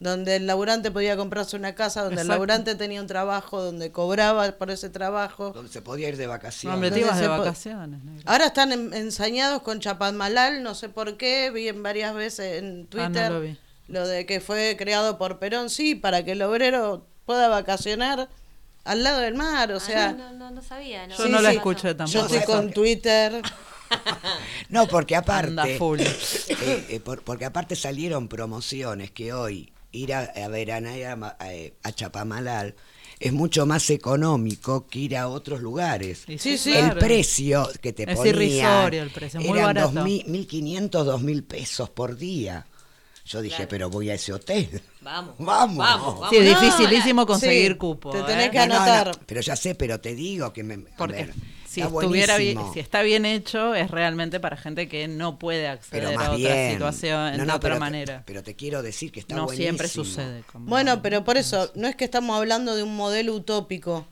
donde 0.00 0.36
el 0.36 0.46
laburante 0.46 0.90
podía 0.92 1.16
comprarse 1.16 1.56
una 1.56 1.74
casa, 1.74 2.04
donde 2.04 2.22
el 2.22 2.28
laburante 2.28 2.74
tenía 2.76 3.00
un 3.00 3.08
trabajo, 3.08 3.60
donde 3.62 3.90
cobraba 3.90 4.48
por 4.52 4.70
ese 4.70 4.90
trabajo. 4.90 5.50
Donde 5.50 5.72
se 5.72 5.82
podía 5.82 6.08
ir 6.08 6.16
de 6.16 6.24
no, 6.26 6.30
vacaciones. 6.30 6.74
hombre, 6.74 6.90
te 6.90 7.00
¿Dónde 7.00 7.06
ibas 7.06 7.20
de 7.20 7.26
vacaciones. 7.28 8.04
negro. 8.04 8.22
Ahora 8.26 8.46
están 8.46 8.70
en- 8.72 8.94
ensañados 8.94 9.62
con 9.62 9.80
Chapadmalal, 9.80 10.62
no 10.62 10.74
sé 10.76 10.88
por 10.88 11.16
qué, 11.16 11.50
vi 11.50 11.66
en 11.68 11.82
varias 11.82 12.14
veces 12.14 12.62
en 12.62 12.66
Ah, 12.66 12.78
no 12.82 12.86
Twitter 13.08 13.32
lo 13.32 13.40
vi. 13.40 13.58
lo 13.88 14.06
de 14.06 14.24
que 14.24 14.40
fue 14.40 14.76
creado 14.78 15.18
por 15.18 15.40
Perón, 15.40 15.68
sí, 15.68 15.94
para 15.96 16.24
que 16.24 16.32
el 16.32 16.42
obrero 16.42 17.04
pueda 17.26 17.48
vacacionar 17.48 18.28
al 18.84 19.02
lado 19.02 19.18
del 19.18 19.34
mar, 19.34 19.72
o 19.72 19.76
Ah, 19.78 19.80
sea... 19.80 20.12
no, 20.12 20.32
no, 20.32 20.50
no 20.52 20.62
sabía. 20.62 21.08
No, 21.08 21.16
Yo 21.16 21.24
Sí, 21.24 21.28
no 21.30 21.40
la 21.42 21.50
sí. 21.50 21.56
escuché 21.56 21.88
Yo 21.88 21.96
tampoco. 21.96 22.26
estoy 22.26 22.42
con 22.44 22.70
Twitter. 22.72 23.42
No, 24.68 24.86
porque 24.86 25.16
aparte. 25.16 25.48
Anda 25.48 25.66
full. 25.78 26.00
eh, 26.00 26.86
eh, 26.90 27.00
por- 27.00 27.22
porque 27.22 27.46
aparte 27.46 27.74
salieron 27.74 28.28
promociones 28.28 29.10
que 29.10 29.32
hoy 29.32 29.72
ir 29.92 30.14
a, 30.14 30.20
a 30.20 30.48
veranear 30.48 31.12
a, 31.12 31.16
Ma- 31.16 31.36
a- 31.38 31.88
a 31.88 31.92
Chapamalal 31.92 32.74
es 33.20 33.32
mucho 33.32 33.66
más 33.66 33.90
económico 33.90 34.86
que 34.86 34.98
ir 35.00 35.16
a 35.16 35.28
otros 35.28 35.60
lugares. 35.60 36.24
Y 36.28 36.38
Sí, 36.38 36.56
sí. 36.56 36.72
El 36.72 36.84
claro. 36.84 37.00
precio 37.00 37.68
que 37.80 37.92
te 37.92 38.04
Es 38.10 38.16
ponían 38.16 38.36
irrisorio 38.36 39.02
el 39.02 39.10
precio, 39.10 39.40
muy 39.40 39.58
eran 39.58 39.74
barato. 39.74 39.92
2.000, 39.92 40.24
1.500, 40.26 40.90
2.000 40.90 41.42
pesos 41.46 41.90
por 41.90 42.16
día. 42.16 42.66
Yo 43.26 43.42
dije, 43.42 43.66
pero 43.66 43.90
voy 43.90 44.08
a 44.10 44.14
ese 44.14 44.32
hotel. 44.32 44.80
Vamos. 45.02 45.34
Vamos. 45.38 45.76
Vamos, 45.78 46.14
vamos. 46.20 46.30
Sí, 46.30 46.36
es 46.36 46.52
No, 46.54 46.60
dificilísimo 46.60 47.26
conseguir 47.26 47.72
Sí, 47.72 47.78
cupo. 47.78 48.10
te 48.10 48.20
¿eh? 48.20 48.24
tenés 48.26 48.50
que 48.50 48.58
no, 48.58 48.66
no, 48.68 48.74
anotar. 48.76 49.18
pero 49.26 49.40
ya 49.42 49.54
sé, 49.56 49.74
pero 49.74 50.00
te 50.00 50.14
digo 50.14 50.52
que 50.52 50.62
me. 50.62 50.74
a 50.74 50.96
Porque 50.96 51.24
ver, 51.24 51.34
si 51.68 51.80
está 51.82 51.92
estuviera 52.00 52.36
bien, 52.38 52.58
si 52.72 52.80
está 52.80 53.02
bien 53.02 53.26
hecho, 53.26 53.74
es 53.74 53.90
realmente 53.90 54.40
para 54.40 54.56
gente 54.56 54.88
que 54.88 55.06
no 55.06 55.38
puede 55.38 55.68
acceder 55.68 56.06
a 56.18 56.30
otra 56.32 56.36
bien. 56.36 56.72
situación, 56.72 57.32
No, 57.32 57.38
de 57.38 57.38
no, 57.38 57.42
otra 57.44 57.58
pero 57.60 57.74
te- 57.74 57.80
manera. 57.80 58.22
pero 58.26 58.42
te 58.42 58.54
quiero 58.54 58.82
decir 58.82 59.12
que 59.12 59.20
está 59.20 59.34
no 59.36 59.44
buenísimo. 59.44 59.64
siempre 59.78 59.88
sucede. 59.88 60.44
Bueno, 60.54 61.02
pero 61.02 61.24
por 61.24 61.36
eso, 61.36 61.70
no 61.74 61.86
es 61.86 61.94
que 61.96 62.04
estamos 62.04 62.36
hablando 62.36 62.74
de 62.74 62.82
un 62.82 62.96
modelo 62.96 63.34
utópico 63.34 64.06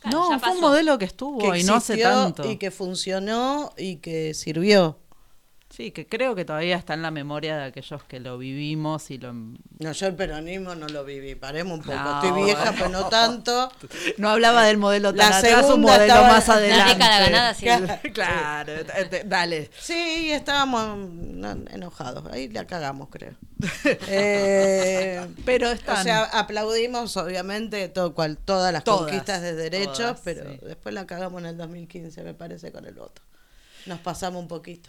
Claro, 0.00 0.30
no, 0.30 0.38
fue 0.40 0.50
un 0.52 0.60
modelo 0.60 0.98
que 0.98 1.06
estuvo 1.06 1.38
que 1.50 1.58
y 1.58 1.64
no 1.64 1.74
hace 1.76 1.96
tanto. 1.96 2.48
y 2.50 2.58
que 2.58 2.70
funcionó 2.70 3.72
y 3.76 3.96
que 3.96 4.34
sirvió. 4.34 4.98
Sí, 5.76 5.90
que 5.90 6.06
creo 6.06 6.34
que 6.34 6.46
todavía 6.46 6.76
está 6.76 6.94
en 6.94 7.02
la 7.02 7.10
memoria 7.10 7.58
de 7.58 7.64
aquellos 7.64 8.02
que 8.04 8.18
lo 8.18 8.38
vivimos 8.38 9.10
y 9.10 9.18
lo... 9.18 9.34
No, 9.34 9.92
yo 9.92 10.06
el 10.06 10.14
peronismo 10.14 10.74
no 10.74 10.88
lo 10.88 11.04
viví, 11.04 11.34
paremos 11.34 11.80
un 11.80 11.84
poco. 11.84 11.98
No, 11.98 12.14
Estoy 12.24 12.44
vieja, 12.44 12.72
pero 12.72 12.88
no 12.88 13.08
tanto. 13.10 13.70
No 14.16 14.30
hablaba 14.30 14.64
del 14.64 14.78
modelo 14.78 15.12
tan 15.14 15.28
La 15.30 15.36
atrás, 15.36 15.52
un 15.64 15.66
segunda 15.66 15.92
modelo 15.92 16.04
estaba- 16.14 16.28
más 16.28 16.48
La 16.48 16.54
adelante. 16.54 16.94
década 16.94 17.20
ganada, 17.20 17.54
sí. 17.54 17.66
Claro, 18.14 18.72
eh, 18.96 19.22
dale. 19.26 19.70
Sí, 19.78 20.30
estábamos 20.32 20.96
mm, 21.10 21.44
enojados. 21.74 22.24
Ahí 22.32 22.48
la 22.48 22.66
cagamos, 22.66 23.08
creo. 23.10 23.34
Eh, 24.08 25.26
Pero 25.44 25.70
están... 25.70 25.98
o 26.00 26.02
sea, 26.02 26.24
aplaudimos, 26.24 27.14
obviamente, 27.18 27.88
todo, 27.90 28.14
cual, 28.14 28.38
todas 28.38 28.72
las 28.72 28.82
Todas, 28.82 29.02
conquistas 29.02 29.42
de 29.42 29.54
derechos, 29.54 29.96
todas, 29.98 30.20
pero 30.24 30.50
sí. 30.50 30.58
después 30.62 30.94
la 30.94 31.06
cagamos 31.06 31.40
en 31.42 31.46
el 31.48 31.56
2015, 31.58 32.22
me 32.22 32.32
parece, 32.32 32.72
con 32.72 32.86
el 32.86 32.94
voto. 32.94 33.20
Nos 33.84 34.00
pasamos 34.00 34.40
un 34.40 34.48
poquito. 34.48 34.88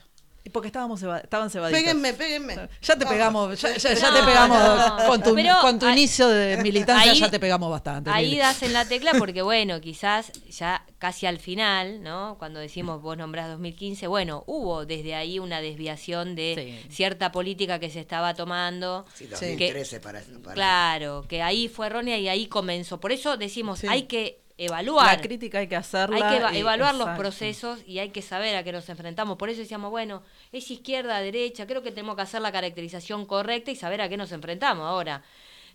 Porque 0.51 0.67
estábamos 0.67 1.01
eva- 1.03 1.19
estaban 1.19 1.49
cebaditos. 1.49 1.79
Péguenme, 1.81 2.13
péguenme. 2.13 2.55
Ya 2.81 2.95
te 2.97 3.05
pegamos, 3.05 3.60
ya, 3.62 3.75
ya- 3.77 3.93
ya 3.93 4.10
No, 4.12 4.17
te 4.19 4.23
pegamos 4.23 4.57
no. 4.57 5.07
con 5.07 5.23
tu, 5.23 5.36
Pero 5.36 5.55
con 5.62 5.79
tu 5.79 5.86
ahí- 5.86 5.93
inicio 5.93 6.27
de 6.27 6.57
militancia, 6.63 7.12
ahí- 7.12 7.19
ya 7.19 7.29
te 7.31 7.39
pegamos 7.39 7.69
bastante. 7.71 8.10
Ahí 8.10 8.25
Lili. 8.25 8.38
das 8.38 8.62
en 8.63 8.73
la 8.73 8.86
tecla 8.86 9.12
porque, 9.19 9.41
bueno, 9.41 9.79
quizás 9.81 10.31
ya 10.49 10.86
casi 10.99 11.25
al 11.25 11.39
final, 11.39 12.01
¿no? 12.01 12.36
Cuando 12.39 12.60
decimos 12.60 13.01
vos 13.01 13.17
nombrás 13.17 13.49
2015, 13.49 14.07
bueno, 14.07 14.43
hubo 14.47 14.86
desde 14.86 15.13
ahí 15.15 15.39
una 15.39 15.62
desviación 15.62 16.36
de 16.36 16.79
Sí. 16.88 16.89
cierta 16.93 17.31
política 17.31 17.79
que 17.79 17.89
se 17.89 17.99
estaba 17.99 18.33
tomando. 18.33 19.05
Sí, 19.13 19.25
que- 19.25 19.31
2013 19.31 19.99
para, 19.99 20.21
para- 20.43 20.53
Claro, 20.55 21.25
que 21.27 21.41
ahí 21.41 21.67
fue 21.67 21.88
errónea 21.88 22.17
y 22.17 22.27
ahí 22.29 22.47
comenzó. 22.47 22.99
Por 22.99 23.12
eso 23.12 23.38
decimos, 23.38 23.79
Sí. 23.79 23.88
hay 23.89 24.03
que 24.03 24.39
evaluar. 24.57 25.17
La 25.17 25.21
crítica 25.21 25.59
hay 25.59 25.67
que 25.67 25.75
hacerla. 25.75 26.15
Hay 26.15 26.31
que 26.31 26.37
eva- 26.43 26.53
y- 26.53 26.57
evaluar 26.59 26.93
los 26.95 27.01
exacto. 27.03 27.21
procesos 27.21 27.79
y 27.85 27.99
hay 27.99 28.09
que 28.09 28.21
saber 28.21 28.55
a 28.55 28.63
qué 28.63 28.71
nos 28.71 28.89
enfrentamos. 28.89 29.37
Por 29.37 29.49
eso 29.49 29.61
decíamos, 29.61 29.91
bueno, 29.91 30.23
es 30.51 30.69
izquierda, 30.71 31.19
derecha, 31.21 31.67
creo 31.67 31.83
que 31.83 31.91
tenemos 31.91 32.15
que 32.15 32.23
hacer 32.23 32.41
la 32.41 32.51
caracterización 32.51 33.25
correcta 33.25 33.71
y 33.71 33.75
saber 33.75 34.01
a 34.01 34.09
qué 34.09 34.17
nos 34.17 34.31
enfrentamos. 34.31 34.85
Ahora, 34.85 35.21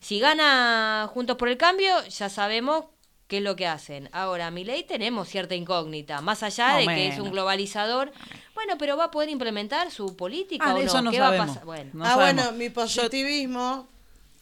si 0.01 0.19
gana 0.19 1.09
Juntos 1.13 1.37
por 1.37 1.49
el 1.49 1.57
Cambio, 1.57 2.05
ya 2.09 2.29
sabemos 2.29 2.87
qué 3.29 3.39
es 3.39 3.43
lo 3.45 3.55
que 3.57 3.67
hacen. 3.67 4.09
Ahora, 4.13 4.49
a 4.49 4.51
mi 4.51 4.65
ley 4.65 4.83
tenemos 4.85 5.29
cierta 5.29 5.55
incógnita, 5.55 6.21
más 6.21 6.43
allá 6.43 6.73
No 6.73 6.79
de 6.79 6.87
que 6.87 7.09
es 7.09 7.19
un 7.19 7.31
globalizador. 7.31 8.13
Bueno, 8.55 8.75
pero 8.79 8.97
¿va 8.97 9.05
a 9.05 9.11
poder 9.11 9.29
implementar 9.31 9.91
su 9.91 10.17
política 10.17 10.67
Ah, 10.69 10.75
o 10.75 10.79
no? 10.79 10.83
eso 10.85 11.01
no 11.03 11.11
¿Qué 11.11 11.21
va 11.21 11.29
a 11.29 11.37
pasar? 11.39 11.65
Bueno, 11.65 11.91
No 11.95 12.05
ah, 12.05 12.11
sabemos. 12.15 12.45
bueno, 12.45 12.59
mi 12.59 12.69
positivismo, 12.69 13.89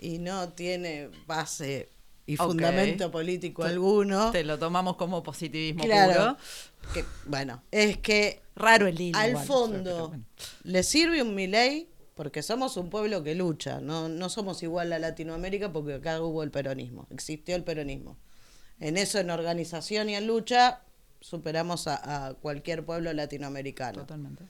y 0.00 0.18
no 0.18 0.48
tiene 0.48 1.10
base 1.26 1.88
y 2.32 2.36
fundamento 2.36 3.10
político 3.10 3.62
alguno. 3.64 4.30
Te 4.30 4.44
lo 4.44 4.58
tomamos 4.58 4.96
como 4.96 5.22
positivismo 5.22 5.84
Claro. 5.84 6.36
puro. 6.82 6.92
que, 6.94 7.04
bueno, 7.26 7.62
es 7.70 7.98
que 7.98 8.40
Raro 8.56 8.86
el 8.86 8.96
Lili. 8.96 9.12
al 9.18 9.30
igual, 9.30 9.46
fondo 9.46 10.14
le 10.64 10.82
sirve 10.82 11.22
un 11.22 11.34
Milei 11.34 11.88
porque 12.14 12.42
somos 12.42 12.76
un 12.76 12.90
pueblo 12.90 13.22
que 13.22 13.34
lucha, 13.34 13.80
no, 13.80 14.08
no 14.08 14.28
somos 14.28 14.62
igual 14.62 14.92
a 14.92 14.98
Latinoamérica 14.98 15.72
porque 15.72 15.94
acá 15.94 16.20
hubo 16.20 16.42
el 16.42 16.50
peronismo, 16.50 17.06
existió 17.10 17.56
el 17.56 17.64
peronismo. 17.64 18.18
En 18.78 18.96
eso, 18.96 19.18
en 19.18 19.30
organización 19.30 20.08
y 20.10 20.16
en 20.16 20.26
lucha, 20.26 20.82
superamos 21.20 21.86
a, 21.86 22.26
a 22.28 22.34
cualquier 22.34 22.84
pueblo 22.84 23.12
latinoamericano. 23.12 24.00
Totalmente. 24.00 24.44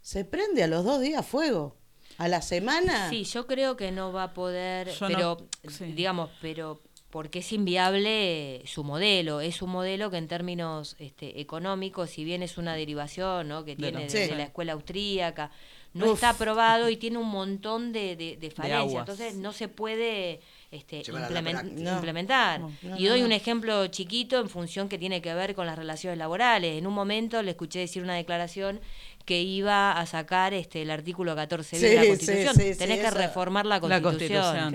Se 0.00 0.24
prende 0.24 0.62
a 0.62 0.66
los 0.68 0.84
dos 0.84 1.00
días 1.00 1.24
fuego. 1.26 1.76
A 2.16 2.26
la 2.26 2.40
semana. 2.42 3.10
Sí, 3.10 3.22
yo 3.24 3.46
creo 3.46 3.76
que 3.76 3.92
no 3.92 4.12
va 4.12 4.24
a 4.24 4.34
poder, 4.34 4.88
Yo 4.88 5.06
pero 5.06 5.36
no- 5.62 5.70
sí. 5.70 5.84
digamos, 5.92 6.30
pero 6.40 6.80
porque 7.10 7.38
es 7.38 7.52
inviable 7.52 8.62
su 8.66 8.84
modelo, 8.84 9.40
es 9.40 9.62
un 9.62 9.70
modelo 9.70 10.10
que 10.10 10.18
en 10.18 10.28
términos 10.28 10.94
este, 10.98 11.40
económicos, 11.40 12.10
si 12.10 12.24
bien 12.24 12.42
es 12.42 12.58
una 12.58 12.74
derivación 12.74 13.48
¿no? 13.48 13.64
que 13.64 13.76
tiene 13.76 14.04
de, 14.04 14.10
Sí. 14.10 14.34
la 14.34 14.44
escuela 14.44 14.74
austríaca, 14.74 15.50
no 15.94 16.06
Uf. 16.06 16.14
está 16.14 16.30
aprobado 16.30 16.90
y 16.90 16.96
tiene 16.98 17.16
un 17.16 17.28
montón 17.28 17.92
de, 17.92 18.14
de, 18.14 18.36
de 18.36 18.50
falencias, 18.50 19.00
entonces 19.00 19.36
no 19.36 19.52
se 19.54 19.68
puede 19.68 20.40
este. 20.70 21.02
No. 21.10 21.18
implementar. 21.94 22.60
No, 22.60 22.70
no, 22.82 22.98
y 22.98 23.04
no, 23.04 23.10
doy 23.10 23.20
no. 23.20 23.26
un 23.26 23.32
ejemplo 23.32 23.86
chiquito 23.86 24.38
en 24.38 24.50
función 24.50 24.90
que 24.90 24.98
tiene 24.98 25.22
que 25.22 25.32
ver 25.32 25.54
con 25.54 25.66
las 25.66 25.78
relaciones 25.78 26.18
laborales. 26.18 26.76
En 26.78 26.86
un 26.86 26.92
momento 26.92 27.42
le 27.42 27.52
escuché 27.52 27.78
decir 27.78 28.02
una 28.02 28.14
declaración 28.16 28.80
que 29.28 29.42
iba 29.42 29.92
a 29.92 30.06
sacar 30.06 30.54
este 30.54 30.80
el 30.80 30.90
artículo 30.90 31.36
14 31.36 31.78
de 31.78 31.94
la 31.96 32.06
Constitución. 32.06 32.54
sí, 32.54 32.72
sí, 32.72 32.78
Tenés 32.78 33.00
que 33.00 33.10
reformar 33.10 33.66
la 33.66 33.78
La 33.78 34.00
Constitución. 34.00 34.74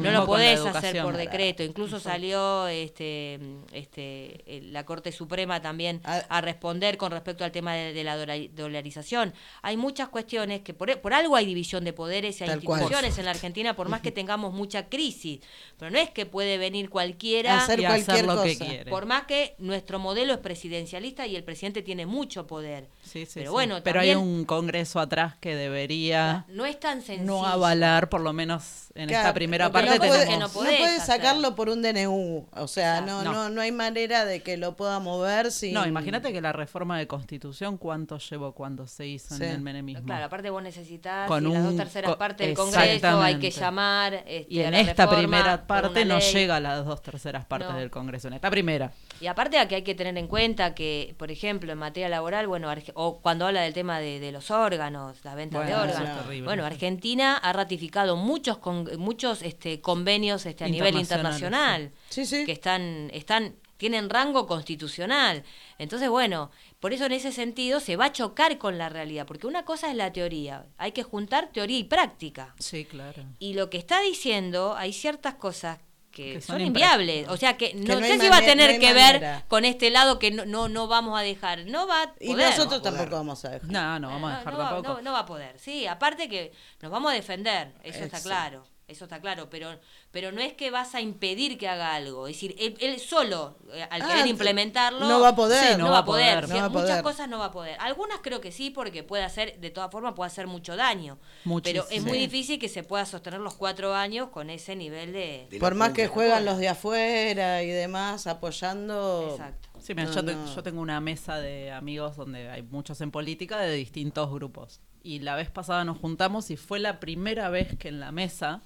No 0.00 0.10
lo 0.10 0.24
podés 0.24 0.60
hacer 0.60 1.02
por 1.02 1.14
decreto. 1.18 1.62
Incluso 1.62 2.00
salió 2.00 2.68
este, 2.68 3.38
este, 3.72 4.42
la 4.70 4.86
Corte 4.86 5.12
Suprema 5.12 5.60
también 5.60 6.00
Ah. 6.04 6.22
a 6.30 6.40
responder 6.40 6.96
con 6.96 7.12
respecto 7.12 7.44
al 7.44 7.52
tema 7.52 7.74
de, 7.74 7.92
de 7.92 8.02
la 8.02 8.16
dola- 8.16 8.48
dolarización. 8.54 9.34
Hay 9.60 9.76
muchas 9.76 10.08
cuestiones 10.08 10.62
que 10.62 10.72
por, 10.72 10.98
por 11.02 11.12
algo 11.12 11.36
hay 11.36 11.44
división 11.44 11.84
de 11.84 11.92
poderes 11.92 12.40
y 12.40 12.44
hay 12.44 12.48
Tal 12.50 12.62
cual. 12.62 12.80
instituciones 12.80 13.18
en 13.18 13.24
la 13.26 13.32
Argentina, 13.32 13.76
por 13.76 13.90
más 13.90 14.00
que 14.00 14.10
tengamos 14.10 14.54
mucha 14.54 14.88
crisis. 14.88 15.40
Pero 15.78 15.90
no 15.90 15.98
es 15.98 16.08
que 16.08 16.24
puede 16.24 16.56
venir 16.56 16.88
cualquiera 16.88 17.58
Hacer 17.62 17.80
y 17.80 17.84
hacer 17.84 18.04
cualquier 18.06 18.26
lo 18.26 18.42
que 18.42 18.52
cosa. 18.56 18.64
quiere. 18.70 18.90
por 18.90 19.04
más 19.04 19.24
que 19.24 19.54
nuestro 19.58 19.98
modelo 19.98 20.32
es 20.32 20.38
presidencialista 20.38 21.26
y 21.26 21.36
el 21.36 21.44
presidente 21.44 21.82
tiene 21.82 22.06
mucho 22.06 22.46
poder. 22.46 22.88
Sí, 23.02 23.26
sí, 23.26 23.32
pero 23.34 23.50
sí. 23.50 23.52
bueno, 23.52 23.81
pero 23.82 24.00
también 24.00 24.18
hay 24.18 24.22
un 24.24 24.44
congreso 24.44 25.00
atrás 25.00 25.34
que 25.40 25.54
debería 25.54 26.44
no 26.48 26.64
es 26.66 26.78
tan 26.78 27.02
sencillo. 27.02 27.24
no 27.26 27.46
avalar, 27.46 28.08
por 28.08 28.20
lo 28.20 28.32
menos 28.32 28.88
en 28.94 29.08
Claro, 29.08 29.22
esta 29.28 29.34
primera 29.34 29.70
parte 29.72 29.90
no 29.90 29.96
puede- 29.96 30.10
que 30.10 30.16
no 30.16 30.24
tenemos... 30.24 30.52
no 30.54 30.60
podés 30.60 30.78
puede 30.78 30.96
hacer. 30.96 31.06
sacarlo 31.16 31.54
por 31.54 31.68
un 31.68 31.82
DNU. 31.82 32.46
O 32.52 32.68
sea, 32.68 33.00
no, 33.00 33.22
no, 33.22 33.48
no 33.48 33.60
hay 33.60 33.72
manera 33.72 34.24
de 34.24 34.42
que 34.42 34.56
lo 34.56 34.76
pueda 34.76 34.98
mover 34.98 35.50
sin. 35.50 35.72
No, 35.74 35.86
imagínate 35.86 36.32
que 36.32 36.40
la 36.40 36.52
reforma 36.52 36.98
de 36.98 37.06
constitución, 37.06 37.78
¿cuánto 37.78 38.18
llevó 38.18 38.52
cuando 38.52 38.86
se 38.86 39.06
hizo 39.06 39.34
Sí. 39.36 39.44
en 39.44 39.50
el 39.50 39.60
menemismo? 39.60 40.04
Claro, 40.06 40.26
aparte 40.26 40.50
vos 40.50 40.62
necesitas 40.62 41.26
Con 41.28 41.44
si 41.44 41.50
las 41.52 41.62
dos 41.62 41.72
un 41.72 41.78
terceras 41.78 42.10
co- 42.12 42.18
partes 42.18 42.46
del 42.46 42.56
Congreso, 42.56 43.20
hay 43.20 43.38
que 43.38 43.50
llamar. 43.50 44.14
este, 44.26 44.46
y 44.48 44.60
a 44.60 44.66
en 44.66 44.72
la 44.72 44.80
esta 44.80 45.04
reforma 45.06 45.18
primera 45.18 45.66
parte 45.66 46.04
no 46.04 46.18
llega 46.18 46.56
a 46.56 46.60
las 46.60 46.84
dos 46.84 47.02
terceras 47.02 47.44
partes 47.46 47.70
No. 47.70 47.78
del 47.78 47.90
Congreso. 47.90 48.28
En 48.28 48.34
esta 48.34 48.50
primera. 48.50 48.92
Y 49.20 49.26
aparte 49.26 49.58
a 49.58 49.68
que 49.68 49.76
hay 49.76 49.82
que 49.82 49.94
tener 49.94 50.16
en 50.18 50.26
cuenta 50.26 50.74
que, 50.74 51.14
por 51.18 51.30
ejemplo, 51.30 51.72
en 51.72 51.78
materia 51.78 52.08
laboral, 52.08 52.46
bueno, 52.46 52.68
o 52.94 53.18
cuando 53.20 53.46
habla 53.46 53.62
del 53.62 53.71
tema 53.72 53.98
de, 54.00 54.20
de 54.20 54.32
los 54.32 54.50
órganos, 54.50 55.18
la 55.24 55.34
venta 55.34 55.60
de 55.60 55.66
Bueno, 55.72 55.82
órganos. 55.82 56.22
terrible. 56.22 56.44
Bueno, 56.46 56.64
Argentina 56.64 57.36
ha 57.36 57.52
ratificado 57.52 58.16
muchos 58.16 58.58
con- 58.58 58.88
muchos 58.98 59.42
este, 59.42 59.80
convenios 59.80 60.46
este, 60.46 60.64
a 60.64 60.68
nivel 60.68 60.96
internacional 60.96 61.92
Sí, 62.08 62.26
sí. 62.26 62.44
que 62.44 62.52
están 62.52 63.10
están 63.12 63.54
tienen 63.76 64.08
rango 64.10 64.46
constitucional. 64.46 65.42
Entonces, 65.78 66.08
bueno, 66.08 66.52
por 66.78 66.92
eso 66.92 67.06
en 67.06 67.12
ese 67.12 67.32
sentido 67.32 67.80
se 67.80 67.96
va 67.96 68.06
a 68.06 68.12
chocar 68.12 68.56
con 68.58 68.78
la 68.78 68.88
realidad, 68.88 69.26
porque 69.26 69.48
una 69.48 69.64
cosa 69.64 69.90
es 69.90 69.96
la 69.96 70.12
teoría, 70.12 70.66
hay 70.78 70.92
que 70.92 71.02
juntar 71.02 71.48
teoría 71.52 71.78
y 71.78 71.84
práctica. 71.84 72.54
Sí, 72.60 72.84
claro. 72.84 73.24
Y 73.40 73.54
lo 73.54 73.70
que 73.70 73.78
está 73.78 74.00
diciendo, 74.00 74.76
hay 74.76 74.92
ciertas 74.92 75.34
cosas 75.34 75.78
que, 76.12 76.34
Que 76.34 76.40
son, 76.40 76.58
son 76.58 76.66
inviables. 76.66 77.26
O 77.28 77.36
sea, 77.36 77.56
que 77.56 77.74
no, 77.74 77.98
no 77.98 78.06
sé 78.06 78.18
si 78.20 78.28
va 78.28 78.36
a 78.36 78.40
tener 78.42 78.74
no 78.74 78.78
que 78.80 78.94
manera. 78.94 79.18
ver 79.36 79.42
con 79.48 79.64
este 79.64 79.90
lado 79.90 80.18
que 80.20 80.30
no, 80.30 80.44
no, 80.44 80.68
no 80.68 80.86
vamos 80.86 81.18
a 81.18 81.22
dejar. 81.22 81.66
No 81.66 81.86
va 81.88 82.02
a 82.02 82.12
poder. 82.14 82.28
Y 82.30 82.34
nosotros 82.34 82.66
No 82.66 82.70
va 82.70 82.76
a 82.76 82.82
tampoco 82.82 82.96
poder. 82.98 83.10
vamos 83.10 83.44
a 83.44 83.48
dejar. 83.50 83.70
No, 83.70 83.98
no, 83.98 84.08
vamos 84.08 84.32
a 84.32 84.38
dejar 84.38 84.54
va- 84.60 84.68
tampoco. 84.70 84.94
no- 84.94 85.02
no 85.02 85.12
va 85.12 85.18
a 85.20 85.26
poder. 85.26 85.58
Sí, 85.58 85.86
aparte 85.86 86.28
que 86.28 86.52
nos 86.80 86.92
vamos 86.92 87.10
a 87.10 87.14
defender, 87.14 87.72
eso 87.82 88.04
está 88.04 88.20
claro. 88.20 88.64
Eso 88.92 89.04
está 89.04 89.20
claro, 89.20 89.50
pero, 89.50 89.78
pero 90.10 90.30
no 90.32 90.40
es 90.40 90.52
que 90.52 90.70
vas 90.70 90.94
a 90.94 91.00
impedir 91.00 91.58
que 91.58 91.68
haga 91.68 91.94
algo. 91.94 92.28
Es 92.28 92.36
decir, 92.36 92.54
él, 92.58 92.76
él 92.80 93.00
solo, 93.00 93.58
eh, 93.72 93.86
al 93.90 94.02
Ah, 94.02 94.08
querer 94.08 94.26
implementarlo, 94.28 95.08
no 95.08 95.20
va 95.20 95.28
a 95.28 95.34
poder. 95.36 95.72
sí, 95.72 95.78
no, 95.78 95.90
va 95.90 95.98
a 95.98 96.04
poder. 96.04 96.48
no 96.48 96.54
va 96.56 96.64
a 96.64 96.68
Muchas 96.68 96.88
poder. 96.90 97.02
cosas 97.02 97.28
no 97.28 97.38
va 97.38 97.46
a 97.46 97.50
poder. 97.50 97.76
Algunas 97.80 98.20
creo 98.20 98.40
que 98.40 98.52
sí, 98.52 98.70
porque 98.70 99.02
puede 99.02 99.24
hacer, 99.24 99.58
de 99.60 99.70
todas 99.70 99.90
formas, 99.90 100.14
puede 100.14 100.28
hacer 100.28 100.46
mucho 100.46 100.76
daño. 100.76 101.18
Muchísimo. 101.44 101.84
Pero 101.88 101.96
es 101.96 102.04
muy 102.04 102.18
difícil 102.18 102.58
que 102.58 102.68
se 102.68 102.82
pueda 102.82 103.04
sostener 103.06 103.40
los 103.40 103.54
cuatro 103.54 103.94
años 103.94 104.28
con 104.28 104.50
ese 104.50 104.76
nivel 104.76 105.12
de... 105.12 105.48
De 105.50 105.58
Por 105.58 105.74
más 105.74 105.92
que 105.92 106.06
juegan 106.08 106.44
los 106.44 106.58
de 106.58 106.68
afuera 106.68 107.62
y 107.62 107.68
demás, 107.68 108.26
apoyando. 108.26 109.28
Exacto. 109.32 109.68
Sí, 109.80 109.94
mira, 109.94 110.08
No, 110.08 110.14
yo, 110.14 110.24
te- 110.24 110.34
no. 110.34 110.54
yo 110.54 110.62
tengo 110.62 110.80
una 110.80 111.00
mesa 111.00 111.38
de 111.40 111.72
amigos 111.72 112.16
donde 112.16 112.48
hay 112.48 112.62
muchos 112.62 113.00
en 113.00 113.10
política 113.10 113.58
de 113.58 113.72
distintos 113.74 114.30
grupos. 114.30 114.80
Y 115.02 115.18
la 115.18 115.34
vez 115.34 115.50
pasada 115.50 115.84
nos 115.84 115.98
juntamos 115.98 116.50
y 116.52 116.56
fue 116.56 116.78
la 116.78 117.00
primera 117.00 117.48
vez 117.50 117.76
que 117.76 117.88
en 117.88 117.98
la 117.98 118.12
mesa 118.12 118.62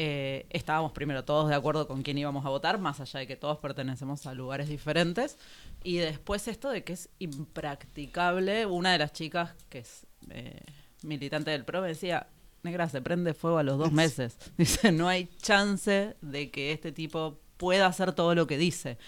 eh, 0.00 0.46
estábamos 0.50 0.92
primero 0.92 1.24
todos 1.24 1.48
de 1.48 1.56
acuerdo 1.56 1.88
con 1.88 2.04
quién 2.04 2.16
íbamos 2.16 2.46
a 2.46 2.50
votar, 2.50 2.78
más 2.78 3.00
allá 3.00 3.18
de 3.18 3.26
que 3.26 3.34
todos 3.34 3.58
pertenecemos 3.58 4.26
a 4.26 4.32
lugares 4.32 4.68
diferentes. 4.68 5.38
Y 5.82 5.96
después 5.96 6.46
esto 6.46 6.70
de 6.70 6.84
que 6.84 6.92
es 6.92 7.08
impracticable. 7.18 8.64
Una 8.64 8.92
de 8.92 8.98
las 8.98 9.12
chicas 9.12 9.56
que 9.68 9.80
es 9.80 10.06
eh, 10.30 10.60
militante 11.02 11.50
del 11.50 11.64
PRO 11.64 11.82
me 11.82 11.88
decía, 11.88 12.28
negra, 12.62 12.88
se 12.88 13.02
prende 13.02 13.34
fuego 13.34 13.58
a 13.58 13.64
los 13.64 13.76
dos 13.76 13.90
meses. 13.90 14.36
Dice, 14.56 14.92
no 14.92 15.08
hay 15.08 15.28
chance 15.42 16.14
de 16.20 16.50
que 16.52 16.70
este 16.70 16.92
tipo 16.92 17.40
pueda 17.56 17.86
hacer 17.86 18.12
todo 18.12 18.36
lo 18.36 18.46
que 18.46 18.56
dice. 18.56 18.98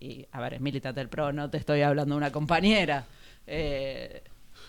Y, 0.00 0.28
a 0.32 0.40
ver, 0.40 0.54
es 0.54 0.62
militante 0.62 1.00
del 1.00 1.10
PRO, 1.10 1.30
no 1.30 1.50
te 1.50 1.58
estoy 1.58 1.82
hablando 1.82 2.14
de 2.14 2.16
una 2.16 2.32
compañera. 2.32 3.04
Eh, 3.46 4.22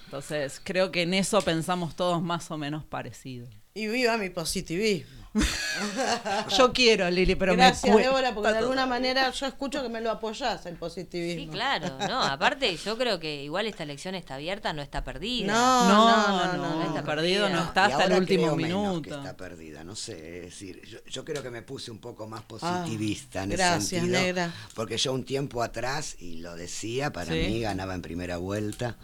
entonces, 0.03 0.59
creo 0.61 0.91
que 0.91 1.03
en 1.03 1.13
eso 1.13 1.41
pensamos 1.41 1.95
todos 1.95 2.21
más 2.21 2.51
o 2.51 2.57
menos 2.57 2.83
parecido. 2.83 3.47
Y 3.73 3.87
viva 3.87 4.17
mi 4.17 4.29
positivismo. 4.29 5.18
Yo 6.57 6.73
quiero, 6.73 7.09
Lili, 7.09 7.35
pero 7.35 7.55
Gracias, 7.55 7.95
me 7.95 8.01
Débora, 8.01 8.33
porque 8.33 8.51
de 8.51 8.57
alguna 8.57 8.85
manera 8.85 9.29
yo 9.31 9.45
escucho 9.45 9.81
que 9.83 9.89
me 9.89 10.01
lo 10.01 10.09
apoyás 10.11 10.65
el 10.65 10.75
positivismo. 10.75 11.43
Sí, 11.43 11.49
claro, 11.49 11.97
no, 12.07 12.21
aparte 12.23 12.75
yo 12.77 12.97
creo 12.97 13.19
que 13.19 13.43
igual 13.43 13.67
esta 13.67 13.83
elección 13.83 14.15
está 14.15 14.35
abierta, 14.35 14.73
no 14.73 14.81
está 14.81 15.03
perdida. 15.03 15.53
No, 15.53 15.87
No, 15.87 16.07
no, 16.47 16.57
no, 16.57 16.75
no, 16.77 16.81
está 16.87 17.03
perdido 17.03 17.45
perdida. 17.45 17.49
no 17.61 17.67
está 17.67 17.85
hasta 17.85 18.03
el 18.05 18.13
último 18.13 18.43
creo 18.43 18.55
menos 18.55 18.81
minuto. 18.87 19.01
que 19.01 19.09
está 19.15 19.37
perdida, 19.37 19.83
no 19.83 19.95
sé, 19.95 20.39
es 20.39 20.43
decir, 20.45 20.81
yo, 20.87 20.97
yo 21.05 21.23
creo 21.25 21.43
que 21.43 21.51
me 21.51 21.61
puse 21.61 21.91
un 21.91 21.99
poco 21.99 22.27
más 22.27 22.41
positivista 22.43 23.43
en 23.43 23.51
Ah, 23.51 23.55
gracias, 23.55 23.83
ese 23.83 23.95
sentido, 23.99 24.19
negra. 24.19 24.51
porque 24.73 24.97
yo 24.97 25.13
un 25.13 25.23
tiempo 25.25 25.61
atrás, 25.63 26.15
y 26.19 26.37
lo 26.39 26.55
decía, 26.55 27.11
para 27.11 27.31
Sí. 27.33 27.39
mí 27.47 27.61
ganaba 27.61 27.93
en 27.93 28.01
primera 28.01 28.37
vuelta, 28.37 28.97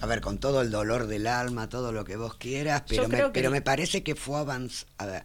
a 0.00 0.06
ver, 0.06 0.20
con 0.20 0.38
todo 0.38 0.62
el 0.62 0.70
dolor 0.70 1.08
del 1.08 1.26
alma, 1.26 1.68
todo 1.68 1.90
lo 1.92 2.04
que 2.04 2.16
vos 2.16 2.34
quieras, 2.36 2.84
pero, 2.88 3.08
me, 3.08 3.28
pero 3.30 3.50
me 3.50 3.60
parece 3.60 4.02
que 4.04 4.14
fue 4.14 4.38
avanz 4.38 4.86
a 4.98 5.06
ver, 5.06 5.24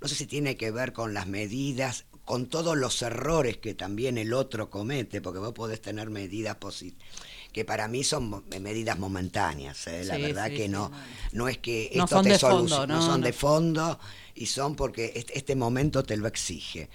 no 0.00 0.08
sé 0.08 0.14
si 0.14 0.26
tiene 0.26 0.56
que 0.56 0.70
ver 0.70 0.92
con 0.92 1.14
las 1.14 1.26
medidas, 1.26 2.06
con 2.24 2.46
todos 2.48 2.76
los 2.76 3.02
errores 3.02 3.58
que 3.58 3.74
también 3.74 4.18
el 4.18 4.32
otro 4.34 4.70
comete, 4.70 5.20
porque 5.20 5.38
vos 5.40 5.52
podés 5.52 5.80
tener 5.80 6.10
medidas 6.10 6.56
positivas 6.56 7.04
que 7.52 7.64
para 7.64 7.88
mí 7.88 8.04
son 8.04 8.44
medidas 8.60 8.98
momentáneas, 8.98 9.86
¿eh? 9.88 10.04
la 10.04 10.18
Sí, 10.18 10.18
verdad 10.18 10.52
sí, 10.52 10.52
que 10.52 10.68
sí, 10.68 10.68
no, 10.68 10.90
no. 10.90 11.20
no 11.32 11.48
es 11.48 11.58
que 11.58 11.90
No 11.92 12.06
esto 12.06 12.20
son 12.20 12.26
te 12.26 12.32
de 12.32 12.40
fondo, 12.40 12.86
no, 12.86 13.00
son 13.00 13.20
no. 13.20 13.20
de 13.22 13.32
fondo 13.32 13.98
y 14.34 14.46
son 14.46 14.76
porque 14.76 15.12
este, 15.16 15.36
este 15.38 15.56
momento 15.56 16.02
te 16.04 16.16
lo 16.16 16.28
exige. 16.28 16.88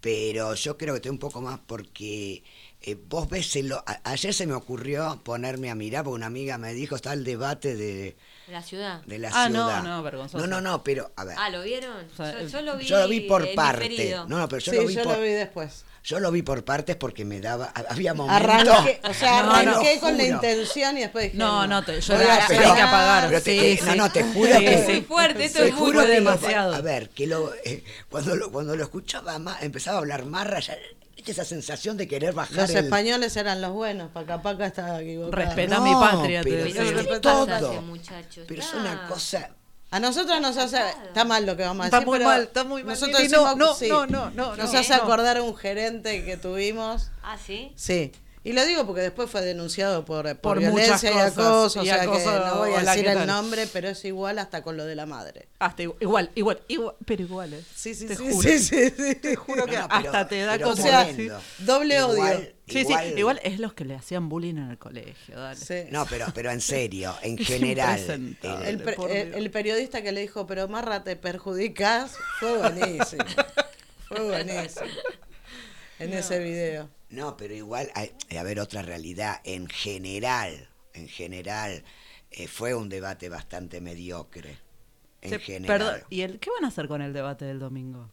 Pero 0.00 0.54
yo 0.54 0.76
creo 0.78 0.94
que 0.94 0.98
estoy 0.98 1.10
un 1.12 1.18
poco 1.18 1.40
más 1.40 1.60
porque 1.60 2.42
eh, 2.80 2.96
vos 3.08 3.28
ves, 3.28 3.54
el- 3.56 3.72
a- 3.72 4.00
ayer 4.04 4.34
se 4.34 4.46
me 4.46 4.54
ocurrió 4.54 5.20
ponerme 5.24 5.70
a 5.70 5.74
mirar, 5.76 6.04
porque 6.04 6.16
una 6.16 6.26
amiga 6.26 6.58
me 6.58 6.74
dijo, 6.74 6.96
está 6.96 7.12
el 7.12 7.24
debate 7.24 7.76
de, 7.76 8.16
La 8.48 8.62
ciudad. 8.62 9.02
de 9.06 9.18
la 9.18 9.30
Ah, 9.32 9.48
no, 9.48 9.66
ciudad. 9.68 9.82
no, 9.82 10.02
vergonzoso. 10.02 10.38
No, 10.46 10.46
no, 10.46 10.60
no, 10.60 10.82
pero 10.82 11.12
a 11.16 11.24
ver, 11.24 11.36
Ah, 11.38 11.48
¿lo 11.50 11.62
vieron? 11.62 11.94
O 12.12 12.16
sea, 12.16 12.40
yo, 12.40 12.48
yo 12.48 12.60
lo 12.62 12.76
vi. 12.76 12.84
yo 12.86 12.98
lo 12.98 13.08
vi 13.08 13.20
por 13.20 13.46
en 13.46 13.54
parte. 13.54 13.88
diferido. 13.88 14.26
No, 14.28 14.38
no, 14.38 14.48
pero 14.48 14.60
yo 14.60 14.72
sí, 14.72 14.78
lo 14.78 14.86
vi 14.86 14.94
yo 14.94 15.02
por 15.04 15.16
lo 15.16 15.22
vi 15.22 15.28
después. 15.28 15.84
yo 16.02 16.18
lo 16.18 16.30
vi 16.32 16.42
por 16.42 16.64
partes 16.64 16.96
porque 16.96 17.24
me 17.24 17.40
daba 17.40 17.72
había 17.88 18.14
momentos 18.14 18.42
Arranqué, 18.74 19.00
o 19.04 19.14
sea, 19.14 19.42
No, 19.42 19.48
no, 19.48 19.54
arranqué 19.70 20.00
con 20.00 20.16
la 20.16 20.24
intención 20.24 20.98
y 20.98 21.02
después 21.02 21.24
dije. 21.26 21.36
No, 21.38 21.66
no, 21.68 21.84
te- 21.84 22.00
yo 22.00 22.14
la- 22.18 22.44
pero- 22.48 22.74
que 22.74 22.80
apagar. 22.80 23.28
pero 23.28 23.42
te- 23.42 23.50
sí, 23.60 23.66
eh, 23.66 23.78
no, 23.84 23.92
sí. 23.92 23.98
no, 23.98 24.12
te 24.12 24.22
juro 24.24 24.58
Sí, 24.58 24.64
que- 24.64 24.78
sí. 24.86 24.92
Muy 24.92 25.02
fuerte, 25.02 25.44
esto 25.44 25.58
Te 25.60 25.68
es 25.68 25.74
muy 25.74 25.80
juro 25.80 25.98
fue 26.00 26.08
que 26.08 26.14
demasiado. 26.14 26.74
A 26.74 26.80
ver, 26.80 27.10
que 27.10 27.26
lo, 27.28 27.54
eh, 27.64 27.84
cuando, 28.10 28.34
lo, 28.34 28.50
cuando 28.50 28.74
lo 28.76 28.82
escuchaba 28.82 29.38
más, 29.38 29.62
empezaba 29.62 29.98
a 29.98 30.00
hablar 30.00 30.24
más 30.26 30.46
raya, 30.48 30.76
¿viste 31.22 31.30
esa 31.40 31.44
sensación 31.44 31.96
de 31.96 32.08
querer 32.08 32.34
bajar 32.34 32.56
Los 32.56 32.70
el... 32.70 32.78
españoles 32.84 33.36
eran 33.36 33.60
los 33.60 33.70
buenos, 33.72 34.10
Paca 34.10 34.42
Paca 34.42 34.66
estaba 34.66 35.00
equivocado. 35.00 35.30
Respeta 35.44 35.78
mi 35.80 35.92
patria, 35.94 36.42
te 36.42 36.50
pero, 36.50 36.64
decía. 36.64 36.82
pero 36.84 36.96
¿Qué 37.04 37.10
le 37.12 37.20
todo. 37.20 37.46
pasa 37.46 37.68
a 37.68 37.72
ese 37.72 37.80
muchacho? 37.80 38.42
Pero 38.48 38.60
es 38.60 38.74
una 38.74 39.06
cosa... 39.06 39.50
A 39.92 40.00
nosotros 40.00 40.40
nos 40.40 40.56
hace. 40.56 40.78
Está 41.06 41.24
mal 41.26 41.44
lo 41.44 41.54
que 41.54 41.64
vamos 41.64 41.82
a 41.82 41.90
decir. 41.90 41.98
Está 41.98 42.06
muy 42.10 42.18
pero 42.18 42.30
mal, 42.30 42.42
está 42.44 42.64
muy 42.64 42.82
mal, 42.82 42.94
Nosotros 42.94 43.20
Lili, 43.20 43.30
no, 43.30 43.38
decimos- 43.44 43.56
no, 43.58 43.74
sí. 43.74 43.88
no, 43.88 44.06
no, 44.06 44.30
no, 44.30 44.56
Nos 44.56 44.72
no, 44.72 44.78
hace 44.78 44.96
no. 44.96 45.02
acordar 45.02 45.36
a 45.36 45.42
un 45.42 45.54
gerente 45.54 46.24
que 46.24 46.38
tuvimos. 46.38 47.10
Ah, 47.22 47.36
sí. 47.46 47.72
Sí. 47.76 48.10
Y 48.44 48.54
lo 48.54 48.64
digo 48.66 48.84
porque 48.86 49.02
después 49.02 49.30
fue 49.30 49.40
denunciado 49.42 50.04
por, 50.04 50.24
por, 50.24 50.40
Por 50.40 50.58
violencia 50.58 51.10
y 51.10 51.14
muchas 51.14 51.32
cosas, 51.32 51.38
acoso. 51.38 51.78
y 51.78 51.82
o 51.90 51.94
sea 51.94 52.02
acoso, 52.02 52.18
que 52.32 52.38
no 52.46 52.56
voy 52.58 52.72
a 52.74 52.80
decir 52.80 53.04
¿qué 53.04 53.12
el 53.12 53.26
nombre, 53.26 53.68
pero 53.72 53.88
es 53.88 54.04
igual 54.04 54.38
hasta 54.40 54.62
con 54.64 54.76
lo 54.76 54.84
de 54.84 54.96
la 54.96 55.06
madre. 55.06 55.48
Hasta 55.60 55.84
igu- 55.84 55.94
igual, 56.00 56.30
igual, 56.34 56.60
igual, 56.66 56.96
pero 57.06 57.22
igual, 57.22 57.54
¿eh? 57.54 57.62
Sí, 57.72 57.94
sí, 57.94 58.06
Te 58.06 58.16
sí, 58.16 58.22
juro. 58.32 58.48
sí, 58.48 58.58
sí, 58.58 58.90
sí. 58.90 59.14
Te 59.14 59.36
juro 59.36 59.64
que 59.66 59.76
No, 59.78 59.86
pero- 59.86 59.94
hasta 60.10 60.26
te 60.28 60.40
da 60.40 60.58
como 60.58 60.74
doble 61.58 62.02
odio. 62.02 62.14
Igual- 62.14 62.54
Sí, 62.68 62.78
igual- 62.80 63.04
sí, 63.06 63.14
igual 63.18 63.40
es 63.44 63.58
los 63.60 63.74
que 63.74 63.84
le 63.84 63.94
hacían 63.94 64.28
bullying 64.28 64.56
en 64.56 64.70
el 64.70 64.78
colegio, 64.78 65.38
dale. 65.38 65.56
Sí. 65.60 65.84
No, 65.90 66.06
pero, 66.06 66.26
pero 66.34 66.50
en 66.50 66.60
serio, 66.60 67.14
en 67.22 67.36
general... 67.38 67.98
eh, 68.00 68.36
El, 68.64 68.82
por 68.94 69.10
el- 69.10 69.28
Dios. 69.30 69.38
el 69.38 69.50
periodista 69.50 70.00
que 70.02 70.10
le 70.10 70.20
dijo, 70.22 70.46
pero 70.46 70.66
Marra, 70.68 71.04
te 71.04 71.14
perjudicas, 71.16 72.12
fue 72.40 72.56
buenísimo. 72.58 73.24
fue 74.08 74.20
buenísimo. 74.20 74.86
En 75.98 76.12
ese 76.14 76.38
video. 76.38 76.88
No, 77.12 77.36
pero 77.36 77.54
igual, 77.54 77.90
hay, 77.94 78.12
a 78.36 78.42
ver, 78.42 78.58
otra 78.58 78.82
realidad. 78.82 79.40
En 79.44 79.68
general, 79.68 80.68
en 80.94 81.08
general, 81.08 81.84
eh, 82.30 82.48
fue 82.48 82.74
un 82.74 82.88
debate 82.88 83.28
bastante 83.28 83.80
mediocre. 83.80 84.58
En 85.20 85.30
Se- 85.30 85.38
general. 85.38 85.78
perdón, 85.78 86.00
¿y 86.10 86.22
el, 86.22 86.40
qué 86.40 86.50
van 86.50 86.64
a 86.64 86.68
hacer 86.68 86.88
con 86.88 87.00
el 87.02 87.12
debate 87.12 87.44
del 87.44 87.58
domingo? 87.60 88.10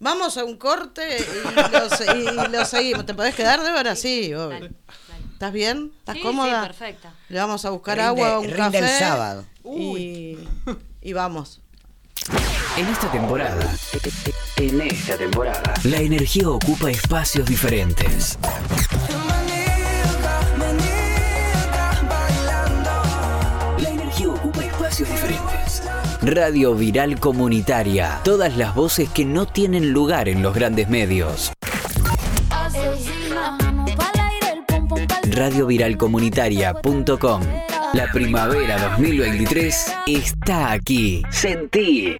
Vamos 0.00 0.36
a 0.36 0.44
un 0.44 0.56
corte 0.56 1.18
y 1.18 1.44
lo, 1.44 2.46
y 2.46 2.48
lo 2.50 2.64
seguimos. 2.64 3.06
¿Te 3.06 3.14
podés 3.14 3.34
quedar, 3.34 3.62
Débora? 3.62 3.94
Sí, 3.94 4.34
obvio. 4.34 4.48
Dale, 4.58 4.70
dale. 5.08 5.24
¿Estás 5.32 5.52
bien? 5.52 5.92
¿Estás 5.98 6.16
Sí, 6.16 6.22
cómoda? 6.22 6.60
Sí, 6.62 6.66
perfecta. 6.66 7.14
Le 7.28 7.38
vamos 7.38 7.64
a 7.64 7.70
buscar 7.70 7.98
Rinde- 7.98 8.06
agua, 8.06 8.38
un 8.40 8.46
rinde 8.46 8.58
café. 8.58 8.78
el 8.78 8.88
sábado. 8.98 9.46
Y, 9.64 10.38
y 11.00 11.12
vamos. 11.12 11.60
En 12.76 12.88
esta 12.88 13.08
temporada, 13.12 13.72
en 14.56 14.80
esta 14.80 15.16
temporada, 15.16 15.74
la 15.84 15.98
energía 15.98 16.48
ocupa 16.48 16.90
espacios 16.90 17.46
diferentes. 17.46 18.36
La 23.78 23.88
energía 23.88 24.28
ocupa 24.28 24.64
espacios 24.64 25.08
diferentes. 25.08 25.84
Radio 26.20 26.74
Viral 26.74 27.20
Comunitaria. 27.20 28.18
Todas 28.24 28.56
las 28.56 28.74
voces 28.74 29.08
que 29.08 29.24
no 29.24 29.46
tienen 29.46 29.92
lugar 29.92 30.28
en 30.28 30.42
los 30.42 30.52
grandes 30.52 30.88
medios. 30.88 31.52
Radioviralcomunitaria.com 35.30 37.42
La 37.92 38.10
primavera 38.10 38.88
2023 38.88 39.94
está 40.06 40.72
aquí. 40.72 41.22
Sentí. 41.30 42.16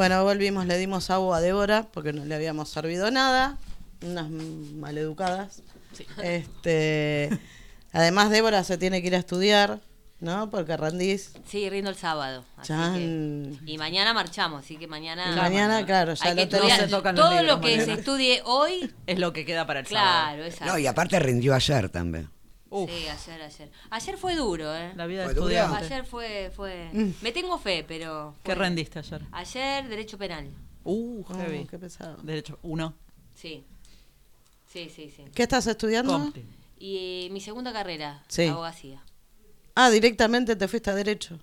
Bueno, 0.00 0.24
volvimos, 0.24 0.64
le 0.64 0.78
dimos 0.78 1.10
agua 1.10 1.36
a 1.36 1.40
Débora 1.42 1.86
porque 1.92 2.14
no 2.14 2.24
le 2.24 2.34
habíamos 2.34 2.70
servido 2.70 3.10
nada. 3.10 3.58
Unas 4.00 4.30
maleducadas. 4.30 5.62
Este, 6.22 7.28
además, 7.92 8.30
Débora 8.30 8.64
se 8.64 8.78
tiene 8.78 9.02
que 9.02 9.08
ir 9.08 9.14
a 9.14 9.18
estudiar, 9.18 9.80
¿no? 10.18 10.48
Porque 10.48 10.74
Randiz. 10.78 11.34
Sí, 11.46 11.68
rindo 11.68 11.90
el 11.90 11.96
sábado. 11.96 12.46
así 12.56 12.72
que- 12.72 13.58
y 13.72 13.76
mañana 13.76 14.14
marchamos, 14.14 14.64
así 14.64 14.78
que 14.78 14.86
mañana. 14.86 15.32
Y 15.34 15.36
mañana, 15.36 15.84
claro, 15.84 16.14
ya 16.14 16.30
hay 16.30 16.48
que 16.48 16.56
lo 16.56 16.66
se 16.70 16.88
tocan 16.88 17.14
los 17.14 17.22
Todo 17.22 17.38
libros 17.38 17.56
lo 17.56 17.60
que 17.60 17.76
mañana. 17.76 17.84
se 17.84 18.00
estudie 18.00 18.40
hoy, 18.46 18.94
Es 19.06 19.18
lo 19.18 19.34
que 19.34 19.44
queda 19.44 19.66
para 19.66 19.80
el 19.80 19.86
sábado. 19.86 20.28
claro, 20.28 20.44
exacto. 20.46 20.72
No, 20.72 20.78
y 20.78 20.86
aparte 20.86 21.18
rindió 21.20 21.54
ayer 21.54 21.90
también. 21.90 22.30
Uf, 22.72 22.88
Sí, 22.88 23.08
ayer, 23.08 23.42
ayer. 23.42 23.70
Ayer 23.90 24.16
fue 24.16 24.36
duro, 24.36 24.74
¿eh? 24.76 24.92
la 24.94 25.06
vida 25.06 25.24
de 25.26 25.32
estudiante. 25.32 25.84
Ayer 25.84 26.04
fue, 26.04 26.52
fue. 26.54 26.88
Mm. 26.92 27.10
Me 27.20 27.32
tengo 27.32 27.58
fe, 27.58 27.84
pero. 27.86 28.36
¿Qué 28.44 28.54
rendiste 28.54 29.00
ayer? 29.00 29.22
Ayer, 29.32 29.88
derecho 29.88 30.16
penal. 30.16 30.48
Uh, 30.84 31.22
Oh, 31.28 31.34
heavy. 31.34 31.66
qué 31.66 31.78
pesado. 31.78 32.16
Derecho, 32.22 32.58
uno. 32.62 32.94
Sí. 33.34 33.64
Sí, 34.72 34.88
sí, 34.94 35.12
sí. 35.14 35.24
¿Qué 35.34 35.42
estás 35.42 35.66
estudiando? 35.66 36.32
Y 36.78 37.28
mi 37.32 37.40
segunda 37.40 37.72
carrera, 37.72 38.22
Sí. 38.28 38.46
abogacía. 38.46 39.02
Ah, 39.74 39.90
directamente 39.90 40.54
te 40.56 40.68
fuiste 40.68 40.90
a 40.90 40.94
Derecho. 40.94 41.38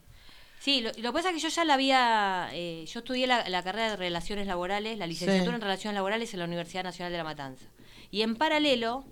Sí, 0.59 0.81
lo, 0.81 0.89
lo 0.93 1.11
que 1.11 1.13
pasa 1.13 1.29
es 1.29 1.35
que 1.35 1.41
yo 1.41 1.49
ya 1.49 1.65
la 1.65 1.73
había. 1.75 2.49
eh, 2.53 2.85
yo 2.87 2.99
estudié 3.01 3.27
la, 3.27 3.47
la 3.49 3.63
carrera 3.63 3.91
de 3.91 3.95
Relaciones 3.97 4.47
Laborales, 4.47 4.97
la 4.97 5.05
licenciatura 5.07 5.51
Sí. 5.51 5.55
en 5.55 5.61
Relaciones 5.61 5.95
Laborales 5.95 6.33
en 6.33 6.39
la 6.39 6.45
Universidad 6.45 6.83
Nacional 6.83 7.11
de 7.11 7.17
La 7.17 7.23
Matanza. 7.23 7.65
Y 8.11 8.21
en 8.21 8.35
paralelo 8.37 9.03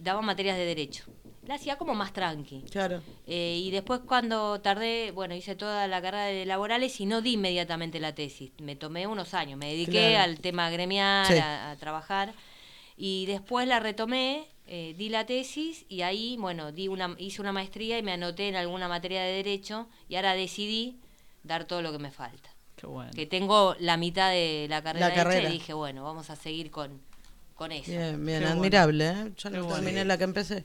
daba 0.00 0.20
materias 0.22 0.56
de 0.56 0.64
Derecho. 0.64 1.04
La 1.50 1.56
hacía 1.56 1.74
como 1.76 1.94
más 1.96 2.12
tranqui. 2.12 2.62
Claro. 2.70 3.02
Eh, 3.26 3.60
y 3.60 3.72
después 3.72 4.02
cuando 4.06 4.60
tardé, 4.60 5.10
bueno, 5.10 5.34
hice 5.34 5.56
toda 5.56 5.88
la 5.88 6.00
carrera 6.00 6.26
de 6.26 6.46
laborales 6.46 7.00
y 7.00 7.06
no 7.06 7.22
di 7.22 7.32
inmediatamente 7.32 7.98
la 7.98 8.14
tesis. 8.14 8.52
Me 8.62 8.76
tomé 8.76 9.08
unos 9.08 9.34
años, 9.34 9.58
me 9.58 9.66
dediqué 9.72 10.10
Claro. 10.10 10.22
al 10.30 10.38
tema 10.38 10.70
gremial, 10.70 11.26
Sí. 11.26 11.34
a, 11.38 11.72
a 11.72 11.76
trabajar. 11.76 12.34
Y 12.96 13.26
después 13.26 13.66
la 13.66 13.80
retomé, 13.80 14.46
eh, 14.68 14.94
di 14.96 15.08
la 15.08 15.26
tesis 15.26 15.86
y 15.88 16.02
ahí, 16.02 16.36
bueno, 16.38 16.70
di 16.70 16.86
una, 16.86 17.16
hice 17.18 17.40
una 17.42 17.50
maestría 17.50 17.98
y 17.98 18.02
me 18.04 18.12
anoté 18.12 18.46
en 18.46 18.54
alguna 18.54 18.86
materia 18.86 19.20
de 19.24 19.32
derecho 19.32 19.88
y 20.08 20.14
ahora 20.14 20.34
decidí 20.34 21.00
dar 21.42 21.64
todo 21.64 21.82
lo 21.82 21.90
que 21.90 21.98
me 21.98 22.12
falta. 22.12 22.48
Qué 22.76 22.86
bueno. 22.86 23.10
Que 23.12 23.26
tengo 23.26 23.74
la 23.80 23.96
mitad 23.96 24.30
de 24.30 24.66
la 24.70 24.84
carrera, 24.84 25.08
La 25.08 25.14
hecha 25.14 25.24
carrera. 25.24 25.48
y 25.48 25.52
dije, 25.54 25.72
bueno, 25.72 26.04
vamos 26.04 26.30
a 26.30 26.36
seguir 26.36 26.70
con, 26.70 27.00
con 27.56 27.72
eso. 27.72 27.90
Bien, 27.90 28.24
bien, 28.24 28.38
Qué 28.38 28.44
bueno. 28.44 28.60
admirable, 28.60 29.08
¿eh? 29.08 29.32
Yo 29.36 29.50
no 29.50 29.64
bueno. 29.64 29.74
terminé 29.80 30.04
la 30.04 30.16
que 30.16 30.22
empecé. 30.24 30.64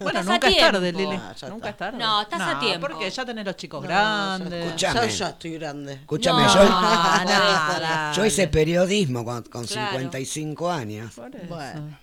Bueno, 0.00 0.22
nunca 0.22 0.48
es 0.48 0.56
tarde. 0.58 0.92
Lili. 0.92 1.16
Ah, 1.16 1.34
ya 1.38 1.48
nunca 1.48 1.68
está. 1.68 1.86
es 1.88 1.92
tarde. 1.92 1.98
No, 2.04 2.22
estás 2.22 2.40
a 2.40 2.58
tiempo. 2.58 2.86
Porque 2.88 3.10
ya 3.10 3.24
tenés 3.26 3.44
los 3.44 3.56
chicos 3.56 3.82
No, 3.82 3.88
grandes. 3.88 4.64
Escuchame. 4.66 5.00
ya, 5.00 5.06
ya 5.08 5.28
estoy 5.28 5.52
grande. 5.52 5.92
Escúchame, 5.94 6.42
No, 6.42 6.54
yo, 6.54 6.64
nada. 6.68 8.12
yo 8.12 8.24
hice 8.24 8.48
periodismo 8.48 9.24
con, 9.24 9.42
con 9.44 9.66
Claro. 9.66 9.90
55 9.98 10.70
años. 10.70 11.12
Por 11.14 11.34
eso. 11.36 11.46
Bueno. 11.46 11.98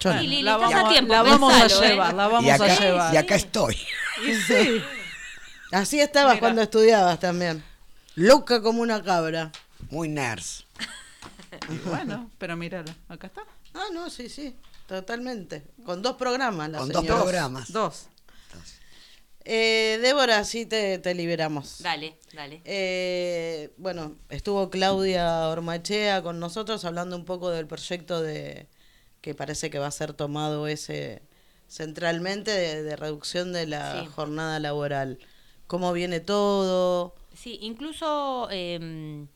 Yo 0.00 0.12
no. 0.14 0.20
Sí, 0.20 0.26
Lili, 0.26 0.42
la 0.42 0.54
estás 0.54 0.70
vamos, 0.72 0.86
a 0.88 0.92
tiempo, 0.92 1.12
la 1.12 1.22
vamos 1.22 1.52
pensalo, 1.52 1.80
a 1.82 1.86
¿eh? 1.86 1.90
llevar, 1.90 2.14
la 2.14 2.28
vamos 2.28 2.44
Y 2.44 2.50
acá, 2.50 2.64
a 2.64 2.78
llevar. 2.80 3.14
y 3.14 3.16
acá 3.16 3.34
estoy. 3.36 3.76
Y 4.26 4.34
sí. 4.34 4.82
Así 5.72 6.00
estabas 6.00 6.32
Mira. 6.34 6.40
cuando 6.40 6.62
estudiabas 6.62 7.18
también. 7.20 7.62
Loca 8.16 8.62
como 8.62 8.80
una 8.82 9.02
cabra. 9.02 9.50
Muy 9.90 10.08
nerds. 10.08 10.64
Y 11.68 11.76
bueno, 11.88 12.30
pero 12.38 12.56
mírala, 12.56 12.94
acá 13.08 13.26
está. 13.28 13.42
Ah, 13.74 13.86
no, 13.92 14.08
sí, 14.10 14.28
sí. 14.28 14.54
Totalmente. 14.86 15.64
Con 15.84 16.02
dos 16.02 16.16
programas, 16.16 16.68
la 16.70 16.78
Con 16.78 16.88
dos 16.90 17.04
programas. 17.04 17.72
Dos. 17.72 18.06
Eh, 19.46 19.98
Débora, 20.00 20.42
sí 20.44 20.64
te, 20.64 20.98
te 20.98 21.14
liberamos. 21.14 21.82
Dale, 21.82 22.16
dale. 22.32 22.62
Eh, 22.64 23.74
bueno, 23.76 24.16
estuvo 24.30 24.70
Claudia 24.70 25.48
Ormachea 25.48 26.22
con 26.22 26.40
nosotros 26.40 26.84
hablando 26.86 27.14
un 27.16 27.26
poco 27.26 27.50
del 27.50 27.66
proyecto 27.66 28.22
de 28.22 28.68
que 29.20 29.34
parece 29.34 29.68
que 29.68 29.78
va 29.78 29.86
a 29.88 29.90
ser 29.90 30.14
tomado 30.14 30.66
ese 30.66 31.22
centralmente 31.68 32.50
de, 32.52 32.82
de 32.82 32.96
reducción 32.96 33.52
de 33.52 33.66
la 33.66 34.00
Sí. 34.00 34.06
jornada 34.14 34.58
laboral. 34.60 35.18
¿Cómo 35.66 35.92
viene 35.92 36.20
todo? 36.20 37.14
Sí, 37.34 37.58
incluso, 37.62 38.48
eh, 38.50 39.26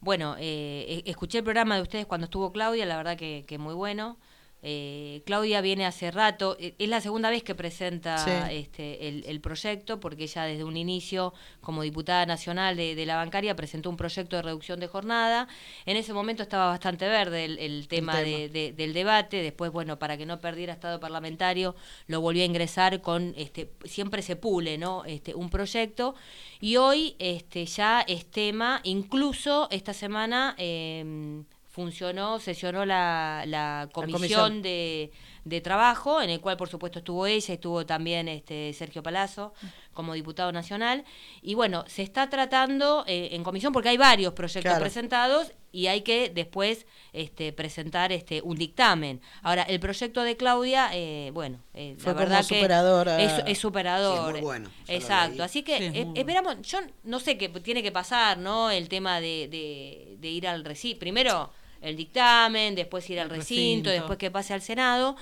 bueno, 0.00 0.36
eh, 0.38 1.02
e- 1.06 1.10
escuché 1.10 1.38
el 1.38 1.44
programa 1.44 1.74
de 1.76 1.82
ustedes 1.82 2.06
cuando 2.06 2.26
estuvo 2.26 2.52
Claudia, 2.52 2.86
la 2.86 2.96
verdad 2.96 3.16
que, 3.16 3.44
que 3.48 3.58
muy 3.58 3.74
bueno. 3.74 4.16
Eh, 4.62 5.22
Claudia 5.24 5.60
viene 5.62 5.86
hace 5.86 6.10
rato, 6.10 6.56
eh, 6.60 6.74
es 6.78 6.88
la 6.88 7.00
segunda 7.00 7.30
vez 7.30 7.42
que 7.42 7.54
presenta 7.54 8.18
Sí. 8.18 8.30
este, 8.56 9.08
el, 9.08 9.24
el 9.26 9.40
proyecto, 9.40 10.00
porque 10.00 10.24
ella 10.24 10.44
desde 10.44 10.64
un 10.64 10.76
inicio, 10.76 11.32
como 11.62 11.82
diputada 11.82 12.26
nacional 12.26 12.76
de, 12.76 12.94
de 12.94 13.06
la 13.06 13.16
bancaria, 13.16 13.56
presentó 13.56 13.88
un 13.88 13.96
proyecto 13.96 14.36
de 14.36 14.42
reducción 14.42 14.78
de 14.78 14.86
jornada. 14.86 15.48
En 15.86 15.96
ese 15.96 16.12
momento 16.12 16.42
estaba 16.42 16.66
bastante 16.66 17.08
verde 17.08 17.44
el, 17.46 17.58
el 17.58 17.88
tema, 17.88 18.12
tema. 18.12 18.22
de- 18.24 18.48
de- 18.50 18.72
del 18.72 18.92
debate. 18.92 19.42
Después, 19.42 19.72
bueno, 19.72 19.98
para 19.98 20.16
que 20.18 20.26
no 20.26 20.38
perdiera 20.40 20.72
estado 20.74 21.00
parlamentario, 21.00 21.74
lo 22.06 22.20
volvió 22.20 22.42
a 22.42 22.46
ingresar 22.46 23.00
con, 23.00 23.32
este, 23.36 23.70
siempre 23.84 24.20
se 24.22 24.36
pule, 24.36 24.76
¿no? 24.76 25.04
Este, 25.06 25.34
un 25.34 25.48
proyecto. 25.48 26.14
Y 26.60 26.76
hoy 26.76 27.16
este, 27.18 27.64
ya 27.64 28.02
es 28.02 28.26
tema, 28.30 28.80
incluso 28.84 29.68
esta 29.70 29.94
semana 29.94 30.54
eh, 30.58 31.42
funcionó, 31.70 32.38
sesionó 32.40 32.84
la, 32.84 33.44
la 33.46 33.88
comisión, 33.92 34.18
comisión. 34.20 34.62
De, 34.62 35.12
de 35.44 35.60
trabajo, 35.62 36.20
en 36.20 36.28
el 36.28 36.40
cual 36.40 36.56
por 36.58 36.68
supuesto 36.68 36.98
estuvo 36.98 37.26
ella, 37.26 37.54
estuvo 37.54 37.86
también 37.86 38.28
este 38.28 38.72
Sergio 38.74 39.02
Palazzo 39.02 39.54
como 39.94 40.12
diputado 40.14 40.52
nacional. 40.52 41.04
Y 41.42 41.54
bueno, 41.54 41.84
se 41.86 42.02
está 42.02 42.28
tratando 42.28 43.04
eh, 43.06 43.30
en 43.32 43.42
comisión 43.44 43.72
porque 43.72 43.88
hay 43.88 43.96
varios 43.96 44.34
proyectos 44.34 44.62
Claro. 44.70 44.80
presentados 44.80 45.52
y 45.72 45.86
hay 45.86 46.00
que 46.02 46.28
después 46.30 46.86
este, 47.12 47.52
presentar 47.52 48.10
este 48.12 48.42
un 48.42 48.56
dictamen. 48.58 49.20
Ahora, 49.42 49.62
el 49.62 49.78
proyecto 49.80 50.22
de 50.24 50.36
Claudia, 50.36 50.90
eh, 50.92 51.30
bueno, 51.32 51.60
eh, 51.72 51.94
Fue 51.98 52.12
la 52.12 52.18
verdad 52.18 52.38
que 52.46 52.56
superador 52.56 53.08
a- 53.08 53.22
es, 53.22 53.42
es 53.46 53.58
superador. 53.58 54.18
Sí, 54.18 54.26
es 54.26 54.32
muy 54.32 54.40
bueno, 54.42 54.70
Exacto. 54.88 55.42
Así 55.44 55.62
que 55.62 55.78
Sí, 55.78 55.84
es 55.84 55.94
eh, 55.94 56.04
bueno. 56.04 56.20
esperamos, 56.20 56.56
yo 56.62 56.78
no 57.04 57.20
sé 57.20 57.38
qué 57.38 57.48
tiene 57.48 57.82
que 57.82 57.92
pasar, 57.92 58.36
¿no? 58.38 58.70
El 58.72 58.88
tema 58.88 59.20
de, 59.20 59.46
de, 59.48 60.16
de 60.18 60.28
ir 60.28 60.46
al 60.48 60.64
recinto. 60.64 60.98
Primero 60.98 61.50
el 61.80 61.96
dictamen, 61.96 62.74
después 62.74 63.08
ir 63.10 63.20
al 63.20 63.30
recinto, 63.30 63.54
recinto. 63.54 63.90
después 63.90 64.18
que 64.18 64.30
pase 64.30 64.54
al 64.54 64.62
Senado. 64.62 65.16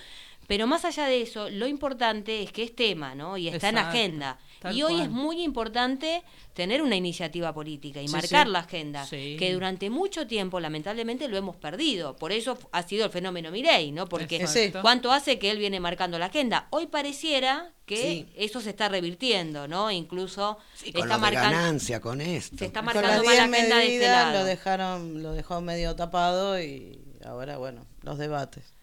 Pero 0.46 0.66
más 0.66 0.84
allá 0.84 1.06
de 1.06 1.20
eso, 1.20 1.50
lo 1.50 1.66
importante 1.66 2.42
es 2.42 2.52
que 2.52 2.62
es 2.62 2.74
tema, 2.74 3.14
¿no? 3.14 3.36
Y 3.36 3.48
está 3.48 3.68
en 3.68 3.78
agenda. 3.78 4.38
Tal 4.60 4.76
Y 4.76 4.82
hoy 4.82 4.94
cual. 4.94 5.04
es 5.04 5.10
muy 5.10 5.42
importante 5.42 6.22
tener 6.54 6.82
una 6.82 6.96
iniciativa 6.96 7.52
política 7.54 8.00
y 8.02 8.08
Sí, 8.08 8.12
marcar 8.12 8.46
sí. 8.46 8.52
la 8.52 8.58
agenda, 8.60 9.06
Sí. 9.06 9.36
que 9.38 9.52
durante 9.52 9.90
mucho 9.90 10.26
tiempo 10.26 10.58
lamentablemente 10.60 11.28
lo 11.28 11.36
hemos 11.36 11.56
perdido. 11.56 12.16
Por 12.16 12.32
eso 12.32 12.58
ha 12.72 12.82
sido 12.82 13.04
el 13.04 13.10
fenómeno 13.10 13.50
Mirei, 13.50 13.92
¿no? 13.92 14.08
Porque 14.08 14.36
Exacto. 14.36 14.80
¿cuánto 14.82 15.12
hace 15.12 15.38
que 15.38 15.50
él 15.50 15.58
viene 15.58 15.78
marcando 15.80 16.18
la 16.18 16.26
agenda? 16.26 16.66
Hoy 16.70 16.86
pareciera 16.86 17.72
que 17.86 17.96
Sí. 17.96 18.26
eso 18.36 18.60
se 18.60 18.70
está 18.70 18.88
revirtiendo, 18.88 19.66
¿no? 19.68 19.90
Incluso 19.90 20.58
Sí, 20.74 20.92
con 20.92 21.02
está 21.04 21.16
marcando 21.18 21.56
ganancia, 21.56 22.00
con 22.00 22.20
esto. 22.20 22.58
se 22.58 22.66
está 22.66 22.80
Con 22.80 22.86
marcando 22.86 23.08
las 23.08 23.24
más 23.24 23.36
la 23.36 23.46
10 23.46 23.54
agenda 23.54 23.76
de 23.78 23.94
este 23.94 24.06
lado. 24.08 24.32
lo 24.38 24.44
dejaron, 24.44 25.22
lo 25.22 25.32
dejó 25.32 25.60
medio 25.60 25.94
tapado 25.96 26.60
y 26.60 27.00
ahora, 27.24 27.56
bueno, 27.58 27.86
los 28.02 28.18
debates. 28.18 28.74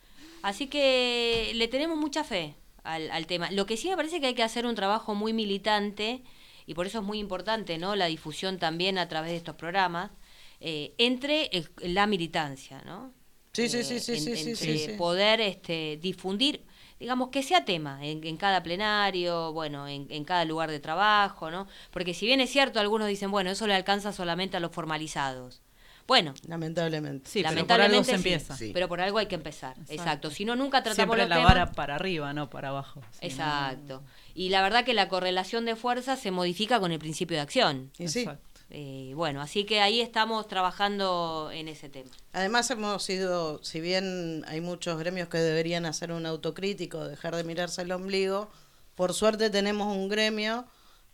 Así 0.42 0.68
que 0.68 1.52
le 1.56 1.68
tenemos 1.68 1.98
mucha 1.98 2.24
fe 2.24 2.56
al, 2.86 3.12
al 3.12 3.28
tema. 3.28 3.52
Lo 3.52 3.66
que 3.66 3.78
sí 3.78 3.90
me 3.90 3.96
parece 3.98 4.20
que 4.22 4.28
hay 4.28 4.36
que 4.36 4.44
hacer 4.44 4.66
un 4.66 4.76
trabajo 4.76 5.16
muy 5.16 5.34
militante, 5.34 6.24
y 6.66 6.74
por 6.74 6.88
eso 6.88 7.00
es 7.00 7.06
muy 7.06 7.20
importante 7.20 7.78
¿no? 7.78 7.96
la 7.96 8.06
difusión 8.08 8.58
también 8.60 8.98
a 8.98 9.08
través 9.08 9.32
de 9.32 9.38
estos 9.38 9.56
programas, 9.56 10.12
eh, 10.60 10.94
entre 10.98 11.48
el- 11.52 11.70
la 11.94 12.08
militancia, 12.08 12.82
¿no? 12.86 13.14
Sí, 13.54 13.70
sí, 13.70 13.84
Eh, 13.84 13.84
sí, 13.84 14.00
sí, 14.00 14.18
en- 14.18 14.20
sí, 14.20 14.36
sí, 14.36 14.50
entre 14.50 14.74
sí, 14.78 14.78
sí. 14.92 14.92
poder 14.98 15.42
este, 15.42 15.98
difundir, 16.02 16.66
digamos, 17.00 17.30
que 17.30 17.44
sea 17.44 17.66
tema 17.66 18.06
en, 18.06 18.24
en 18.26 18.38
cada 18.38 18.62
plenario, 18.64 19.54
bueno, 19.54 19.88
en, 19.88 20.08
en 20.10 20.24
cada 20.26 20.46
lugar 20.46 20.70
de 20.72 20.80
trabajo, 20.80 21.52
¿no? 21.52 21.68
Porque 21.92 22.14
si 22.14 22.26
bien 22.26 22.42
es 22.42 22.50
cierto, 22.52 22.80
algunos 22.80 23.08
dicen, 23.08 23.32
bueno, 23.32 23.50
eso 23.52 23.68
le 23.68 23.74
alcanza 23.76 24.12
solamente 24.14 24.58
a 24.58 24.60
los 24.60 24.72
formalizados. 24.72 25.62
Bueno, 26.08 26.34
Lamentablemente. 26.48 27.30
Sí, 27.30 27.42
pero 27.42 27.50
por 27.50 27.56
algo 27.56 27.56
lamentablemente 27.56 28.06
se 28.06 28.12
sí, 28.12 28.16
empieza. 28.16 28.56
Sí. 28.58 28.72
pero 28.74 28.88
por 28.88 29.02
algo 29.02 29.18
hay 29.18 29.26
que 29.26 29.36
empezar. 29.36 29.72
Exacto. 29.72 29.94
Exacto. 29.94 30.32
Si 30.32 30.46
no, 30.46 30.56
nunca 30.56 30.84
tratamos 30.84 30.96
Siempre 31.16 31.20
los 31.22 31.30
la 31.30 31.36
temas. 31.38 31.54
vara 31.54 31.72
para 31.72 31.96
arriba, 31.96 32.34
no 32.34 32.50
para 32.50 32.70
abajo. 32.70 33.02
Exacto. 33.22 34.04
Y 34.36 34.50
la 34.50 34.62
verdad 34.62 34.86
que 34.86 34.94
la 34.94 35.08
correlación 35.10 35.66
de 35.66 35.76
fuerzas 35.76 36.20
se 36.20 36.32
modifica 36.32 36.80
con 36.80 36.92
el 36.92 37.00
principio 37.00 37.38
de 37.38 37.42
acción. 37.42 37.92
Y 37.98 38.08
sí. 38.08 38.28
Eh, 38.72 39.14
bueno, 39.16 39.42
así 39.42 39.64
que 39.64 39.80
ahí 39.82 40.02
estamos 40.02 40.48
trabajando 40.48 41.50
en 41.54 41.68
ese 41.68 41.88
tema. 41.88 42.10
Además 42.34 42.70
hemos 42.72 43.04
sido, 43.04 43.64
si 43.64 43.80
bien 43.80 44.44
hay 44.48 44.60
muchos 44.60 44.98
gremios 45.00 45.30
que 45.30 45.38
deberían 45.38 45.86
hacer 45.86 46.12
un 46.12 46.26
autocrítico, 46.26 47.08
dejar 47.08 47.36
de 47.36 47.44
mirarse 47.44 47.84
el 47.84 47.92
ombligo, 47.92 48.50
por 48.96 49.14
suerte 49.14 49.50
tenemos 49.50 49.96
un 49.96 50.10
gremio 50.10 50.66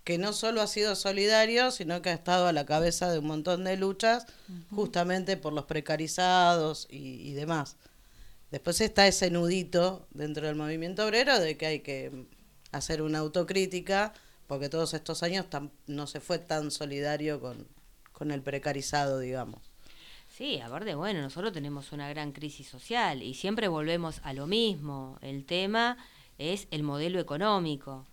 que 0.04 0.18
no 0.18 0.34
solo 0.34 0.62
ha 0.62 0.68
sido 0.68 0.95
solidario, 0.95 1.70
sino 1.72 2.02
que 2.02 2.10
ha 2.10 2.14
estado 2.14 2.47
a 2.47 2.54
la 2.54 2.66
cabeza 2.66 3.12
de 3.12 3.20
un 3.20 3.28
montón 3.28 3.64
de 3.64 3.78
luchas, 3.78 4.26
justamente 4.72 5.38
por 5.38 5.54
los 5.54 5.66
precarizados 5.66 6.88
y, 6.89 7.22
y 7.30 7.34
demás. 7.34 7.78
Después 8.49 8.82
está 8.82 9.08
ese 9.08 9.30
nudito 9.30 10.08
dentro 10.12 10.47
del 10.47 10.56
movimiento 10.56 11.06
obrero 11.06 11.39
de 11.39 11.56
que 11.56 11.66
hay 11.68 11.80
que 11.82 12.26
hacer 12.72 13.02
una 13.02 13.20
autocrítica, 13.20 14.14
porque 14.47 14.70
todos 14.70 14.93
estos 14.93 15.24
años 15.24 15.45
tam- 15.49 15.72
no 15.88 16.08
se 16.08 16.20
fue 16.20 16.39
tan 16.39 16.72
solidario 16.72 17.39
con, 17.39 17.68
con 18.12 18.32
el 18.32 18.41
precarizado, 18.41 19.20
digamos. 19.20 19.62
Sí, 20.36 20.60
aparte, 20.60 20.95
bueno, 20.95 21.22
nosotros 21.22 21.54
tenemos 21.54 21.91
una 21.91 22.10
gran 22.10 22.32
crisis 22.32 22.68
social 22.68 23.22
y 23.22 23.36
siempre 23.36 23.68
volvemos 23.68 24.20
a 24.24 24.34
lo 24.34 24.47
mismo. 24.47 25.20
El 25.22 25.45
tema 25.45 25.97
es 26.38 26.68
el 26.72 26.84
modelo 26.84 27.20
económico 27.20 28.08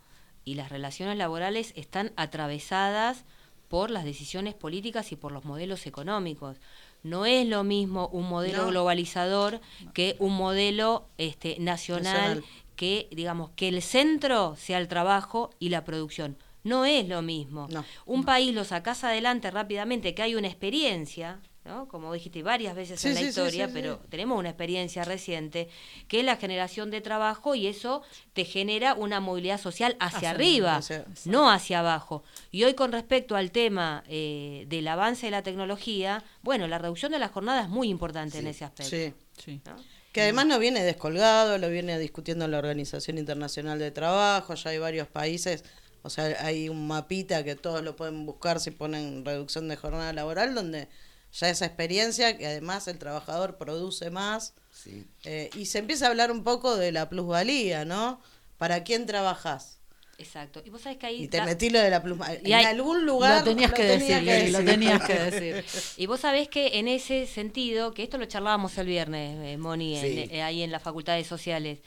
y 0.49 0.55
las 0.55 0.71
relaciones 0.71 1.19
laborales 1.19 1.73
están 1.77 2.13
atravesadas 2.17 3.25
por 3.69 3.91
las 3.91 4.05
decisiones 4.05 4.55
políticas 4.55 5.13
y 5.13 5.17
por 5.17 5.31
los 5.31 5.45
modelos 5.45 5.87
económicos. 5.87 6.57
No 7.03 7.27
es 7.27 7.47
lo 7.47 7.65
mismo 7.65 8.09
un 8.09 8.27
modelo 8.29 8.63
No. 8.65 8.69
globalizador 8.71 9.61
que 9.93 10.17
un 10.19 10.35
modelo 10.37 11.07
este, 11.19 11.57
nacional, 11.61 12.15
Nacional. 12.37 12.45
que, 12.77 13.09
digamos, 13.13 13.51
que 13.57 13.69
el 13.69 13.83
centro 13.83 14.57
sea 14.57 14.79
el 14.79 14.89
trabajo 14.89 15.51
y 15.59 15.69
la 15.69 15.85
producción. 15.85 16.39
No 16.65 16.87
es 16.87 17.07
lo 17.09 17.21
mismo. 17.23 17.69
No. 17.71 17.85
Un 18.07 18.25
país 18.25 18.55
lo 18.55 18.65
sacás 18.65 19.05
adelante 19.05 19.51
rápidamente, 19.51 20.15
que 20.15 20.23
hay 20.23 20.35
una 20.35 20.49
experiencia, 20.49 21.39
¿no? 21.69 21.87
como 21.87 22.13
dijiste 22.13 22.43
varias 22.43 22.75
veces 22.75 22.99
Sí, 23.01 23.09
en 23.09 23.15
la 23.15 23.21
sí, 23.21 23.27
historia, 23.29 23.67
sí, 23.67 23.73
pero 23.75 24.01
tenemos 24.09 24.39
una 24.39 24.49
experiencia 24.49 25.05
reciente, 25.05 25.69
que 26.09 26.21
es 26.21 26.25
la 26.27 26.37
generación 26.37 26.91
de 26.91 27.01
trabajo 27.01 27.55
y 27.55 27.67
eso 27.69 28.03
te 28.33 28.45
genera 28.45 28.95
una 28.95 29.21
movilidad 29.21 29.61
social 29.61 29.97
hacia 30.01 30.19
Hacia 30.19 30.31
arriba, 30.31 30.77
hacia- 30.77 31.05
no 31.27 31.51
hacia 31.51 31.81
abajo. 31.81 32.25
Y 32.51 32.65
hoy 32.65 32.75
con 32.75 32.91
respecto 32.93 33.37
al 33.37 33.53
tema 33.53 34.03
eh, 34.09 34.65
del 34.69 34.89
avance 34.89 35.27
de 35.27 35.31
la 35.31 35.43
tecnología, 35.43 36.25
bueno, 36.43 36.67
la 36.67 36.79
reducción 36.79 37.13
de 37.13 37.19
la 37.19 37.29
jornada 37.29 37.63
es 37.63 37.69
muy 37.69 37.89
importante 37.89 38.39
en 38.39 38.47
ese 38.49 38.65
aspecto. 38.65 38.91
Sí. 38.97 39.13
Sí. 39.37 39.61
¿no? 39.65 39.77
Que 40.13 40.23
además 40.23 40.47
no 40.47 40.59
viene 40.59 40.83
descolgado, 40.83 41.59
lo 41.59 41.69
viene 41.69 41.99
discutiendo 41.99 42.49
la 42.49 42.59
Organización 42.59 43.19
Internacional 43.19 43.79
de 43.79 43.91
Trabajo, 43.93 44.55
ya 44.55 44.71
hay 44.71 44.79
varios 44.79 45.07
países, 45.07 45.63
o 46.03 46.11
sea, 46.11 46.25
hay 46.45 46.69
un 46.69 46.89
mapita 46.89 47.45
que 47.45 47.55
todos 47.55 47.83
lo 47.85 47.95
pueden 47.95 48.25
buscar 48.25 48.59
si 48.59 48.71
ponen 48.71 49.25
reducción 49.25 49.69
de 49.69 49.77
jornada 49.77 50.13
laboral, 50.13 50.55
donde 50.55 50.89
ya 51.33 51.49
esa 51.51 51.67
experiencia, 51.67 52.37
que 52.37 52.47
además 52.47 52.89
el 52.89 52.99
trabajador 52.99 53.57
produce 53.59 54.11
más, 54.11 54.55
Sí. 54.73 55.07
eh, 55.25 55.51
y 55.55 55.67
se 55.67 55.79
empieza 55.79 56.07
a 56.07 56.11
hablar 56.11 56.31
un 56.31 56.45
poco 56.45 56.77
de 56.77 56.93
la 56.93 57.09
plusvalía, 57.09 57.85
¿no? 57.85 58.21
¿Para 58.59 58.85
quién 58.85 59.07
trabajas? 59.07 59.79
Exacto. 60.19 60.61
Y 60.65 60.71
vos 60.71 60.81
sabés 60.83 60.99
que 60.99 61.07
ahí... 61.07 61.23
Y 61.25 61.29
te 61.29 61.37
da- 61.37 61.45
metí 61.45 61.71
lo 61.71 61.79
de 61.81 61.91
la 61.91 62.03
plusvalía. 62.03 62.41
Y 62.43 62.53
En 62.53 62.59
hay- 62.59 62.65
algún 62.67 63.07
lugar 63.07 63.39
lo 63.39 63.45
tenías 63.45 63.73
que 63.73 63.87
tenía 63.87 64.21
decir, 64.21 64.51
lo 64.53 64.65
tenías 64.65 65.05
que 65.07 65.15
decir. 65.31 65.65
Y 65.97 66.07
vos 66.07 66.21
sabés 66.21 66.49
que 66.49 66.79
en 66.79 66.89
ese 66.89 67.27
sentido, 67.27 67.93
que 67.95 68.03
esto 68.03 68.19
lo 68.19 68.25
charlábamos 68.27 68.77
el 68.79 68.87
viernes, 68.89 69.39
eh, 69.47 69.57
Moni, 69.59 69.97
en- 69.97 70.31
eh, 70.35 70.43
ahí 70.43 70.63
en 70.63 70.73
las 70.73 70.83
facultades 70.83 71.27
sociales, 71.29 71.81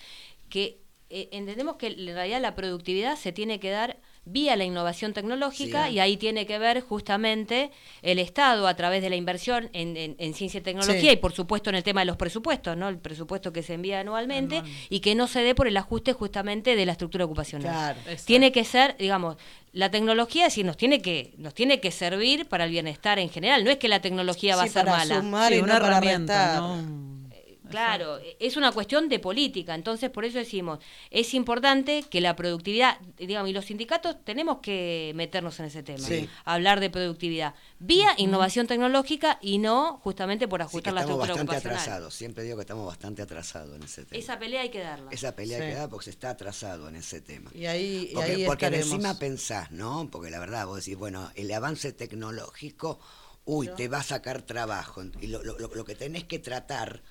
que 0.49 0.79
eh, 1.09 1.27
entendemos 1.33 1.75
que 1.75 1.87
en 1.87 2.05
realidad 2.07 2.39
la 2.41 2.55
productividad 2.55 3.17
se 3.17 3.33
tiene 3.33 3.59
que 3.59 3.69
dar 3.69 3.97
vía 4.23 4.55
la 4.55 4.63
innovación 4.63 5.13
tecnológica 5.13 5.87
Sí. 5.87 5.93
y 5.95 5.99
ahí 5.99 6.15
tiene 6.15 6.45
que 6.45 6.59
ver 6.59 6.81
justamente 6.81 7.71
el 8.03 8.19
Estado 8.19 8.67
a 8.67 8.75
través 8.75 9.01
de 9.01 9.09
la 9.09 9.15
inversión 9.15 9.69
en, 9.73 9.97
en- 9.97 10.15
en 10.19 10.33
ciencia 10.35 10.59
y 10.59 10.61
tecnología 10.61 10.99
Sí. 11.01 11.09
y 11.09 11.15
por 11.17 11.33
supuesto 11.33 11.69
en 11.71 11.75
el 11.75 11.83
tema 11.83 12.01
de 12.01 12.05
los 12.05 12.17
presupuestos, 12.17 12.77
¿no? 12.77 12.87
El 12.87 12.99
presupuesto 12.99 13.51
que 13.51 13.63
se 13.63 13.73
envía 13.73 13.99
anualmente 14.01 14.61
y 14.89 14.99
que 14.99 15.15
no 15.15 15.27
se 15.27 15.41
dé 15.41 15.55
por 15.55 15.67
el 15.67 15.75
ajuste 15.75 16.13
justamente 16.13 16.75
de 16.75 16.85
la 16.85 16.91
estructura 16.91 17.25
ocupacional. 17.25 17.71
Claro. 17.71 17.99
Tiene 18.25 18.51
que 18.51 18.63
ser, 18.63 18.95
digamos, 18.97 19.37
la 19.73 19.89
tecnología 19.89 20.49
sí 20.51 20.63
nos 20.63 20.77
tiene 20.77 21.01
que 21.01 21.33
nos 21.37 21.53
tiene 21.55 21.79
que 21.79 21.91
servir 21.91 22.45
para 22.47 22.65
el 22.65 22.71
bienestar 22.71 23.17
en 23.19 23.29
general, 23.29 23.63
no 23.63 23.71
es 23.71 23.77
que 23.77 23.87
la 23.87 24.01
tecnología 24.01 24.55
va 24.55 24.63
Sí, 24.63 24.69
a 24.69 24.71
ser 24.71 24.85
para 24.85 24.97
mala. 24.97 25.15
sumar 25.17 25.51
Sí, 25.51 25.57
y 25.57 25.61
una 25.61 25.73
no 25.75 25.79
para 25.81 25.97
herramienta, 25.97 26.45
restar. 26.45 26.61
¿no? 26.61 27.20
Claro, 27.71 28.19
es 28.39 28.57
una 28.57 28.71
cuestión 28.71 29.09
de 29.09 29.19
política, 29.19 29.75
entonces 29.75 30.09
por 30.09 30.25
eso 30.25 30.37
decimos, 30.37 30.79
es 31.09 31.33
importante 31.33 32.03
que 32.09 32.21
la 32.21 32.35
productividad, 32.35 32.99
digamos, 33.17 33.49
y 33.49 33.53
los 33.53 33.65
sindicatos 33.65 34.23
tenemos 34.23 34.59
que 34.61 35.11
meternos 35.15 35.59
en 35.59 35.65
ese 35.65 35.83
tema, 35.83 36.05
Sí. 36.07 36.29
hablar 36.45 36.79
de 36.79 36.89
productividad, 36.89 37.55
vía 37.79 38.13
innovación 38.17 38.67
tecnológica 38.67 39.39
y 39.41 39.57
no 39.57 39.99
justamente 40.03 40.47
por 40.47 40.59
Sí, 40.61 40.65
ajustar 40.65 40.93
la 40.93 41.01
estamos 41.01 41.21
estructura 41.23 41.43
bastante 41.43 41.51
ocupacional. 41.67 41.77
atrasados. 41.79 42.13
Siempre 42.13 42.43
digo 42.43 42.57
que 42.57 42.61
estamos 42.61 42.85
bastante 42.85 43.21
atrasados 43.21 43.75
en 43.75 43.83
ese 43.83 44.05
tema. 44.05 44.19
Esa 44.19 44.37
pelea 44.39 44.61
hay 44.61 44.69
que 44.69 44.79
darla. 44.79 45.11
Esa 45.11 45.35
pelea 45.35 45.57
Sí. 45.59 45.65
que 45.65 45.73
da 45.73 45.87
porque 45.89 46.05
se 46.05 46.09
está 46.11 46.29
atrasado 46.31 46.87
en 46.89 46.95
ese 46.97 47.21
tema. 47.21 47.51
Y 47.53 47.65
ahí, 47.65 48.09
y 48.11 48.13
Porque, 48.13 48.31
ahí 48.31 48.45
porque 48.45 48.65
estaremos. 48.65 48.91
encima 48.93 49.17
pensás, 49.19 49.71
¿no? 49.71 50.07
Porque 50.11 50.29
la 50.29 50.39
verdad, 50.39 50.65
vos 50.65 50.77
decís, 50.83 50.97
bueno, 50.97 51.31
el 51.35 51.51
avance 51.51 51.91
tecnológico, 51.91 52.99
uy, 53.45 53.69
te 53.75 53.87
va 53.87 53.99
a 53.99 54.03
sacar 54.03 54.43
trabajo. 54.43 55.01
Y 55.19 55.27
lo, 55.27 55.43
lo- 55.43 55.57
lo- 55.57 55.73
lo 55.73 55.85
que 55.85 55.95
tenés 55.95 56.23
que 56.25 56.39
tratar, 56.39 57.01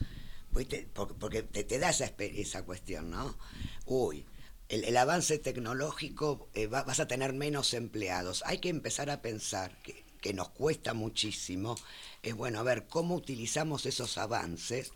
¿viste? 0.53 0.89
porque, 0.95 1.15
porque 1.15 1.43
te, 1.43 1.79
da 1.79 1.91
esa, 1.91 2.13
esa 2.19 2.65
cuestión, 2.65 3.11
¿no? 3.11 3.37
Uy, 3.87 4.27
el, 4.69 4.97
avance 4.97 5.39
tecnológico, 5.39 6.49
eh, 6.55 6.67
va- 6.67 6.85
vas 6.85 7.01
a 7.01 7.09
tener 7.09 7.33
menos 7.33 7.75
empleados. 7.75 8.43
Hay 8.47 8.59
que 8.59 8.69
empezar 8.69 9.11
a 9.11 9.23
pensar 9.23 9.77
que, 9.83 10.05
que 10.21 10.33
nos 10.35 10.51
cuesta 10.51 10.95
muchísimo, 10.95 11.77
es 12.23 12.35
bueno, 12.35 12.61
a 12.61 12.63
ver, 12.63 12.87
¿cómo 12.89 13.15
utilizamos 13.17 13.87
esos 13.87 14.19
avances? 14.19 14.93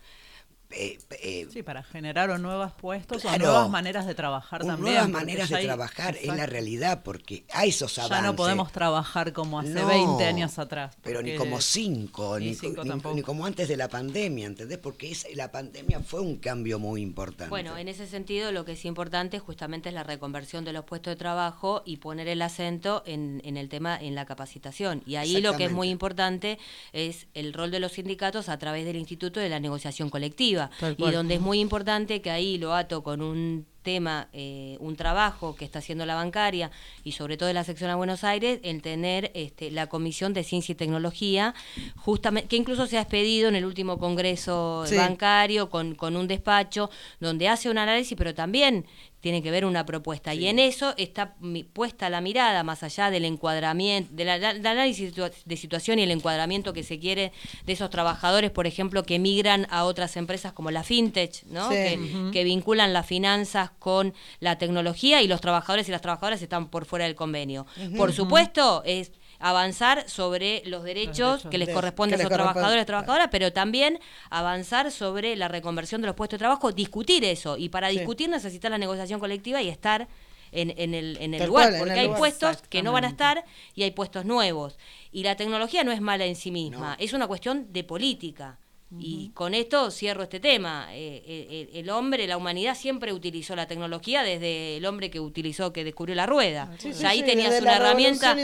Eh, 0.77 0.99
eh, 1.21 1.47
Sí, 1.51 1.63
para 1.63 1.83
generar 1.83 2.29
o 2.29 2.37
nuevos 2.37 2.71
puestos 2.73 3.21
Claro. 3.21 3.45
o 3.45 3.47
nuevas 3.47 3.69
maneras 3.69 4.05
de 4.05 4.13
trabajar 4.13 4.59
también. 4.65 4.81
nuevas 4.95 5.09
maneras 5.09 5.49
de 5.49 5.55
hay- 5.55 5.65
trabajar, 5.65 6.17
es 6.21 6.27
la 6.27 6.45
realidad, 6.45 7.01
porque 7.03 7.45
hay 7.53 7.69
esos 7.69 7.97
avances. 7.97 8.17
Ya 8.17 8.23
no 8.23 8.35
podemos 8.35 8.71
trabajar 8.71 9.31
como 9.33 9.59
hace 9.59 9.69
No, 9.69 9.87
20 9.87 10.25
años 10.25 10.59
atrás. 10.59 10.97
Pero 11.01 11.21
ni 11.21 11.35
como 11.35 11.61
cinco, 11.61 12.37
ni 12.39 13.21
como 13.23 13.45
antes 13.45 13.67
de 13.67 13.77
la 13.77 13.87
pandemia, 13.87 14.47
¿entendés? 14.47 14.77
Porque 14.77 15.11
esa- 15.11 15.27
la 15.33 15.51
pandemia 15.51 15.99
fue 16.01 16.21
un 16.21 16.37
cambio 16.37 16.79
muy 16.79 17.01
importante. 17.01 17.49
Bueno, 17.49 17.77
en 17.77 17.87
ese 17.87 18.07
sentido 18.07 18.51
lo 18.51 18.65
que 18.65 18.73
es 18.73 18.85
importante 18.85 19.39
justamente 19.39 19.89
es 19.89 19.95
la 19.95 20.03
reconversión 20.03 20.65
de 20.65 20.73
los 20.73 20.83
puestos 20.85 21.11
de 21.11 21.15
trabajo 21.15 21.83
y 21.85 21.97
poner 21.97 22.27
el 22.27 22.41
acento 22.41 23.03
en, 23.05 23.41
en 23.45 23.57
el 23.57 23.69
tema, 23.69 23.97
en 23.99 24.15
la 24.15 24.25
capacitación. 24.25 25.03
Y 25.05 25.15
ahí 25.15 25.41
lo 25.41 25.55
que 25.55 25.65
es 25.65 25.71
muy 25.71 25.89
importante 25.89 26.57
es 26.93 27.27
el 27.33 27.53
rol 27.53 27.71
de 27.71 27.79
los 27.79 27.93
sindicatos 27.93 28.49
a 28.49 28.57
través 28.57 28.85
del 28.85 28.95
Instituto 28.97 29.39
de 29.39 29.49
la 29.49 29.59
Negociación 29.59 30.09
Colectiva. 30.09 30.64
Y 30.97 31.11
donde 31.11 31.35
es 31.35 31.41
muy 31.41 31.59
importante 31.59 32.21
que 32.21 32.31
ahí 32.31 32.57
lo 32.57 32.73
ato 32.73 33.03
con 33.03 33.21
un 33.21 33.65
tema, 33.85 34.27
eh, 34.33 34.75
un 34.81 34.97
trabajo 34.97 35.55
que 35.55 35.63
está 35.63 35.79
haciendo 35.79 36.05
la 36.05 36.15
bancaria 36.15 36.71
y 37.05 37.13
sobre 37.13 37.37
todo 37.37 37.47
en 37.47 37.55
la 37.55 37.63
sección 37.63 37.89
a 37.89 37.95
Buenos 37.95 38.25
Aires, 38.25 38.59
el 38.63 38.81
tener 38.81 39.31
este, 39.35 39.71
la 39.71 39.87
Comisión 39.87 40.33
de 40.33 40.43
Ciencia 40.43 40.73
y 40.73 40.75
Tecnología, 40.75 41.53
justamente, 41.95 42.49
que 42.49 42.57
incluso 42.57 42.87
se 42.87 42.97
ha 42.97 43.01
expedido 43.01 43.47
en 43.47 43.55
el 43.55 43.63
último 43.63 43.97
Congreso 43.97 44.83
Sí. 44.87 44.97
bancario 44.97 45.69
con, 45.69 45.95
con 45.95 46.17
un 46.17 46.27
despacho 46.27 46.89
donde 47.21 47.47
hace 47.47 47.69
un 47.69 47.77
análisis, 47.77 48.17
pero 48.17 48.33
también 48.33 48.85
tiene 49.21 49.41
que 49.41 49.49
ver 49.49 49.65
una 49.65 49.85
propuesta. 49.87 50.35
Y 50.35 50.45
en 50.47 50.59
eso 50.59 50.93
está 50.97 51.33
puesta 51.73 52.11
la 52.11 52.21
mirada, 52.21 52.61
más 52.63 52.83
allá 52.83 53.09
del 53.09 53.25
encuadramiento, 53.25 54.13
del 54.13 54.27
del 54.39 54.67
análisis 54.67 55.13
de 55.45 55.57
situación 55.57 55.97
y 55.97 56.03
el 56.03 56.11
encuadramiento 56.11 56.73
que 56.73 56.83
se 56.83 56.99
quiere 56.99 57.31
de 57.65 57.73
esos 57.73 57.89
trabajadores, 57.89 58.51
por 58.51 58.67
ejemplo, 58.67 59.01
que 59.03 59.17
migran 59.17 59.65
a 59.71 59.85
otras 59.85 60.15
empresas 60.17 60.53
como 60.53 60.69
la 60.69 60.83
FinTech, 60.83 61.43
¿no? 61.45 61.69
Sí. 61.69 61.75
que, 61.75 62.29
que 62.33 62.43
vinculan 62.43 62.93
las 62.93 63.07
finanzas 63.07 63.71
con 63.79 64.13
la 64.39 64.57
tecnología 64.57 65.21
y 65.21 65.27
los 65.27 65.41
trabajadores 65.41 65.87
y 65.87 65.91
las 65.91 66.01
trabajadoras 66.01 66.41
están 66.41 66.69
por 66.69 66.85
fuera 66.85 67.05
del 67.05 67.15
convenio. 67.15 67.65
Por 67.97 68.13
supuesto, 68.13 68.81
es 68.85 69.11
avanzar 69.39 70.09
sobre 70.09 70.63
los 70.65 70.83
derechos, 70.83 71.15
derechos. 71.43 71.51
que 71.51 71.57
les 71.57 71.67
De- 71.67 71.73
corresponden 71.73 72.17
que 72.17 72.23
a 72.23 72.27
esos 72.27 72.33
trabajadores 72.35 72.83
y 72.83 72.85
trabajadoras, 72.85 73.27
pero 73.31 73.51
también 73.51 73.99
avanzar 74.29 74.91
sobre 74.91 75.35
la 75.35 75.47
reconversión 75.47 76.01
de 76.01 76.07
los 76.07 76.15
puestos 76.15 76.37
de 76.37 76.39
trabajo, 76.39 76.71
discutir 76.71 77.23
eso. 77.25 77.57
Y 77.57 77.69
para 77.69 77.89
Sí. 77.89 77.97
discutir 77.97 78.29
necesitas 78.29 78.71
la 78.71 78.77
negociación 78.77 79.19
colectiva 79.19 79.61
y 79.61 79.69
estar 79.69 80.07
en, 80.51 80.73
en 80.77 80.93
el, 80.93 81.17
en 81.19 81.33
el 81.33 81.47
lugar, 81.47 81.67
cual, 81.69 81.79
porque 81.79 81.93
el 81.95 81.99
hay 81.99 82.05
lugar. 82.05 82.19
puestos 82.19 82.57
que 82.69 82.81
no 82.81 82.93
van 82.93 83.03
a 83.03 83.09
estar 83.09 83.43
y 83.73 83.83
hay 83.83 83.91
puestos 83.91 84.23
nuevos. 84.23 84.77
Y 85.11 85.23
la 85.23 85.35
tecnología 85.35 85.83
no 85.83 85.91
es 85.91 85.99
mala 85.99 86.23
en 86.25 86.35
sí 86.37 86.49
misma, 86.51 86.91
No. 86.91 87.03
es 87.03 87.11
una 87.11 87.27
cuestión 87.27 87.73
de 87.73 87.83
política. 87.83 88.57
Y 88.97 89.31
con 89.33 89.53
esto 89.53 89.91
cierro 89.91 90.23
este 90.23 90.39
tema. 90.39 90.87
Eh, 90.91 91.21
eh, 91.25 91.67
el, 91.73 91.79
el 91.79 91.89
hombre, 91.89 92.27
la 92.27 92.37
humanidad 92.37 92.75
siempre 92.75 93.11
utilizó 93.11 93.55
la 93.55 93.67
tecnología 93.67 94.21
desde 94.23 94.77
el 94.77 94.85
hombre 94.85 95.09
que 95.09 95.19
utilizó, 95.19 95.73
que 95.73 95.83
descubrió 95.83 96.15
la 96.15 96.25
rueda. 96.27 96.71
Sí, 96.77 96.91
O 96.91 96.93
sí, 96.93 96.99
sea, 96.99 97.09
ahí 97.09 97.19
sí, 97.19 97.25
tenías 97.25 97.49
desde 97.49 97.63
una 97.63 97.71
la 97.71 97.77
herramienta. 97.77 98.35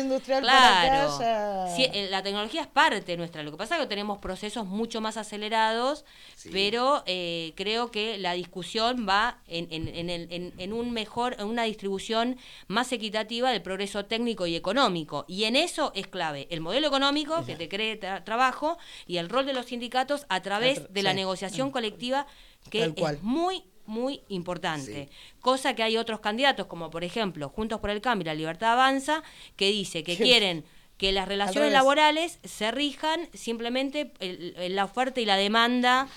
claro. 0.42 1.68
Sí, 1.76 1.86
eh, 1.94 2.08
la 2.10 2.24
tecnología 2.24 2.62
es 2.62 2.68
parte 2.68 3.16
nuestra. 3.18 3.44
Lo 3.44 3.52
que 3.52 3.58
pasa 3.58 3.76
es 3.76 3.82
que 3.82 3.88
tenemos 3.88 4.18
procesos 4.20 4.66
mucho 4.66 5.00
más 5.02 5.18
acelerados, 5.18 6.06
Sí. 6.36 6.50
pero 6.52 7.04
eh, 7.06 7.54
creo 7.56 7.92
que 7.92 8.18
la 8.18 8.34
discusión 8.34 9.06
va 9.08 9.38
en, 9.48 9.68
en, 9.72 9.88
en, 9.88 10.10
el- 10.10 10.28
en- 10.32 10.54
en 10.58 10.74
un 10.74 10.92
mejor, 10.92 11.36
en 11.40 11.46
una 11.48 11.64
distribución 11.64 12.38
más 12.68 12.92
equitativa 12.92 13.52
del 13.52 13.62
progreso 13.62 14.06
técnico 14.06 14.48
y 14.48 14.56
económico. 14.56 15.26
Y 15.28 15.44
en 15.46 15.56
eso 15.56 15.92
es 15.96 16.08
clave 16.08 16.48
el 16.50 16.62
modelo 16.62 16.88
económico 16.88 17.46
que 17.46 17.56
te 17.56 17.70
cree 17.70 18.00
tra- 18.00 18.24
trabajo 18.24 18.78
y 19.08 19.18
el 19.18 19.30
rol 19.30 19.46
de 19.46 19.54
los 19.54 19.68
sindicatos 19.68 20.26
a 20.34 20.42
través 20.42 20.92
de 20.94 21.04
la 21.04 21.12
sí. 21.12 21.16
negociación 21.18 21.72
colectiva 21.72 22.26
que 22.70 22.94
cual. 22.94 23.16
es 23.16 23.24
muy 23.24 23.64
muy 23.86 24.22
importante. 24.30 25.10
Sí. 25.10 25.16
Cosa 25.42 25.74
que 25.76 25.84
hay 25.84 25.98
otros 25.98 26.20
candidatos, 26.22 26.68
como 26.68 26.90
por 26.90 27.04
ejemplo 27.04 27.50
Juntos 27.50 27.80
por 27.82 27.90
el 27.90 28.00
Cambio 28.00 28.24
y 28.24 28.28
la 28.28 28.36
Libertad 28.36 28.74
Avanza, 28.74 29.22
que 29.58 29.68
dice 29.70 30.04
que 30.04 30.16
quieren 30.18 30.64
que 30.98 31.12
las 31.12 31.28
relaciones 31.28 31.74
laborales 31.74 32.40
se 32.44 32.72
rijan 32.72 33.28
simplemente 33.34 34.14
el- 34.20 34.54
el- 34.58 34.76
la 34.76 34.86
oferta 34.86 35.20
y 35.20 35.26
la 35.26 35.36
demanda, 35.36 36.08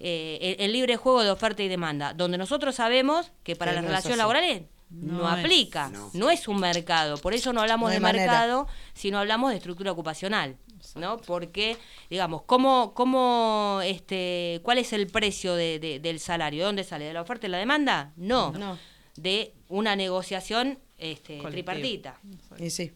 eh, 0.00 0.56
el, 0.58 0.64
el 0.64 0.72
libre 0.72 0.96
juego 0.96 1.22
de 1.22 1.30
oferta 1.30 1.62
y 1.62 1.68
demanda, 1.68 2.14
donde 2.14 2.38
nosotros 2.38 2.74
sabemos 2.74 3.30
que 3.44 3.54
para 3.54 3.72
las 3.74 3.82
no 3.82 3.88
relaciones 3.90 4.16
laborales 4.18 4.62
no, 4.88 5.18
No 5.18 5.28
es. 5.36 5.44
aplica, 5.44 5.88
No. 5.90 6.10
no. 6.14 6.30
es 6.30 6.48
un 6.48 6.58
mercado, 6.58 7.18
por 7.18 7.34
eso 7.34 7.52
no 7.52 7.60
hablamos 7.60 7.90
No 7.90 7.94
de 7.94 8.00
manera. 8.00 8.32
mercado, 8.32 8.66
sino 8.94 9.18
hablamos 9.18 9.50
de 9.50 9.58
estructura 9.58 9.92
ocupacional. 9.92 10.56
¿No? 10.96 11.18
Porque, 11.18 11.76
digamos, 12.08 12.42
¿cómo, 12.42 12.92
cómo, 12.94 13.80
este, 13.84 14.60
¿cuál 14.62 14.78
es 14.78 14.92
el 14.92 15.06
precio 15.08 15.54
de- 15.54 15.78
de- 15.78 16.00
del 16.00 16.20
salario? 16.20 16.60
¿De 16.60 16.66
dónde 16.66 16.84
sale? 16.84 17.04
¿De 17.06 17.12
la 17.12 17.22
oferta 17.22 17.46
y 17.46 17.50
la 17.50 17.58
demanda? 17.58 18.12
No, 18.16 18.52
No. 18.52 18.78
de 19.16 19.52
una 19.68 19.96
negociación 19.96 20.78
este, 20.98 21.38
Colectiva. 21.38 21.50
tripartita. 21.72 22.20
Y 22.58 22.70
sí. 22.70 22.92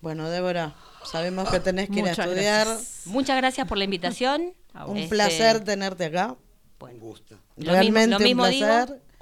Bueno, 0.00 0.28
Débora, 0.30 0.74
sabemos 1.04 1.48
que 1.50 1.60
tenés 1.60 1.88
que 1.88 2.00
ir 2.00 2.06
a 2.06 2.10
Muchas 2.10 2.26
estudiar. 2.26 2.66
gracias. 2.66 3.06
Muchas 3.06 3.36
gracias 3.36 3.66
por 3.68 3.78
la 3.78 3.84
invitación. 3.84 4.54
Un 4.86 4.96
Este, 4.98 5.08
placer 5.14 5.64
tenerte 5.64 6.04
acá. 6.06 6.32
Un 6.32 6.38
bueno, 6.78 6.98
gusto. 7.00 7.38
Lo 7.56 7.72
Realmente 7.72 8.08
mismo- 8.08 8.18
lo 8.18 8.24
mismo 8.24 8.42
un 8.44 8.50
digo. 8.50 8.66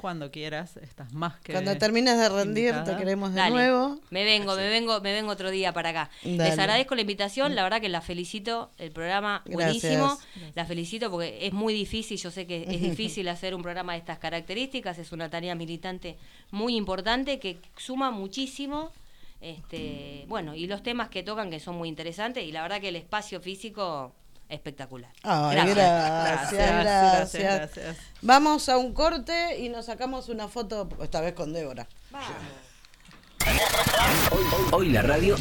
Cuando 0.04 0.30
quieras, 0.30 0.76
estás 0.76 1.14
más 1.14 1.40
que. 1.40 1.52
Cuando 1.52 1.78
termines 1.78 2.18
de 2.18 2.28
rendir, 2.28 2.74
te 2.84 2.94
queremos 2.94 3.30
de 3.32 3.36
Dale, 3.40 3.54
nuevo. 3.54 3.98
Me 4.10 4.22
vengo, 4.22 4.54
me 4.54 4.68
vengo, 4.68 5.00
me 5.00 5.14
vengo 5.14 5.32
otro 5.32 5.50
día 5.50 5.72
para 5.72 5.88
acá. 5.88 6.10
Dale. 6.22 6.50
Les 6.50 6.58
agradezco 6.58 6.94
la 6.94 7.00
invitación, 7.00 7.54
la 7.54 7.62
verdad 7.62 7.80
que 7.80 7.88
la 7.88 8.02
felicito, 8.02 8.70
el 8.76 8.90
programa 8.90 9.40
Gracias. 9.46 9.82
buenísimo. 9.82 10.18
La 10.54 10.66
felicito 10.66 11.10
porque 11.10 11.46
es 11.46 11.54
muy 11.54 11.72
difícil, 11.72 12.18
yo 12.18 12.30
sé 12.30 12.46
que 12.46 12.66
es 12.68 12.82
difícil 12.82 13.26
hacer 13.28 13.54
un 13.54 13.62
programa 13.62 13.94
de 13.94 14.00
estas 14.00 14.18
características, 14.18 14.98
es 14.98 15.10
una 15.10 15.30
tarea 15.30 15.54
militante 15.54 16.18
muy 16.50 16.76
importante 16.76 17.38
que 17.38 17.56
suma 17.78 18.10
muchísimo. 18.10 18.92
Este, 19.40 20.26
bueno, 20.28 20.54
y 20.54 20.66
los 20.66 20.82
temas 20.82 21.08
que 21.08 21.22
tocan 21.22 21.50
que 21.50 21.60
son 21.60 21.76
muy 21.76 21.88
interesantes 21.88 22.44
y 22.44 22.52
la 22.52 22.60
verdad 22.60 22.82
que 22.82 22.90
el 22.90 22.96
espacio 22.96 23.40
físico 23.40 24.12
espectacular. 24.48 25.10
Ay, 25.22 25.56
Gracias. 25.56 25.76
gracias, 25.76 26.52
gracias, 26.52 26.84
Gracias, 26.84 27.74
gracias. 27.74 27.96
Vamos 28.22 28.68
a 28.68 28.76
un 28.78 28.92
corte 28.92 29.58
y 29.58 29.68
nos 29.68 29.86
sacamos 29.86 30.28
una 30.28 30.48
foto, 30.48 30.88
esta 31.02 31.20
vez 31.20 31.34
con 31.34 31.52
Débora. 31.52 31.86
Hoy 34.72 34.90
la 34.90 35.02
radio 35.02 35.36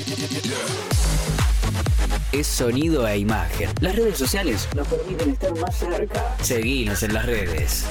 es 2.31 2.47
sonido 2.47 3.07
e 3.07 3.17
imagen. 3.19 3.69
Las 3.79 3.95
redes 3.95 4.17
sociales 4.17 4.67
nos 4.75 4.87
permiten 4.87 5.31
estar 5.31 5.55
más 5.59 5.75
cerca. 5.75 6.35
Seguinos 6.41 7.03
en 7.03 7.13
las 7.13 7.25
redes. 7.25 7.85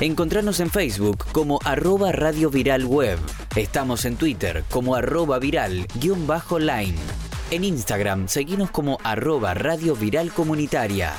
Encontrarnos 0.00 0.60
en 0.60 0.70
Facebook 0.70 1.26
como 1.32 1.58
arroba 1.64 2.12
Radio 2.12 2.50
Viral 2.50 2.84
Web. 2.86 3.18
Estamos 3.56 4.04
en 4.04 4.16
Twitter 4.16 4.64
como 4.70 4.94
arroba 4.94 5.38
viral 5.40 5.86
guion 5.96 6.26
bajo 6.28 6.58
line. 6.60 6.96
En 7.50 7.64
Instagram 7.64 8.28
seguinos 8.28 8.70
como 8.70 8.98
arroba 9.02 9.54
Radio 9.54 9.96
Viral 9.96 10.30
Comunitaria. 10.32 11.14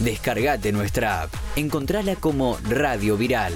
Descargate 0.00 0.72
nuestra 0.72 1.22
app. 1.22 1.34
Encontrala 1.54 2.16
como 2.16 2.58
Radio 2.68 3.16
Viral. 3.16 3.52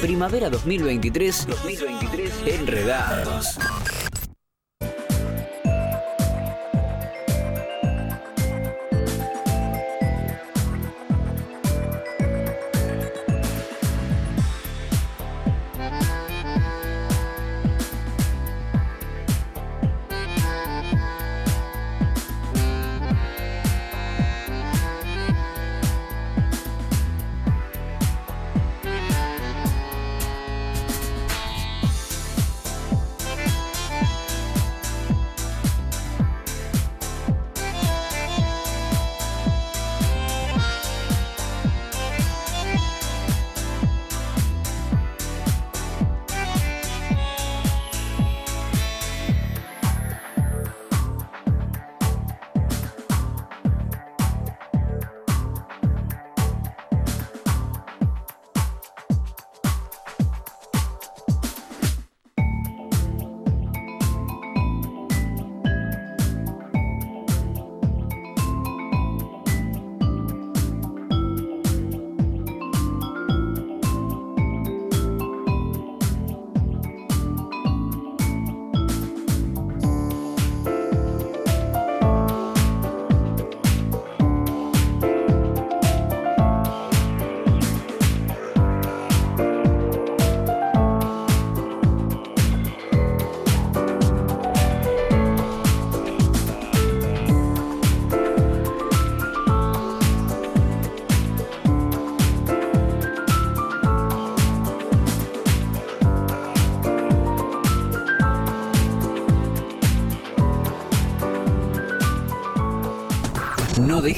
Primavera 0.00 0.48
2023, 0.48 1.46
2023 1.48 2.32
Enredados. 2.46 3.58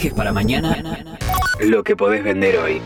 Dejes 0.00 0.14
para 0.14 0.32
mañana 0.32 1.04
lo 1.60 1.84
que 1.84 1.94
podés 1.94 2.24
vender 2.24 2.56
hoy. 2.56 2.80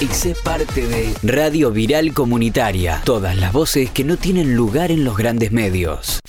y 0.00 0.06
sé, 0.08 0.36
parte 0.44 0.86
de 0.86 1.14
Radio 1.22 1.70
Viral 1.70 2.12
Comunitaria. 2.12 3.00
Todas 3.06 3.38
las 3.38 3.54
voces 3.54 3.90
que 3.90 4.04
no 4.04 4.18
tienen 4.18 4.54
lugar 4.54 4.90
en 4.90 5.02
los 5.02 5.16
grandes 5.16 5.50
medios. 5.50 6.20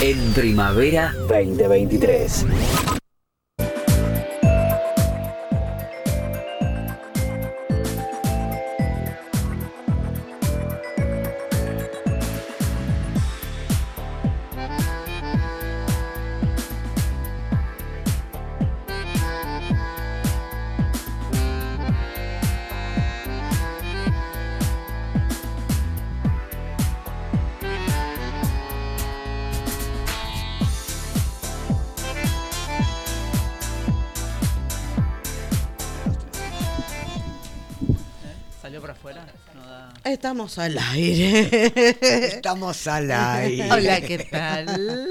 En 0.00 0.32
Primavera 0.34 1.12
2023. 1.28 2.46
Estamos 40.12 40.58
al 40.58 40.76
aire. 40.78 41.72
Estamos 42.26 42.86
al 42.86 43.10
aire. 43.10 43.72
Hola, 43.72 44.00
¿qué 44.02 44.18
tal? 44.18 45.08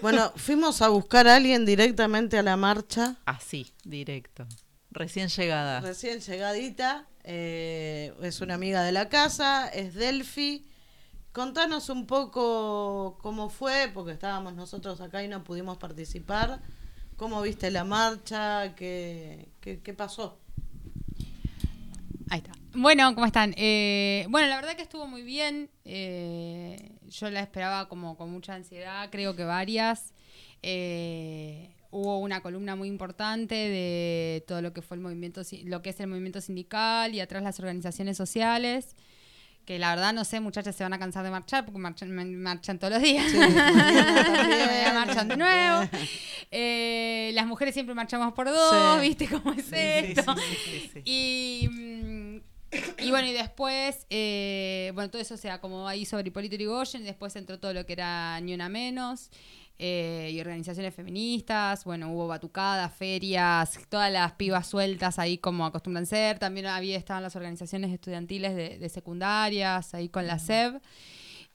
bueno, 0.00 0.32
fuimos 0.36 0.80
a 0.80 0.88
buscar 0.88 1.28
a 1.28 1.36
alguien 1.36 1.66
directamente 1.66 2.38
a 2.38 2.42
la 2.42 2.56
marcha. 2.56 3.16
Así, 3.26 3.74
directo. 3.84 4.46
Recién 4.90 5.28
llegada. 5.28 5.80
Recién 5.80 6.20
llegadita. 6.20 7.06
eh, 7.22 8.14
es 8.22 8.40
una 8.40 8.54
amiga 8.54 8.82
de 8.82 8.92
la 8.92 9.08
casa, 9.10 9.68
es 9.68 9.94
Delphi. 9.94 10.66
Contanos 11.32 11.90
un 11.90 12.06
poco 12.06 13.18
cómo 13.20 13.50
fue, 13.50 13.90
porque 13.92 14.12
estábamos 14.12 14.54
nosotros 14.54 15.00
acá 15.02 15.22
y 15.22 15.28
no 15.28 15.44
pudimos 15.44 15.76
participar. 15.76 16.60
¿Cómo 17.16 17.42
viste 17.42 17.70
la 17.70 17.84
marcha? 17.84 18.74
¿Qué, 18.74 19.48
qué, 19.60 19.80
qué 19.80 19.92
pasó? 19.94 20.38
Ahí 22.30 22.38
está. 22.38 22.52
Bueno, 22.74 23.14
¿cómo 23.14 23.26
están? 23.26 23.54
Eh, 23.56 24.26
bueno, 24.28 24.48
la 24.48 24.56
verdad 24.56 24.74
que 24.74 24.82
estuvo 24.82 25.06
muy 25.06 25.22
bien. 25.22 25.70
Eh, 25.84 26.90
yo 27.08 27.30
la 27.30 27.40
esperaba 27.40 27.88
como 27.88 28.16
con 28.16 28.30
mucha 28.30 28.54
ansiedad, 28.54 29.08
creo 29.10 29.36
que 29.36 29.44
varias. 29.44 30.12
Eh, 30.62 31.70
hubo 31.90 32.18
una 32.18 32.40
columna 32.40 32.74
muy 32.74 32.88
importante 32.88 33.54
de 33.54 34.44
todo 34.48 34.60
lo 34.60 34.72
que 34.72 34.82
fue 34.82 34.96
el 34.96 35.02
movimiento, 35.02 35.42
lo 35.64 35.82
que 35.82 35.90
es 35.90 36.00
el 36.00 36.08
movimiento 36.08 36.40
sindical 36.40 37.14
y 37.14 37.20
atrás 37.20 37.42
las 37.44 37.58
organizaciones 37.60 38.16
sociales. 38.16 38.96
Que 39.64 39.78
la 39.78 39.94
verdad 39.94 40.12
no 40.12 40.24
sé, 40.24 40.40
muchachas 40.40 40.74
se 40.76 40.82
van 40.82 40.92
a 40.92 40.98
cansar 40.98 41.24
de 41.24 41.30
marchar 41.30 41.64
porque 41.64 41.78
marchan, 41.78 42.12
marchan 42.42 42.78
todos 42.78 42.94
los 42.94 43.02
días. 43.02 43.24
marchan 44.94 45.28
de 45.28 45.36
nuevo. 45.38 45.88
Eh, 46.50 47.30
las 47.34 47.46
mujeres 47.46 47.72
siempre 47.72 47.94
marchamos 47.94 48.34
por 48.34 48.46
dos, 48.48 48.96
Sí. 49.00 49.08
¿viste 49.08 49.28
cómo 49.28 49.52
es 49.54 49.64
Sí, 49.64 49.74
esto? 49.74 50.34
sí, 50.36 50.56
sí, 50.64 50.90
sí. 50.92 51.02
Y, 51.04 51.68
mm, 51.70 52.53
y 52.98 53.10
bueno, 53.10 53.28
y 53.28 53.32
después, 53.32 54.06
eh, 54.10 54.90
bueno, 54.94 55.10
todo 55.10 55.20
eso 55.20 55.36
se 55.36 55.50
acomodó 55.50 55.86
ahí 55.86 56.04
sobre 56.04 56.28
Hipólito 56.28 56.56
Yrigoyen, 56.56 57.02
y 57.02 57.06
después 57.06 57.34
entró 57.36 57.58
todo 57.58 57.72
lo 57.72 57.86
que 57.86 57.94
era 57.94 58.40
Ni 58.40 58.54
Una 58.54 58.68
Menos, 58.68 59.30
eh, 59.78 60.30
y 60.32 60.40
organizaciones 60.40 60.94
feministas, 60.94 61.84
bueno, 61.84 62.12
hubo 62.12 62.28
batucadas, 62.28 62.94
ferias, 62.94 63.78
todas 63.88 64.12
las 64.12 64.32
pibas 64.32 64.66
sueltas 64.68 65.18
ahí 65.18 65.38
como 65.38 65.66
acostumbran 65.66 66.06
ser, 66.06 66.38
también 66.38 66.66
había, 66.66 66.96
estaban 66.96 67.22
las 67.22 67.34
organizaciones 67.34 67.92
estudiantiles 67.92 68.54
de, 68.54 68.78
de 68.78 68.88
secundarias, 68.88 69.94
ahí 69.94 70.08
con 70.08 70.26
la 70.26 70.38
SEB. 70.38 70.80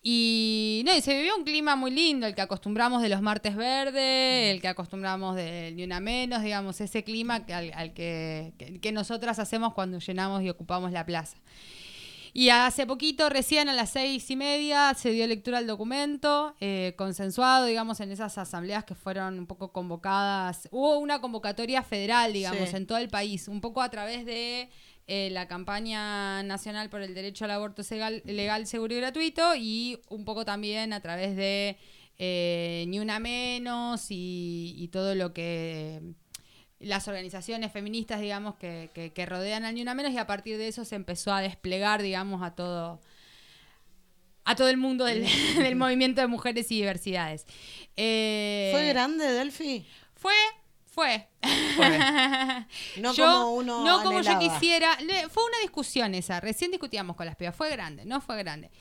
Y 0.01 0.81
no, 0.85 0.95
y 0.95 1.01
se 1.01 1.13
vivió 1.13 1.35
un 1.35 1.43
clima 1.43 1.75
muy 1.75 1.91
lindo, 1.91 2.25
el 2.25 2.33
que 2.33 2.41
acostumbramos 2.41 3.01
de 3.01 3.09
los 3.09 3.21
martes 3.21 3.55
verdes, 3.55 4.53
el 4.53 4.61
que 4.61 4.69
acostumbramos 4.69 5.35
de 5.35 5.73
Ni 5.75 5.83
Una 5.83 5.99
Menos, 5.99 6.41
digamos, 6.41 6.79
ese 6.79 7.03
clima 7.03 7.45
que, 7.45 7.53
al, 7.53 7.71
al 7.73 7.93
que, 7.93 8.53
que, 8.57 8.79
que 8.79 8.91
nosotras 8.93 9.39
hacemos 9.39 9.73
cuando 9.73 9.99
llenamos 9.99 10.41
y 10.41 10.49
ocupamos 10.49 10.93
la 10.93 11.05
plaza. 11.05 11.37
Y 12.33 12.49
hace 12.49 12.85
poquito, 12.85 13.29
recién 13.29 13.69
a 13.69 13.73
las 13.73 13.89
seis 13.91 14.29
y 14.29 14.35
media, 14.35 14.93
se 14.93 15.11
dio 15.11 15.25
lectura 15.27 15.57
al 15.57 15.67
documento, 15.67 16.55
eh, 16.59 16.93
consensuado, 16.97 17.65
digamos, 17.65 17.99
en 17.99 18.11
esas 18.11 18.37
asambleas 18.37 18.83
que 18.83 18.95
fueron 18.95 19.39
un 19.39 19.47
poco 19.47 19.71
convocadas. 19.71 20.67
Hubo 20.71 20.97
una 20.99 21.21
convocatoria 21.21 21.81
federal, 21.83 22.33
digamos, 22.33 22.69
Sí. 22.69 22.75
en 22.75 22.85
todo 22.87 22.97
el 22.99 23.09
país, 23.09 23.47
un 23.47 23.61
poco 23.61 23.81
a 23.81 23.89
través 23.89 24.25
de 24.25 24.69
eh, 25.11 25.29
la 25.31 25.47
campaña 25.47 26.43
nacional 26.43 26.89
por 26.91 27.01
el 27.01 27.15
derecho 27.15 27.45
al 27.45 27.51
aborto 27.51 27.81
legal, 27.89 28.21
legal, 28.25 28.67
seguro 28.67 28.93
y 28.93 28.97
gratuito, 28.97 29.55
y 29.55 29.99
un 30.09 30.23
poco 30.23 30.45
también 30.45 30.93
a 30.93 31.01
través 31.01 31.35
de 31.35 31.77
eh, 32.19 32.85
Ni 32.87 32.99
Una 32.99 33.19
Menos 33.19 34.11
y, 34.11 34.75
y 34.77 34.87
todo 34.89 35.15
lo 35.15 35.33
que 35.33 35.99
las 36.79 37.07
organizaciones 37.07 37.71
feministas, 37.71 38.21
digamos, 38.21 38.55
que, 38.55 38.89
que, 38.93 39.11
que 39.11 39.25
rodean 39.25 39.65
al 39.65 39.75
Ni 39.75 39.81
Una 39.81 39.95
Menos 39.95 40.11
y 40.13 40.17
a 40.17 40.27
partir 40.27 40.57
de 40.57 40.67
eso 40.67 40.85
se 40.85 40.95
empezó 40.95 41.33
a 41.33 41.41
desplegar, 41.41 42.01
digamos, 42.01 42.41
a 42.41 42.55
todo 42.55 42.99
a 44.45 44.55
todo 44.55 44.69
el 44.69 44.77
mundo 44.77 45.05
del, 45.05 45.25
del 45.57 45.75
movimiento 45.75 46.21
de 46.21 46.27
mujeres 46.27 46.71
y 46.71 46.77
diversidades. 46.77 47.45
Eh, 47.95 48.69
¿Fue 48.73 48.87
grande, 48.87 49.25
Delphi? 49.31 49.85
Fue, 50.15 50.33
fue. 50.85 51.27
No 52.97 53.13
Yo- 53.13 53.25
como 53.25 53.53
uno 53.55 53.85
No 53.85 54.03
como 54.03 54.21
yo 54.21 54.39
quisiera. 54.39 54.97
Fue 55.29 55.43
una 55.45 55.59
discusión 55.61 56.15
esa. 56.15 56.39
Recién 56.39 56.71
discutíamos 56.71 57.15
con 57.15 57.25
las 57.25 57.35
pibas. 57.35 57.55
Fue 57.55 57.69
grande, 57.69 58.05
no 58.05 58.21
fue 58.21 58.37
grande. 58.37 58.71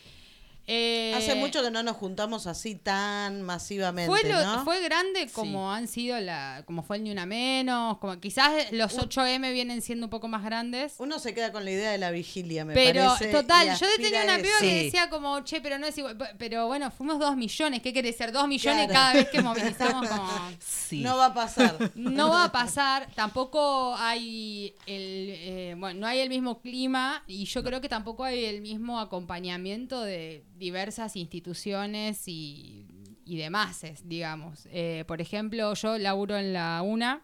Eh, 0.70 1.14
Hace 1.16 1.34
mucho 1.34 1.62
que 1.62 1.70
no 1.70 1.82
nos 1.82 1.96
juntamos 1.96 2.46
así 2.46 2.74
tan 2.74 3.40
masivamente, 3.42 4.10
fue, 4.10 4.22
lo- 4.28 4.44
¿no? 4.44 4.64
fue 4.64 4.82
grande 4.82 5.26
como 5.32 5.72
han 5.72 5.88
sido 5.88 6.20
la 6.20 6.62
como 6.66 6.82
fue 6.82 6.98
el 6.98 7.04
ni 7.04 7.10
una 7.10 7.24
menos 7.24 7.96
como 7.98 8.20
quizás 8.20 8.70
los 8.72 8.96
8M 8.98 9.50
vienen 9.54 9.80
siendo 9.80 10.04
un 10.06 10.10
poco 10.10 10.28
más 10.28 10.44
grandes 10.44 10.94
Uno 10.98 11.18
se 11.18 11.32
queda 11.32 11.52
con 11.52 11.64
la 11.64 11.70
idea 11.70 11.90
de 11.90 11.96
la 11.96 12.10
vigilia, 12.10 12.66
me 12.66 12.74
pero 12.74 13.06
parece. 13.14 13.32
total 13.32 13.68
y 13.68 13.80
yo 13.80 13.86
tenía 13.96 14.24
una 14.24 14.36
piba 14.36 14.58
que 14.60 14.84
decía 14.84 15.08
como 15.08 15.40
che 15.42 15.62
pero 15.62 15.78
no 15.78 15.86
es 15.86 15.96
igual 15.96 16.18
pero 16.36 16.66
bueno 16.66 16.90
fuimos 16.90 17.18
dos 17.18 17.34
millones 17.34 17.80
qué 17.80 17.94
querés 17.94 18.16
ser 18.18 18.30
dos 18.30 18.46
millones 18.46 18.88
Claro. 18.88 18.92
cada 18.92 19.12
vez 19.14 19.28
que 19.30 19.40
movilizamos 19.40 20.06
como 20.06 20.28
Sí. 20.60 21.00
No 21.02 21.16
va 21.16 21.26
a 21.26 21.34
pasar. 21.34 21.90
no 21.94 22.30
va 22.30 22.44
a 22.44 22.52
pasar, 22.52 23.08
tampoco 23.14 23.94
hay 23.96 24.74
el, 24.86 25.28
eh, 25.30 25.74
bueno, 25.78 26.00
no 26.00 26.06
hay 26.06 26.20
el 26.20 26.28
mismo 26.30 26.60
clima 26.60 27.22
y 27.26 27.44
yo 27.44 27.62
creo 27.62 27.80
que 27.80 27.88
tampoco 27.88 28.24
hay 28.24 28.44
el 28.46 28.60
mismo 28.62 28.98
acompañamiento 28.98 30.00
de 30.02 30.44
diversas 30.58 31.16
instituciones 31.16 32.26
y, 32.26 32.86
y 33.24 33.36
demás, 33.36 33.84
digamos. 34.04 34.68
Eh, 34.70 35.04
por 35.06 35.20
ejemplo, 35.20 35.74
yo 35.74 35.98
laburo 35.98 36.36
en 36.36 36.52
la 36.52 36.82
UNA 36.82 37.22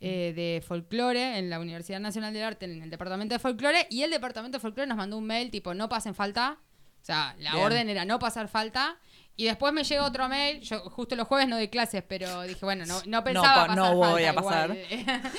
eh, 0.00 0.32
de 0.34 0.62
folclore 0.66 1.38
en 1.38 1.48
la 1.48 1.60
Universidad 1.60 2.00
Nacional 2.00 2.32
del 2.34 2.42
Arte 2.42 2.64
en 2.64 2.82
el 2.82 2.90
departamento 2.90 3.34
de 3.34 3.38
folclore 3.38 3.86
y 3.88 4.02
el 4.02 4.10
departamento 4.10 4.58
de 4.58 4.60
folclore 4.60 4.88
nos 4.88 4.96
mandó 4.96 5.16
un 5.16 5.26
mail 5.26 5.50
tipo 5.50 5.74
no 5.74 5.88
pasen 5.88 6.14
falta. 6.14 6.58
O 7.00 7.04
sea, 7.04 7.34
la 7.38 7.52
Bien. 7.52 7.64
orden 7.64 7.88
era 7.88 8.04
no 8.04 8.18
pasar 8.18 8.48
falta. 8.48 8.98
Y 9.34 9.44
después 9.46 9.72
me 9.72 9.82
llega 9.82 10.04
otro 10.04 10.28
mail, 10.28 10.60
yo 10.60 10.80
justo 10.90 11.16
los 11.16 11.26
jueves 11.26 11.48
no 11.48 11.56
doy 11.56 11.68
clases, 11.68 12.02
pero 12.06 12.42
dije, 12.42 12.64
bueno, 12.64 12.84
no, 12.86 13.00
no 13.06 13.24
pensaba 13.24 13.68
no 13.74 13.82
pasar 13.82 13.94
voy 13.96 14.24
falta 14.24 14.30
a 14.30 14.42
pasar. 14.42 14.76
igual. 14.76 15.22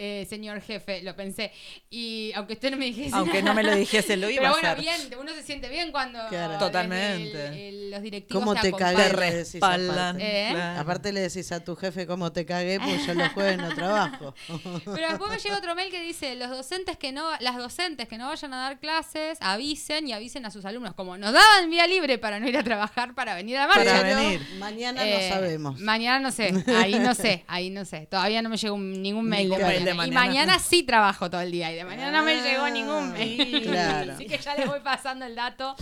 Eh, 0.00 0.26
señor 0.30 0.60
jefe, 0.60 1.02
lo 1.02 1.16
pensé. 1.16 1.50
Y 1.90 2.30
aunque 2.36 2.52
usted 2.52 2.70
no 2.70 2.76
me 2.76 2.84
dijese 2.84 3.16
Aunque 3.16 3.42
no 3.42 3.52
me 3.52 3.64
lo 3.64 3.74
dijese, 3.74 4.16
lo 4.16 4.30
iba 4.30 4.42
Pero 4.42 4.48
a 4.48 4.52
bueno, 4.52 4.68
hacer. 4.68 4.80
bien, 4.80 5.18
uno 5.18 5.32
se 5.32 5.42
siente 5.42 5.68
bien 5.68 5.90
cuando 5.90 6.20
Claro. 6.28 6.56
Totalmente. 6.58 7.46
el- 7.46 7.54
el- 7.54 7.90
los 7.90 8.02
directivos 8.02 8.40
¿Cómo 8.44 8.54
te 8.54 8.72
cagué? 8.72 9.12
Le 9.12 9.32
decís 9.38 9.56
aparte. 9.56 10.18
¿Eh? 10.20 10.50
claro. 10.52 10.80
Aparte 10.80 11.12
le 11.12 11.20
decís 11.20 11.50
a 11.50 11.64
tu 11.64 11.74
jefe 11.74 12.06
cómo 12.06 12.30
te 12.30 12.46
cagué, 12.46 12.78
pues 12.78 13.04
yo 13.06 13.14
los 13.14 13.28
jueves 13.32 13.58
no 13.58 13.74
trabajo. 13.74 14.34
Pero 14.84 15.08
después 15.08 15.30
me 15.32 15.38
llega 15.38 15.56
otro 15.58 15.74
mail 15.74 15.90
que 15.90 16.00
dice, 16.00 16.36
los 16.36 16.50
docentes 16.50 16.96
que 16.96 17.10
no, 17.10 17.28
las 17.40 17.56
docentes 17.56 18.06
que 18.06 18.18
no 18.18 18.28
vayan 18.28 18.54
a 18.54 18.58
dar 18.58 18.78
clases, 18.78 19.38
avisen 19.40 20.06
y 20.06 20.12
avisen 20.12 20.46
a 20.46 20.50
sus 20.52 20.64
alumnos. 20.64 20.94
Como 20.94 21.16
nos 21.18 21.32
daban 21.32 21.70
vía 21.70 21.86
libre 21.88 22.18
para 22.18 22.38
no 22.38 22.48
ir 22.48 22.56
a 22.56 22.62
trabajar, 22.62 23.14
para 23.16 23.34
venir 23.38 23.56
a 23.56 23.60
la 23.62 23.66
marcha. 23.68 23.84
Para 23.84 24.02
Pero 24.02 24.16
venir. 24.20 24.40
mañana 24.58 25.06
Eh, 25.06 25.28
no 25.28 25.34
sabemos. 25.34 25.80
Mañana 25.80 26.18
no 26.20 26.30
sé, 26.30 26.52
ahí 26.76 26.98
no 26.98 27.14
sé, 27.14 27.44
ahí 27.48 27.70
no 27.70 27.84
sé. 27.84 28.06
Todavía 28.06 28.42
no 28.42 28.48
me 28.50 28.56
llegó 28.56 28.76
ningún 28.78 29.28
mail, 29.28 29.48
Ningún 29.48 29.58
de, 29.58 29.64
mail 29.66 29.84
mañana. 29.94 30.02
de 30.02 30.08
Y 30.08 30.10
mañana. 30.12 30.58
sí 30.58 30.82
trabajo 30.82 31.30
todo 31.30 31.40
el 31.40 31.50
día 31.50 31.72
y 31.72 31.76
de 31.76 31.84
mañana 31.84 32.18
no 32.18 32.24
me 32.24 32.32
Ah, 32.34 32.42
llegó 32.44 32.68
ningún 32.68 33.12
mail. 33.12 33.62
claro. 33.62 34.12
Así 34.12 34.26
que 34.26 34.38
ya 34.38 34.54
les 34.54 34.66
voy 34.66 34.80
pasando 34.80 35.24
el 35.26 35.34
dato 35.34 35.74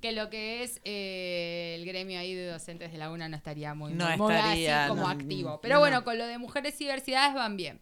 que 0.00 0.12
lo 0.12 0.30
que 0.30 0.62
es 0.62 0.80
eh, 0.84 1.74
el 1.78 1.84
gremio 1.84 2.20
ahí 2.20 2.32
de 2.32 2.46
docentes 2.46 2.92
de 2.92 2.98
la 2.98 3.10
UNA 3.10 3.28
no 3.28 3.36
estaría 3.36 3.74
muy, 3.74 3.92
No 3.94 4.04
muy- 4.16 4.32
estaría, 4.34 4.82
así 4.84 4.88
como 4.90 5.02
no. 5.02 5.08
activo. 5.08 5.60
Pero 5.60 5.80
bueno, 5.80 6.04
con 6.04 6.16
lo 6.18 6.26
de 6.26 6.38
mujeres 6.38 6.74
y 6.80 6.84
diversidades 6.84 7.34
van 7.34 7.56
bien. 7.56 7.80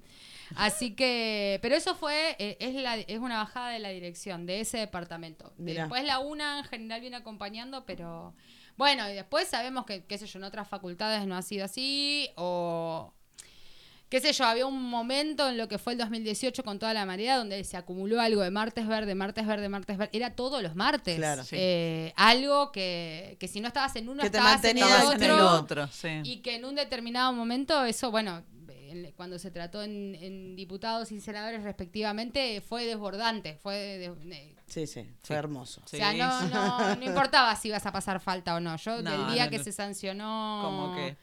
Así 0.54 0.92
que, 0.92 1.58
pero 1.60 1.74
eso 1.74 1.96
fue, 1.96 2.36
eh, 2.38 2.56
es, 2.60 2.74
la, 2.76 2.96
es 2.96 3.18
una 3.18 3.38
bajada 3.38 3.70
de 3.70 3.80
la 3.80 3.88
dirección 3.88 4.46
de 4.46 4.60
ese 4.60 4.78
departamento. 4.78 5.52
Mirá. 5.58 5.82
Después 5.82 6.04
la 6.04 6.20
UNA 6.20 6.60
en 6.60 6.64
general 6.64 7.00
viene 7.00 7.16
acompañando, 7.16 7.84
pero 7.84 8.32
bueno, 8.76 9.08
y 9.08 9.14
después 9.14 9.48
sabemos 9.48 9.86
que, 9.86 10.04
qué 10.04 10.18
sé 10.18 10.26
yo, 10.26 10.38
en 10.38 10.44
otras 10.44 10.68
facultades 10.68 11.26
no 11.26 11.36
ha 11.36 11.42
sido 11.42 11.64
así, 11.64 12.28
o 12.36 13.12
qué 14.08 14.20
sé 14.20 14.32
yo, 14.32 14.44
había 14.44 14.66
un 14.66 14.82
momento 14.82 15.48
en 15.48 15.56
lo 15.58 15.66
que 15.66 15.78
fue 15.78 15.94
el 15.94 15.98
2018 15.98 16.62
con 16.62 16.78
toda 16.78 16.94
la 16.94 17.04
marea 17.06 17.38
donde 17.38 17.62
se 17.64 17.76
acumuló 17.76 18.20
algo 18.20 18.42
de 18.42 18.50
martes 18.50 18.86
verde, 18.86 19.14
martes 19.14 19.46
verde, 19.46 19.68
martes 19.68 19.98
verde, 19.98 20.16
era 20.16 20.30
todos 20.30 20.62
los 20.62 20.76
martes. 20.76 21.16
Claro. 21.16 21.42
Sí. 21.42 21.56
Eh, 21.58 22.12
algo 22.16 22.70
que, 22.70 23.36
que 23.40 23.48
si 23.48 23.60
no 23.60 23.68
estabas 23.68 23.96
en 23.96 24.08
uno, 24.08 24.22
Que 24.22 24.30
te 24.30 24.38
en 24.38 24.44
el 24.44 24.50
mantenías 24.50 24.88
Estabas 24.88 25.14
en 25.14 25.30
otro. 25.30 25.34
el 25.34 25.40
otro, 25.42 25.88
sí. 25.88 26.20
Y 26.22 26.36
que 26.38 26.54
en 26.56 26.64
un 26.64 26.74
determinado 26.76 27.32
momento, 27.32 27.84
eso, 27.84 28.10
bueno, 28.10 28.44
en- 29.04 29.12
cuando 29.12 29.38
se 29.38 29.50
trató 29.50 29.82
en, 29.82 30.14
en 30.20 30.56
diputados 30.56 31.12
y 31.12 31.20
senadores 31.20 31.62
respectivamente, 31.62 32.60
fue 32.60 32.84
desbordante. 32.86 33.58
Fue 33.62 33.74
de- 33.76 34.14
de- 34.14 34.56
Sí, 34.66 34.86
sí, 34.86 35.06
fue 35.22 35.36
hermoso. 35.36 35.80
Sí. 35.86 35.96
O 35.96 35.98
sea, 36.00 36.12
no, 36.12 36.42
no, 36.48 36.96
no 36.96 37.04
importaba 37.04 37.54
si 37.56 37.68
ibas 37.68 37.86
a 37.86 37.92
pasar 37.92 38.18
falta 38.20 38.54
o 38.56 38.60
no. 38.60 38.76
Yo, 38.76 39.00
No, 39.02 39.10
del 39.10 39.34
día 39.34 39.44
no, 39.44 39.50
que 39.50 39.58
no. 39.58 39.64
se 39.64 39.72
sancionó 39.72 40.92
que- 40.96 41.16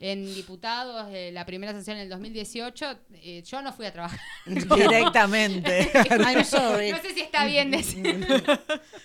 en 0.00 0.32
diputados, 0.32 1.08
eh, 1.12 1.30
la 1.32 1.44
primera 1.44 1.72
sanción 1.72 1.96
en 1.96 2.04
el 2.04 2.08
2018, 2.08 2.98
eh, 3.14 3.42
yo 3.44 3.62
no 3.62 3.72
fui 3.72 3.84
a 3.84 3.92
trabajar. 3.92 4.20
Directamente. 4.46 5.90
I'm 6.24 6.44
sorry. 6.44 6.92
no 6.92 6.98
sé 7.00 7.14
si 7.14 7.20
está 7.20 7.44
bien 7.44 7.70
decir. 7.72 8.24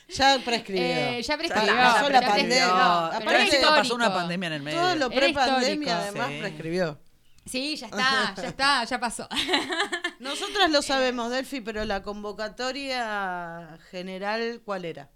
Ya 0.09 0.39
prescribió. 0.45 0.83
Eh, 0.83 1.21
ya 1.23 1.37
prescribió. 1.37 1.73
Ya 1.73 1.93
pasó 1.93 2.09
la 2.09 2.21
pandemia. 2.21 3.07
Aparte- 3.07 3.59
pasó 3.61 3.95
una 3.95 4.13
pandemia 4.13 4.47
en 4.47 4.53
el 4.53 4.61
medio. 4.61 4.79
Todo 4.79 4.95
lo 4.95 5.09
pre-pandemia 5.09 5.99
además 5.99 6.29
Sí. 6.29 6.37
prescribió. 6.39 6.99
Sí, 7.45 7.75
ya 7.75 7.87
está, 7.87 8.33
ya 8.41 8.47
está, 8.47 8.83
ya 8.85 8.99
pasó. 8.99 9.27
Nosotras 10.19 10.71
lo 10.71 10.81
sabemos, 10.81 11.29
Delphi, 11.31 11.61
pero 11.61 11.83
la 11.85 12.01
convocatoria 12.03 13.77
general, 13.91 14.61
¿cuál 14.63 14.85
era? 14.85 15.09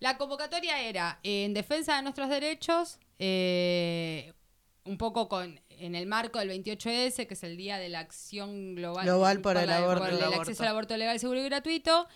La 0.00 0.16
convocatoria 0.16 0.80
era 0.82 1.18
eh, 1.22 1.44
en 1.44 1.54
defensa 1.54 1.96
de 1.96 2.02
nuestros 2.02 2.28
derechos, 2.28 2.98
eh, 3.18 4.32
un 4.84 4.98
poco 4.98 5.28
con 5.28 5.60
en 5.70 5.94
el 5.94 6.06
marco 6.06 6.38
del 6.38 6.50
28S, 6.50 7.26
que 7.26 7.34
es 7.34 7.42
el 7.42 7.56
día 7.56 7.78
de 7.78 7.88
la 7.88 8.00
acción 8.00 8.74
global, 8.76 9.04
Global 9.04 9.40
por 9.40 9.56
el 9.56 9.66
la- 9.66 9.78
aborto. 9.78 10.04
por 10.04 10.10
el 10.12 10.18
El 10.18 10.34
acceso 10.34 10.62
al 10.62 10.68
aborto 10.68 10.96
legal, 10.96 11.18
seguro 11.18 11.40
y 11.40 11.44
gratuito. 11.44 12.06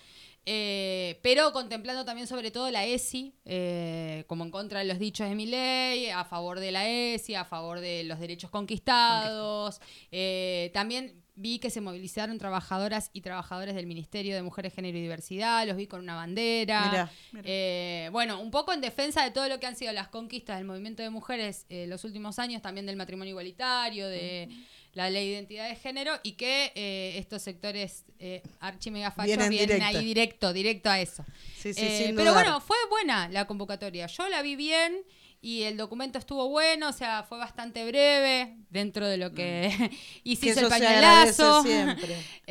Eh, 0.51 1.19
pero 1.21 1.53
contemplando 1.53 2.05
también 2.05 2.25
sobre 2.25 2.49
todo 2.49 2.71
la 2.71 2.83
ESI, 2.83 3.35
eh, 3.45 4.23
como 4.25 4.43
en 4.43 4.49
contra 4.49 4.79
de 4.79 4.85
los 4.85 4.97
dichos 4.97 5.29
de 5.29 5.35
mi 5.35 5.45
ley, 5.45 6.09
a 6.09 6.25
favor 6.25 6.59
de 6.59 6.71
la 6.71 6.89
ESI, 6.89 7.35
a 7.35 7.45
favor 7.45 7.79
de 7.79 8.03
los 8.05 8.19
derechos 8.19 8.49
conquistados. 8.49 9.79
Eh, 10.11 10.71
también 10.73 11.21
vi 11.39 11.59
que 11.59 11.69
se 11.69 11.79
movilizaron 11.79 12.37
trabajadoras 12.37 13.11
y 13.13 13.21
trabajadores 13.21 13.73
del 13.73 13.85
Ministerio 13.85 14.35
de 14.35 14.41
Mujeres, 14.41 14.73
Género 14.73 14.97
y 14.97 15.01
Diversidad, 15.01 15.65
los 15.65 15.77
vi 15.77 15.87
con 15.87 16.01
una 16.01 16.15
bandera. 16.15 17.09
Mirá. 17.31 17.43
Eh, 17.45 18.09
bueno, 18.11 18.41
un 18.41 18.51
poco 18.51 18.73
en 18.73 18.81
defensa 18.81 19.23
de 19.23 19.31
todo 19.31 19.47
lo 19.47 19.57
que 19.59 19.65
han 19.65 19.75
sido 19.75 19.93
las 19.93 20.09
conquistas 20.09 20.57
del 20.57 20.65
movimiento 20.65 21.01
de 21.01 21.09
mujeres 21.09 21.65
eh, 21.69 21.87
los 21.87 22.03
últimos 22.03 22.39
años, 22.39 22.61
también 22.61 22.85
del 22.85 22.97
matrimonio 22.97 23.29
igualitario, 23.29 24.09
de 24.09 24.49
la 24.93 25.09
ley 25.09 25.27
de 25.27 25.33
identidad 25.33 25.69
de 25.69 25.75
género, 25.75 26.13
y 26.23 26.33
que 26.33 26.71
eh, 26.75 27.17
estos 27.17 27.41
sectores 27.41 28.05
eh, 28.19 28.41
archimegafachos 28.59 29.27
Vienen 29.27 29.49
vienen, 29.49 29.81
ahí 29.83 30.03
directo, 30.03 30.53
directo 30.53 30.89
a 30.89 30.99
eso. 30.99 31.23
Sí, 31.57 31.73
sí, 31.73 31.81
Eh, 31.83 32.13
pero 32.15 32.33
bueno, 32.33 32.59
fue 32.61 32.77
buena 32.89 33.29
la 33.29 33.45
convocatoria. 33.45 34.07
Yo 34.07 34.27
la 34.29 34.41
vi 34.41 34.55
bien 34.55 35.03
y 35.41 35.63
el 35.63 35.77
documento 35.77 36.19
estuvo 36.19 36.49
bueno, 36.49 36.89
o 36.89 36.93
sea, 36.93 37.23
fue 37.23 37.37
bastante 37.37 37.85
breve 37.85 38.57
dentro 38.69 39.07
de 39.07 39.15
lo 39.17 39.33
que 39.33 39.69
Que 40.23 40.29
hizo 40.31 40.59
el 40.59 40.67
pañuelazo. 40.67 41.63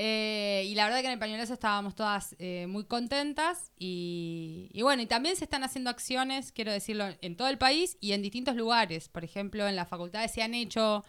Eh, 0.01 0.65
y 0.67 0.75
la 0.75 0.85
verdad 0.85 1.01
que 1.01 1.07
en 1.07 1.13
el 1.15 1.19
pañuelazo 1.19 1.55
estábamos 1.55 1.97
todas 1.97 2.37
eh, 2.39 2.67
muy 2.69 2.85
contentas 2.85 3.73
y, 3.77 4.71
y 4.73 4.83
bueno, 4.83 5.03
y 5.03 5.07
también 5.07 5.35
se 5.37 5.45
están 5.45 5.65
haciendo 5.65 5.91
acciones, 5.91 6.53
quiero 6.53 6.71
decirlo, 6.73 7.09
en 7.21 7.37
todo 7.37 7.49
el 7.49 7.59
país 7.59 7.97
y 8.01 8.13
en 8.13 8.23
distintos 8.23 8.55
lugares. 8.55 9.09
Por 9.09 9.25
ejemplo, 9.25 9.67
en 9.67 9.75
las 9.75 9.89
facultades 9.89 10.31
se 10.31 10.43
han 10.43 10.55
hecho 10.55 11.05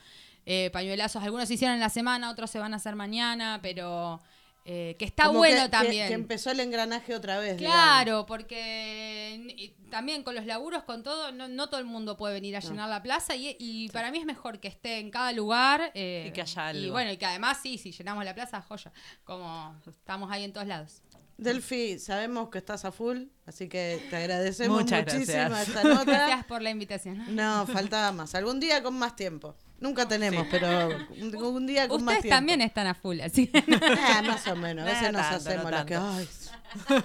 eh, 0.51 0.69
pañuelazos, 0.73 1.21
algunos 1.23 1.47
se 1.47 1.53
hicieron 1.53 1.75
en 1.75 1.79
la 1.79 1.89
semana, 1.89 2.31
otros 2.31 2.49
se 2.49 2.57
van 2.57 2.73
a 2.73 2.77
hacer 2.77 2.95
mañana, 2.95 3.59
pero 3.61 4.19
eh, 4.65 4.95
que 4.97 5.05
está 5.05 5.25
Como 5.27 5.39
bueno 5.39 5.63
que- 5.63 5.69
también. 5.69 6.07
Que, 6.07 6.13
empezó 6.15 6.49
el 6.51 6.59
engranaje 6.59 7.13
otra 7.15 7.37
vez. 7.39 7.57
Claro, 7.57 8.25
porque 8.25 9.53
y 9.57 9.69
también 9.89 10.23
con 10.23 10.33
los 10.35 10.45
laburos, 10.45 10.83
con 10.83 11.03
todo, 11.03 11.31
no, 11.31 11.47
no 11.47 11.67
todo 11.69 11.79
el 11.79 11.85
mundo 11.85 12.17
puede 12.17 12.33
venir 12.33 12.55
a 12.55 12.59
llenar 12.61 12.89
la 12.89 13.01
plaza 13.03 13.35
y, 13.35 13.55
y 13.59 13.89
para 13.89 14.11
mí 14.11 14.17
es 14.19 14.25
mejor 14.25 14.59
que 14.59 14.67
esté 14.67 14.99
en 14.99 15.11
cada 15.11 15.31
lugar. 15.33 15.91
eh, 15.93 16.25
Y 16.27 16.31
que 16.33 16.41
haya 16.41 16.73
Y 16.73 16.77
algo. 16.77 16.91
bueno, 16.93 17.11
y 17.11 17.17
que 17.17 17.25
además 17.25 17.59
sí, 17.61 17.77
si 17.77 17.91
llenamos 17.91 18.25
la 18.25 18.33
plaza, 18.35 18.61
joya, 18.61 18.91
como 19.23 19.75
estamos 19.87 20.31
ahí 20.31 20.43
en 20.43 20.53
todos 20.53 20.67
lados. 20.67 21.01
Delphi, 21.37 21.99
sabemos 21.99 22.49
que 22.49 22.57
estás 22.57 22.83
a 22.85 22.91
full, 22.91 23.23
así 23.45 23.69
que 23.69 24.05
te 24.09 24.15
agradecemos 24.17 24.81
Muchas 24.81 25.05
muchísimo 25.05 25.37
gracias. 25.49 25.67
esta 25.69 25.83
nota. 25.83 26.03
Gracias 26.05 26.45
por 26.45 26.61
la 26.61 26.69
invitación. 26.69 27.33
No, 27.33 27.65
faltaba 27.65 28.11
más. 28.11 28.35
Algún 28.35 28.59
día 28.59 28.83
con 28.83 28.95
más 28.99 29.15
tiempo. 29.15 29.55
Nunca 29.79 30.07
tenemos, 30.07 30.45
pero 30.51 30.89
un, 31.21 31.35
un 31.35 31.65
día 31.67 31.87
con 31.87 32.03
más 32.03 32.15
Ustedes 32.15 32.21
tiempo. 32.23 32.35
también 32.37 32.61
están 32.61 32.87
a 32.87 32.93
full, 32.93 33.21
así 33.21 33.47
que 33.47 33.63
Ah, 33.81 34.21
más 34.21 34.45
o 34.47 34.55
menos. 34.55 34.85
A 34.87 34.91
veces 34.91 35.11
No 35.11 35.19
nos 35.19 35.21
tanto, 35.29 35.49
hacemos 35.49 35.63
no 35.65 35.71
los 35.71 35.85
que. 35.85 35.95
Ay, 35.95 36.29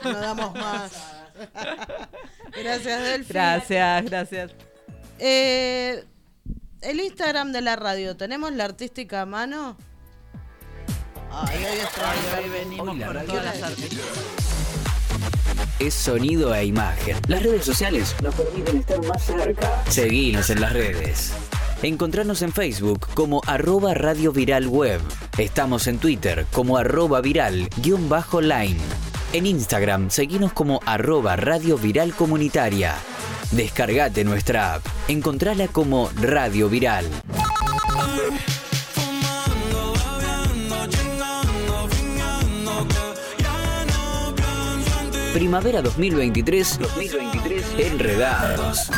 no 0.04 0.12
damos 0.20 0.54
más. 0.54 0.92
Gracias, 2.62 3.02
Delphi. 3.02 3.32
Gracias, 3.32 4.04
gracias. 4.04 4.52
Eh, 5.18 6.04
el 6.82 7.00
Instagram 7.00 7.52
de 7.52 7.60
la 7.62 7.76
radio, 7.76 8.16
¿tenemos 8.16 8.52
la 8.52 8.64
artística 8.64 9.22
a 9.22 9.26
mano? 9.26 9.76
Ay, 11.32 11.64
hoy 11.64 11.78
extraño. 11.78 12.20
Hoy 12.42 12.48
venimos 12.50 12.88
Hoy 12.88 12.98
la 12.98 13.06
con 13.06 13.14
radio 13.16 13.28
todas 13.30 13.44
las 13.44 13.56
es- 13.56 13.62
artes. 13.62 13.98
Es 15.78 15.94
sonido 15.94 16.54
e 16.54 16.64
imagen. 16.64 17.16
Las 17.28 17.42
redes 17.42 17.64
sociales 17.64 18.14
nos 18.22 18.34
permiten 18.34 18.78
estar 18.78 19.02
más 19.06 19.22
cerca. 19.22 19.82
Seguinos 19.88 20.50
en 20.50 20.60
las 20.60 20.72
redes. 20.72 21.32
Encontrarnos 21.82 22.40
en 22.42 22.52
Facebook 22.52 23.08
como 23.14 23.42
arroba 23.46 23.94
Radio 23.94 24.32
Viral 24.32 24.68
Web. 24.68 25.00
Estamos 25.36 25.86
en 25.86 25.98
Twitter 25.98 26.46
como 26.52 26.78
arroba 26.78 27.20
viral 27.20 27.68
guion 27.82 28.08
bajo 28.08 28.40
line. 28.40 28.78
En 29.32 29.46
Instagram 29.46 30.10
seguinos 30.10 30.52
como 30.52 30.80
arroba 30.86 31.36
Radio 31.36 31.76
Viral 31.76 32.14
Comunitaria. 32.14 32.94
Descargate 33.50 34.24
nuestra 34.24 34.74
app. 34.74 34.86
Encontrala 35.08 35.68
como 35.68 36.10
Radio 36.20 36.68
Viral. 36.68 37.04
Primavera 45.34 45.82
2023, 45.82 46.78
2023 46.78 47.64
Enredados. 47.90 48.88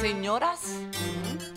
Señoras 0.00 0.60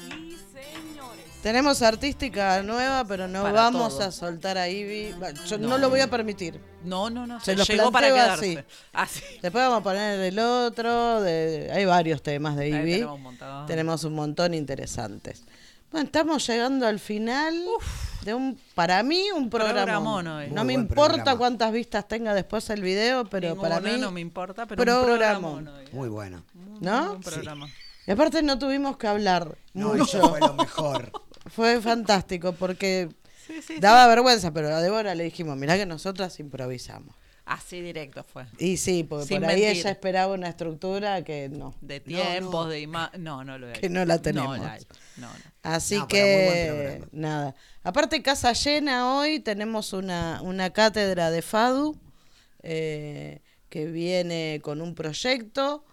y 0.10 0.32
señores. 0.52 1.26
Tenemos 1.44 1.84
artística 1.84 2.64
nueva, 2.64 3.06
pero 3.06 3.28
no 3.28 3.44
Para 3.44 3.54
vamos 3.54 4.00
todo. 4.00 4.08
a 4.08 4.12
soltar 4.12 4.58
a 4.58 4.68
Ivy. 4.68 5.14
Yo 5.48 5.60
no. 5.60 5.78
lo 5.78 5.92
voy 5.92 6.00
a 6.00 6.10
permitir. 6.10 6.60
No, 6.84 7.12
no, 7.12 7.28
no. 7.28 7.40
Se 7.42 7.52
Se 7.52 7.58
los 7.58 7.68
llegó 7.68 7.92
para 7.92 8.08
quedarse. 8.08 8.66
así. 8.92 9.20
Así. 9.22 9.24
Después 9.44 9.64
vamos 9.64 9.82
a 9.82 9.84
poner 9.84 10.20
el 10.20 10.40
otro. 10.40 11.22
De, 11.22 11.70
hay 11.72 11.86
varios 11.86 12.24
temas 12.24 12.56
de 12.56 12.70
Ivy. 12.70 12.92
tenemos 12.94 13.16
un 13.16 13.22
montón. 13.22 13.66
Tenemos 13.68 14.04
un 14.04 14.14
montón 14.16 14.54
interesantes. 14.56 15.44
Bueno, 15.92 16.06
estamos 16.06 16.46
llegando 16.48 16.88
al 16.88 17.00
final 17.00 17.64
de 18.24 18.34
un, 18.34 18.60
para 18.74 19.02
mí, 19.04 19.26
un 19.36 19.50
programa. 19.50 19.84
Programón 19.84 20.28
hoy. 20.28 20.48
No 20.50 20.64
Muy 20.64 20.66
me 20.66 20.74
buen 20.74 20.82
importa 20.90 21.14
programa. 21.16 21.38
cuántas 21.38 21.72
vistas 21.72 22.08
tenga 22.08 22.34
después 22.34 22.70
el 22.70 22.82
video, 22.82 23.26
pero 23.26 23.56
para 23.56 23.80
mí, 23.80 23.98
no 24.00 24.12
me 24.12 24.22
importa, 24.22 24.66
pero 24.66 24.82
un 24.82 25.06
programón. 25.06 25.64
programón 25.64 25.68
hoy. 25.68 25.86
Muy 25.94 26.10
bueno. 26.10 26.44
¿no? 26.82 27.14
Un 27.14 27.22
programa. 27.22 27.68
Y 28.08 28.12
aparte 28.12 28.42
no 28.44 28.60
tuvimos 28.60 28.98
que 28.98 29.08
hablar 29.08 29.58
No, 29.74 29.90
mucho. 29.94 30.04
eso 30.04 30.30
fue 30.30 30.40
lo 30.40 30.54
mejor. 30.54 31.12
Fue 31.48 31.80
fantástico 31.80 32.54
porque 32.54 33.08
daba 33.80 34.08
vergüenza, 34.08 34.52
pero 34.52 34.70
a 34.76 34.82
Débora 34.82 35.14
le 35.14 35.24
dijimos, 35.26 35.56
mirá 35.58 35.78
que 35.78 35.86
nosotras 35.86 36.40
improvisamos. 36.40 37.16
Así 37.46 37.80
directo 37.82 38.24
fue. 38.24 38.46
Y 38.58 38.78
sí, 38.78 39.04
porque 39.04 39.28
Sin 39.28 39.42
por 39.42 39.50
ahí 39.52 39.62
mentir. 39.62 39.78
ella 39.82 39.92
esperaba 39.92 40.34
una 40.34 40.50
estructura 40.50 41.24
que 41.24 41.48
no. 41.48 41.76
De 41.80 42.00
No, 42.00 42.06
tiempos, 42.06 42.66
no. 42.66 42.72
de 42.72 42.80
imagen. 42.82 43.24
No, 43.24 43.44
no 43.44 43.60
lo 43.60 43.68
hay. 43.68 43.74
Que 43.74 43.88
no 43.90 44.04
la 44.04 44.20
tenemos. 44.20 44.58
No 44.58 44.64
la 44.64 44.74
hay. 44.74 44.84
No, 45.18 45.28
no. 45.28 45.34
Así 45.62 45.98
No, 46.00 46.08
que, 46.08 47.04
nada. 47.12 47.54
Aparte, 47.84 48.24
casa 48.24 48.52
llena 48.54 49.16
hoy, 49.16 49.40
tenemos 49.40 49.94
una, 49.94 50.42
una 50.42 50.72
cátedra 50.72 51.30
de 51.30 51.44
FADU 51.44 51.96
eh, 52.64 53.42
que 53.70 53.86
viene 53.86 54.60
con 54.64 54.82
un 54.82 54.96
proyecto. 54.96 55.86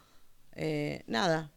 Eh, 0.54 1.02
nada, 1.06 1.50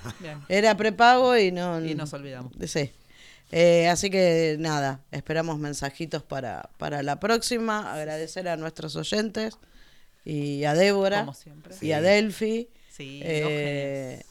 Era 0.49 0.77
prepago 0.77 1.37
y 1.37 1.51
no. 1.51 1.83
Y 1.83 1.95
nos 1.95 2.13
olvidamos. 2.13 2.53
Sí. 2.67 2.93
Eh, 3.51 3.89
así 3.89 4.11
que 4.11 4.57
nada, 4.59 5.01
esperamos 5.11 5.59
mensajitos 5.59 6.23
para, 6.23 6.69
para 6.77 7.03
la 7.03 7.19
próxima. 7.19 7.95
Agradecer 7.95 8.49
a 8.49 8.57
nuestros 8.57 8.95
oyentes 8.97 9.57
y 10.25 10.65
a 10.65 10.75
Débora 10.75 11.21
Como 11.21 11.35
siempre. 11.35 11.75
y 11.81 11.93
a 11.93 12.03
Delphi. 12.03 12.69
Sí, 12.91 13.21
eh, 13.25 14.23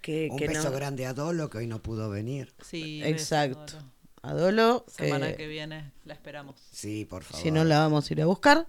que, 0.00 0.28
un 0.30 0.38
que 0.38 0.48
beso 0.48 0.64
no- 0.70 0.76
grande 0.76 1.06
a 1.06 1.14
Dolo 1.14 1.48
que 1.50 1.58
hoy 1.58 1.66
no 1.66 1.82
pudo 1.82 2.10
venir. 2.10 2.52
Sí, 2.64 3.02
Exacto. 3.04 3.60
beso, 3.60 3.76
Dolo. 3.78 3.90
A 4.22 4.34
Dolo, 4.34 4.84
Semana 4.88 5.28
que 5.28 5.36
que 5.36 5.46
viene 5.46 5.92
la 6.04 6.14
esperamos. 6.14 6.56
Sí, 6.72 7.04
por 7.06 7.22
favor. 7.24 7.42
si 7.42 7.50
no 7.50 7.64
la 7.64 7.78
vamos 7.78 8.08
a 8.08 8.12
ir 8.12 8.20
a 8.22 8.26
buscar. 8.26 8.66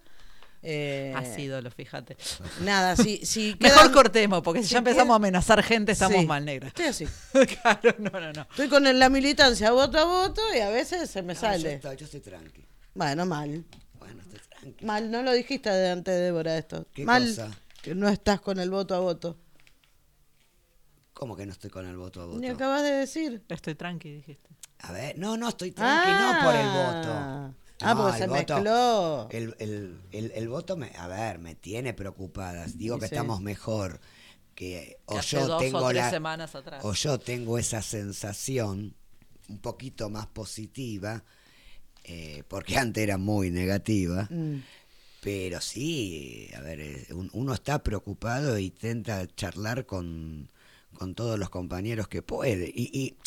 Eh, 0.64 1.12
Así, 1.16 1.48
Dolo, 1.48 1.72
fíjate. 1.72 2.16
Nada, 2.62 2.96
si, 2.96 3.26
si 3.26 3.56
Mejor 3.60 3.92
cortemos, 3.92 4.42
porque 4.44 4.62
si 4.62 4.68
si 4.68 4.72
ya 4.74 4.78
empezamos 4.78 5.08
queda- 5.08 5.14
a 5.14 5.16
amenazar 5.16 5.64
gente, 5.64 5.92
estamos 5.92 6.22
Sí, 6.22 6.28
mal 6.28 6.46
negras. 6.46 6.68
Estoy 6.68 6.86
así. 6.86 7.08
claro, 7.62 7.96
no, 7.98 8.12
no, 8.20 8.32
no. 8.34 8.42
Estoy 8.44 8.70
con 8.70 8.84
la 9.00 9.10
militancia 9.10 9.72
voto 9.72 9.98
a 9.98 10.04
voto 10.06 10.42
y 10.56 10.60
a 10.60 10.70
veces 10.70 11.10
se 11.10 11.22
me 11.24 11.34
No, 11.34 11.40
yo, 11.40 11.48
sale. 11.48 11.74
estoy, 11.74 11.98
yo 11.98 12.06
estoy 12.06 12.20
tranqui. 12.22 12.64
Bueno, 12.94 13.26
mal. 13.26 13.66
Bueno, 13.98 14.22
estoy 14.22 14.40
tranqui. 14.60 14.86
Mal, 14.86 15.10
no 15.10 15.24
lo 15.24 15.32
dijiste 15.34 15.70
delante 15.72 16.12
de 16.12 16.22
Débora 16.26 16.56
esto. 16.58 16.86
¿Qué 16.94 17.06
Mal 17.06 17.26
cosa? 17.28 17.50
que 17.82 17.96
no 17.96 18.08
estás 18.08 18.40
con 18.40 18.60
el 18.60 18.70
voto 18.70 18.94
a 18.94 19.00
voto. 19.00 19.38
¿Cómo 21.22 21.36
que 21.36 21.46
no 21.46 21.52
estoy 21.52 21.70
con 21.70 21.86
el 21.86 21.98
voto 21.98 22.20
a 22.24 22.26
voto? 22.26 22.40
Ni 22.40 22.48
acabas 22.48 22.82
de 22.82 22.94
decir. 22.94 23.44
Estoy 23.48 23.76
tranqui, 23.76 24.10
dijiste. 24.12 24.50
A 24.80 24.92
ver, 24.92 25.20
no, 25.20 25.38
no, 25.38 25.50
estoy 25.50 25.70
tranqui, 25.72 26.10
no 26.10 26.44
por 26.44 26.56
el 26.56 26.66
voto. 26.66 27.14
Ah, 27.14 27.52
Ah, 27.84 27.96
porque 27.96 28.18
se 28.18 28.24
el 28.24 28.30
voto- 28.32 28.54
mezcló. 28.56 29.28
El, 29.30 29.56
el- 29.60 30.02
el- 30.14 30.32
el 30.32 30.50
voto, 30.50 30.78
me, 30.78 30.88
a 30.98 31.06
ver, 31.08 31.38
me 31.38 31.54
tiene 31.54 31.94
preocupada. 31.94 32.66
Digo 32.74 32.98
que 32.98 33.08
Sí. 33.08 33.14
estamos 33.14 33.40
mejor. 33.40 34.02
Que, 34.56 34.98
o 35.06 35.18
Que 35.18 35.22
yo 35.22 35.40
dos 35.46 35.50
o 35.52 35.58
tengo 35.60 35.88
tres 35.90 36.02
la, 36.06 36.10
semanas 36.10 36.56
atrás. 36.56 36.84
o 36.84 36.94
yo 36.94 37.20
tengo 37.20 37.60
esa 37.60 37.84
sensación 37.84 38.96
un 39.48 39.60
poquito 39.60 40.10
más 40.10 40.26
positiva, 40.26 41.24
eh, 42.04 42.42
porque 42.48 42.80
antes 42.80 43.04
era 43.04 43.20
muy 43.20 43.52
negativa. 43.52 44.28
Mm. 44.32 44.56
Pero 45.22 45.62
sí, 45.62 46.50
a 46.58 46.62
ver, 46.62 46.80
eh, 46.80 47.06
un- 47.14 47.30
uno 47.34 47.54
está 47.54 47.84
preocupado 47.84 48.56
e 48.56 48.64
intenta 48.64 49.28
charlar 49.36 49.86
con, 49.86 50.50
con 50.94 51.16
todos 51.16 51.38
los 51.39 51.50
compañeros 51.50 52.08
que 52.08 52.22
puede. 52.22 52.72
Y, 52.74 52.89
y, 52.94 53.18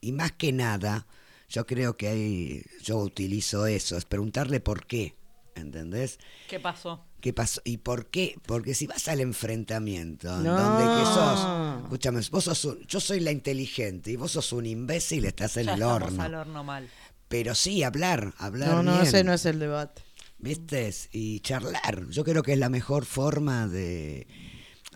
y 0.00 0.12
más 0.12 0.32
que 0.32 0.52
nada, 0.52 1.06
yo 1.48 1.66
creo 1.66 1.96
que 1.96 2.08
hay, 2.08 2.62
yo 2.82 2.98
utilizo 2.98 3.66
eso, 3.66 3.96
es 3.96 4.04
preguntarle 4.04 4.60
por 4.60 4.86
qué, 4.86 5.14
¿entendés? 5.54 6.18
¿Qué 6.48 6.58
pasó? 6.60 7.04
¿Qué 7.20 7.32
pasó? 7.32 7.60
¿Y 7.64 7.76
por 7.76 8.06
qué? 8.06 8.36
Porque 8.46 8.74
si 8.74 8.86
vas 8.86 9.06
al 9.08 9.20
enfrentamiento, 9.20 10.34
en 10.36 10.42
No. 10.44 10.56
donde 10.56 10.82
que 10.84 11.04
sos, 11.04 11.82
escúchame, 11.84 12.20
vos 12.30 12.44
sos 12.44 12.64
un- 12.64 12.80
yo 12.86 12.98
soy 13.00 13.20
la 13.20 13.30
inteligente 13.30 14.10
y 14.10 14.16
vos 14.16 14.32
sos 14.32 14.52
un 14.52 14.66
imbécil, 14.66 15.24
estás 15.24 15.56
en 15.56 15.66
Ya 15.66 15.74
el 15.74 15.82
horno. 15.84 16.22
al 16.22 16.34
horno 16.34 16.64
mal. 16.64 16.88
Pero 17.28 17.54
sí, 17.54 17.82
hablar, 17.84 18.34
hablar 18.38 18.68
No, 18.70 18.82
no, 18.82 18.92
bien. 18.94 19.06
ese 19.06 19.22
no 19.24 19.32
es 19.32 19.46
el 19.46 19.58
debate. 19.58 20.02
¿Viste? 20.38 20.92
Y 21.12 21.38
charlar. 21.40 22.08
Yo 22.10 22.24
creo 22.24 22.42
que 22.42 22.54
es 22.54 22.58
la 22.58 22.68
mejor 22.68 23.04
forma 23.04 23.68
de. 23.68 24.26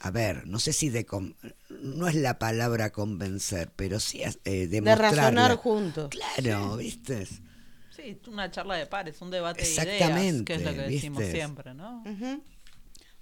A 0.01 0.11
ver, 0.11 0.47
no 0.47 0.59
sé 0.59 0.73
si 0.73 0.89
de. 0.91 1.07
con- 1.07 1.35
No 1.71 2.07
es 2.09 2.15
la 2.15 2.39
palabra 2.39 2.91
convencer, 2.91 3.71
pero 3.77 3.99
sí 4.01 4.23
eh, 4.45 4.67
De 4.67 4.95
razonar 4.95 5.57
juntos. 5.57 6.11
Claro, 6.11 6.77
¿viste? 6.77 7.27
Sí, 7.27 8.21
una 8.29 8.51
charla 8.51 8.75
de 8.77 8.87
pares, 8.87 9.21
un 9.23 9.31
debate 9.31 9.63
de 9.63 9.69
ideas, 9.71 9.87
Exactamente, 9.87 10.45
que 10.45 10.55
es 10.55 10.63
lo 10.63 10.71
que 10.75 10.83
decimos 10.83 11.19
¿viste? 11.21 11.35
siempre, 11.35 11.75
¿no? 11.75 12.03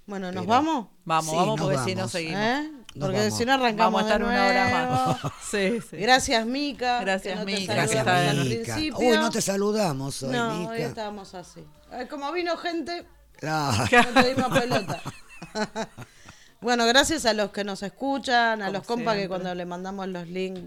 Bueno, 0.05 0.31
¿nos 0.31 0.43
Pero- 0.43 0.45
vamos? 0.45 0.87
Vamos, 1.05 1.31
Sí, 1.31 1.35
vamos, 1.37 1.59
porque 1.61 1.77
si 1.79 1.95
no 1.95 2.07
seguimos. 2.07 2.39
¿Eh? 2.41 2.71
Porque 2.99 3.31
si 3.31 3.43
no 3.45 3.53
arrancamos 3.53 3.93
Vamos 3.93 4.01
a 4.01 4.05
estar 4.05 4.19
de 4.21 4.27
una 4.27 4.47
hora 4.47 4.87
nuevo. 4.87 5.17
más. 5.23 5.33
Sí, 5.51 5.79
sí. 5.89 5.97
Gracias, 5.97 6.45
Mica. 6.45 6.99
Gracias, 7.01 7.39
no 7.39 7.45
Mica, 7.45 7.73
saludamos 7.75 7.91
Gracias, 8.05 8.07
al 8.07 8.37
Mica. 8.49 8.75
principio. 8.75 8.97
Uy, 8.99 9.17
no 9.17 9.29
te 9.31 9.41
saludamos 9.41 10.23
hoy, 10.23 10.31
No, 10.33 10.67
hoy 10.69 10.81
estábamos 10.81 11.33
así. 11.33 11.63
Como 12.09 12.31
vino 12.33 12.55
gente, 12.57 13.05
Ah, 13.41 13.87
no 14.13 14.21
te 14.21 14.33
dimos 14.35 14.59
pelota. 14.59 15.01
bueno, 16.65 16.85
gracias 16.85 17.25
a 17.25 17.33
los 17.33 17.51
que 17.51 17.63
nos 17.63 17.81
escuchan, 17.83 18.61
a 18.61 18.65
Como 18.65 18.77
los 18.79 18.87
compas 18.87 19.15
que 19.15 19.27
cuando 19.27 19.53
le 19.55 19.65
mandamos 19.65 20.07
los 20.07 20.27
links 20.27 20.61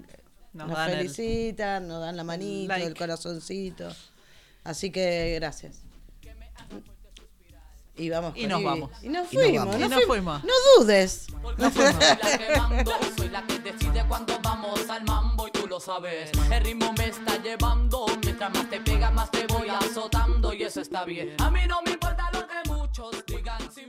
Nos 0.54 0.68
nos, 0.68 0.76
dan 0.78 0.90
el- 0.90 0.96
felicitan, 0.96 1.86
nos 1.88 2.00
dan 2.00 2.16
la 2.16 2.24
manito, 2.24 2.68
like. 2.68 2.86
el 2.86 2.94
corazoncito. 2.96 3.88
Así 4.64 4.90
que 4.90 5.34
gracias. 5.40 5.82
Y 7.96 8.10
vamos 8.10 8.32
Y 8.36 8.46
nos 8.46 8.62
vamos. 8.62 8.90
Y 9.02 9.08
nos 9.08 9.32
Y 9.32 9.36
nos 9.36 9.44
fuimos. 9.44 9.66
vamos. 9.66 9.76
Y 9.76 9.78
nos 9.80 9.88
fuimos. 10.04 10.06
fuimos. 10.06 10.44
No 10.44 10.52
dudes. 10.78 11.26
No 11.58 11.70
fuimos. 11.72 11.94
Soy 12.04 12.16
la 12.22 12.38
que 12.38 12.56
mando, 12.56 12.92
soy 13.16 13.28
la 13.30 13.42
que 13.46 13.58
decide 13.58 14.04
cuando 14.06 14.38
vamos 14.40 14.88
al 14.88 15.02
mambo 15.04 15.48
y 15.48 15.50
tú 15.50 15.66
lo 15.66 15.80
sabes. 15.80 16.30
El 16.48 16.64
ritmo 16.64 16.92
me 16.92 17.08
está 17.08 17.42
llevando, 17.42 18.06
mientras 18.22 18.54
más 18.54 18.70
te 18.70 18.80
pega 18.80 19.10
más 19.10 19.30
te 19.32 19.46
voy 19.48 19.68
azotando 19.68 20.52
y 20.52 20.62
eso 20.62 20.80
está 20.80 21.04
bien. 21.04 21.34
A 21.40 21.50
mí 21.50 21.60
no 21.66 21.82
me 21.82 21.90
importa 21.90 22.30
lo 22.32 22.46
que 22.46 22.68
muchos 22.70 23.26
digan, 23.26 23.58
si 23.74 23.84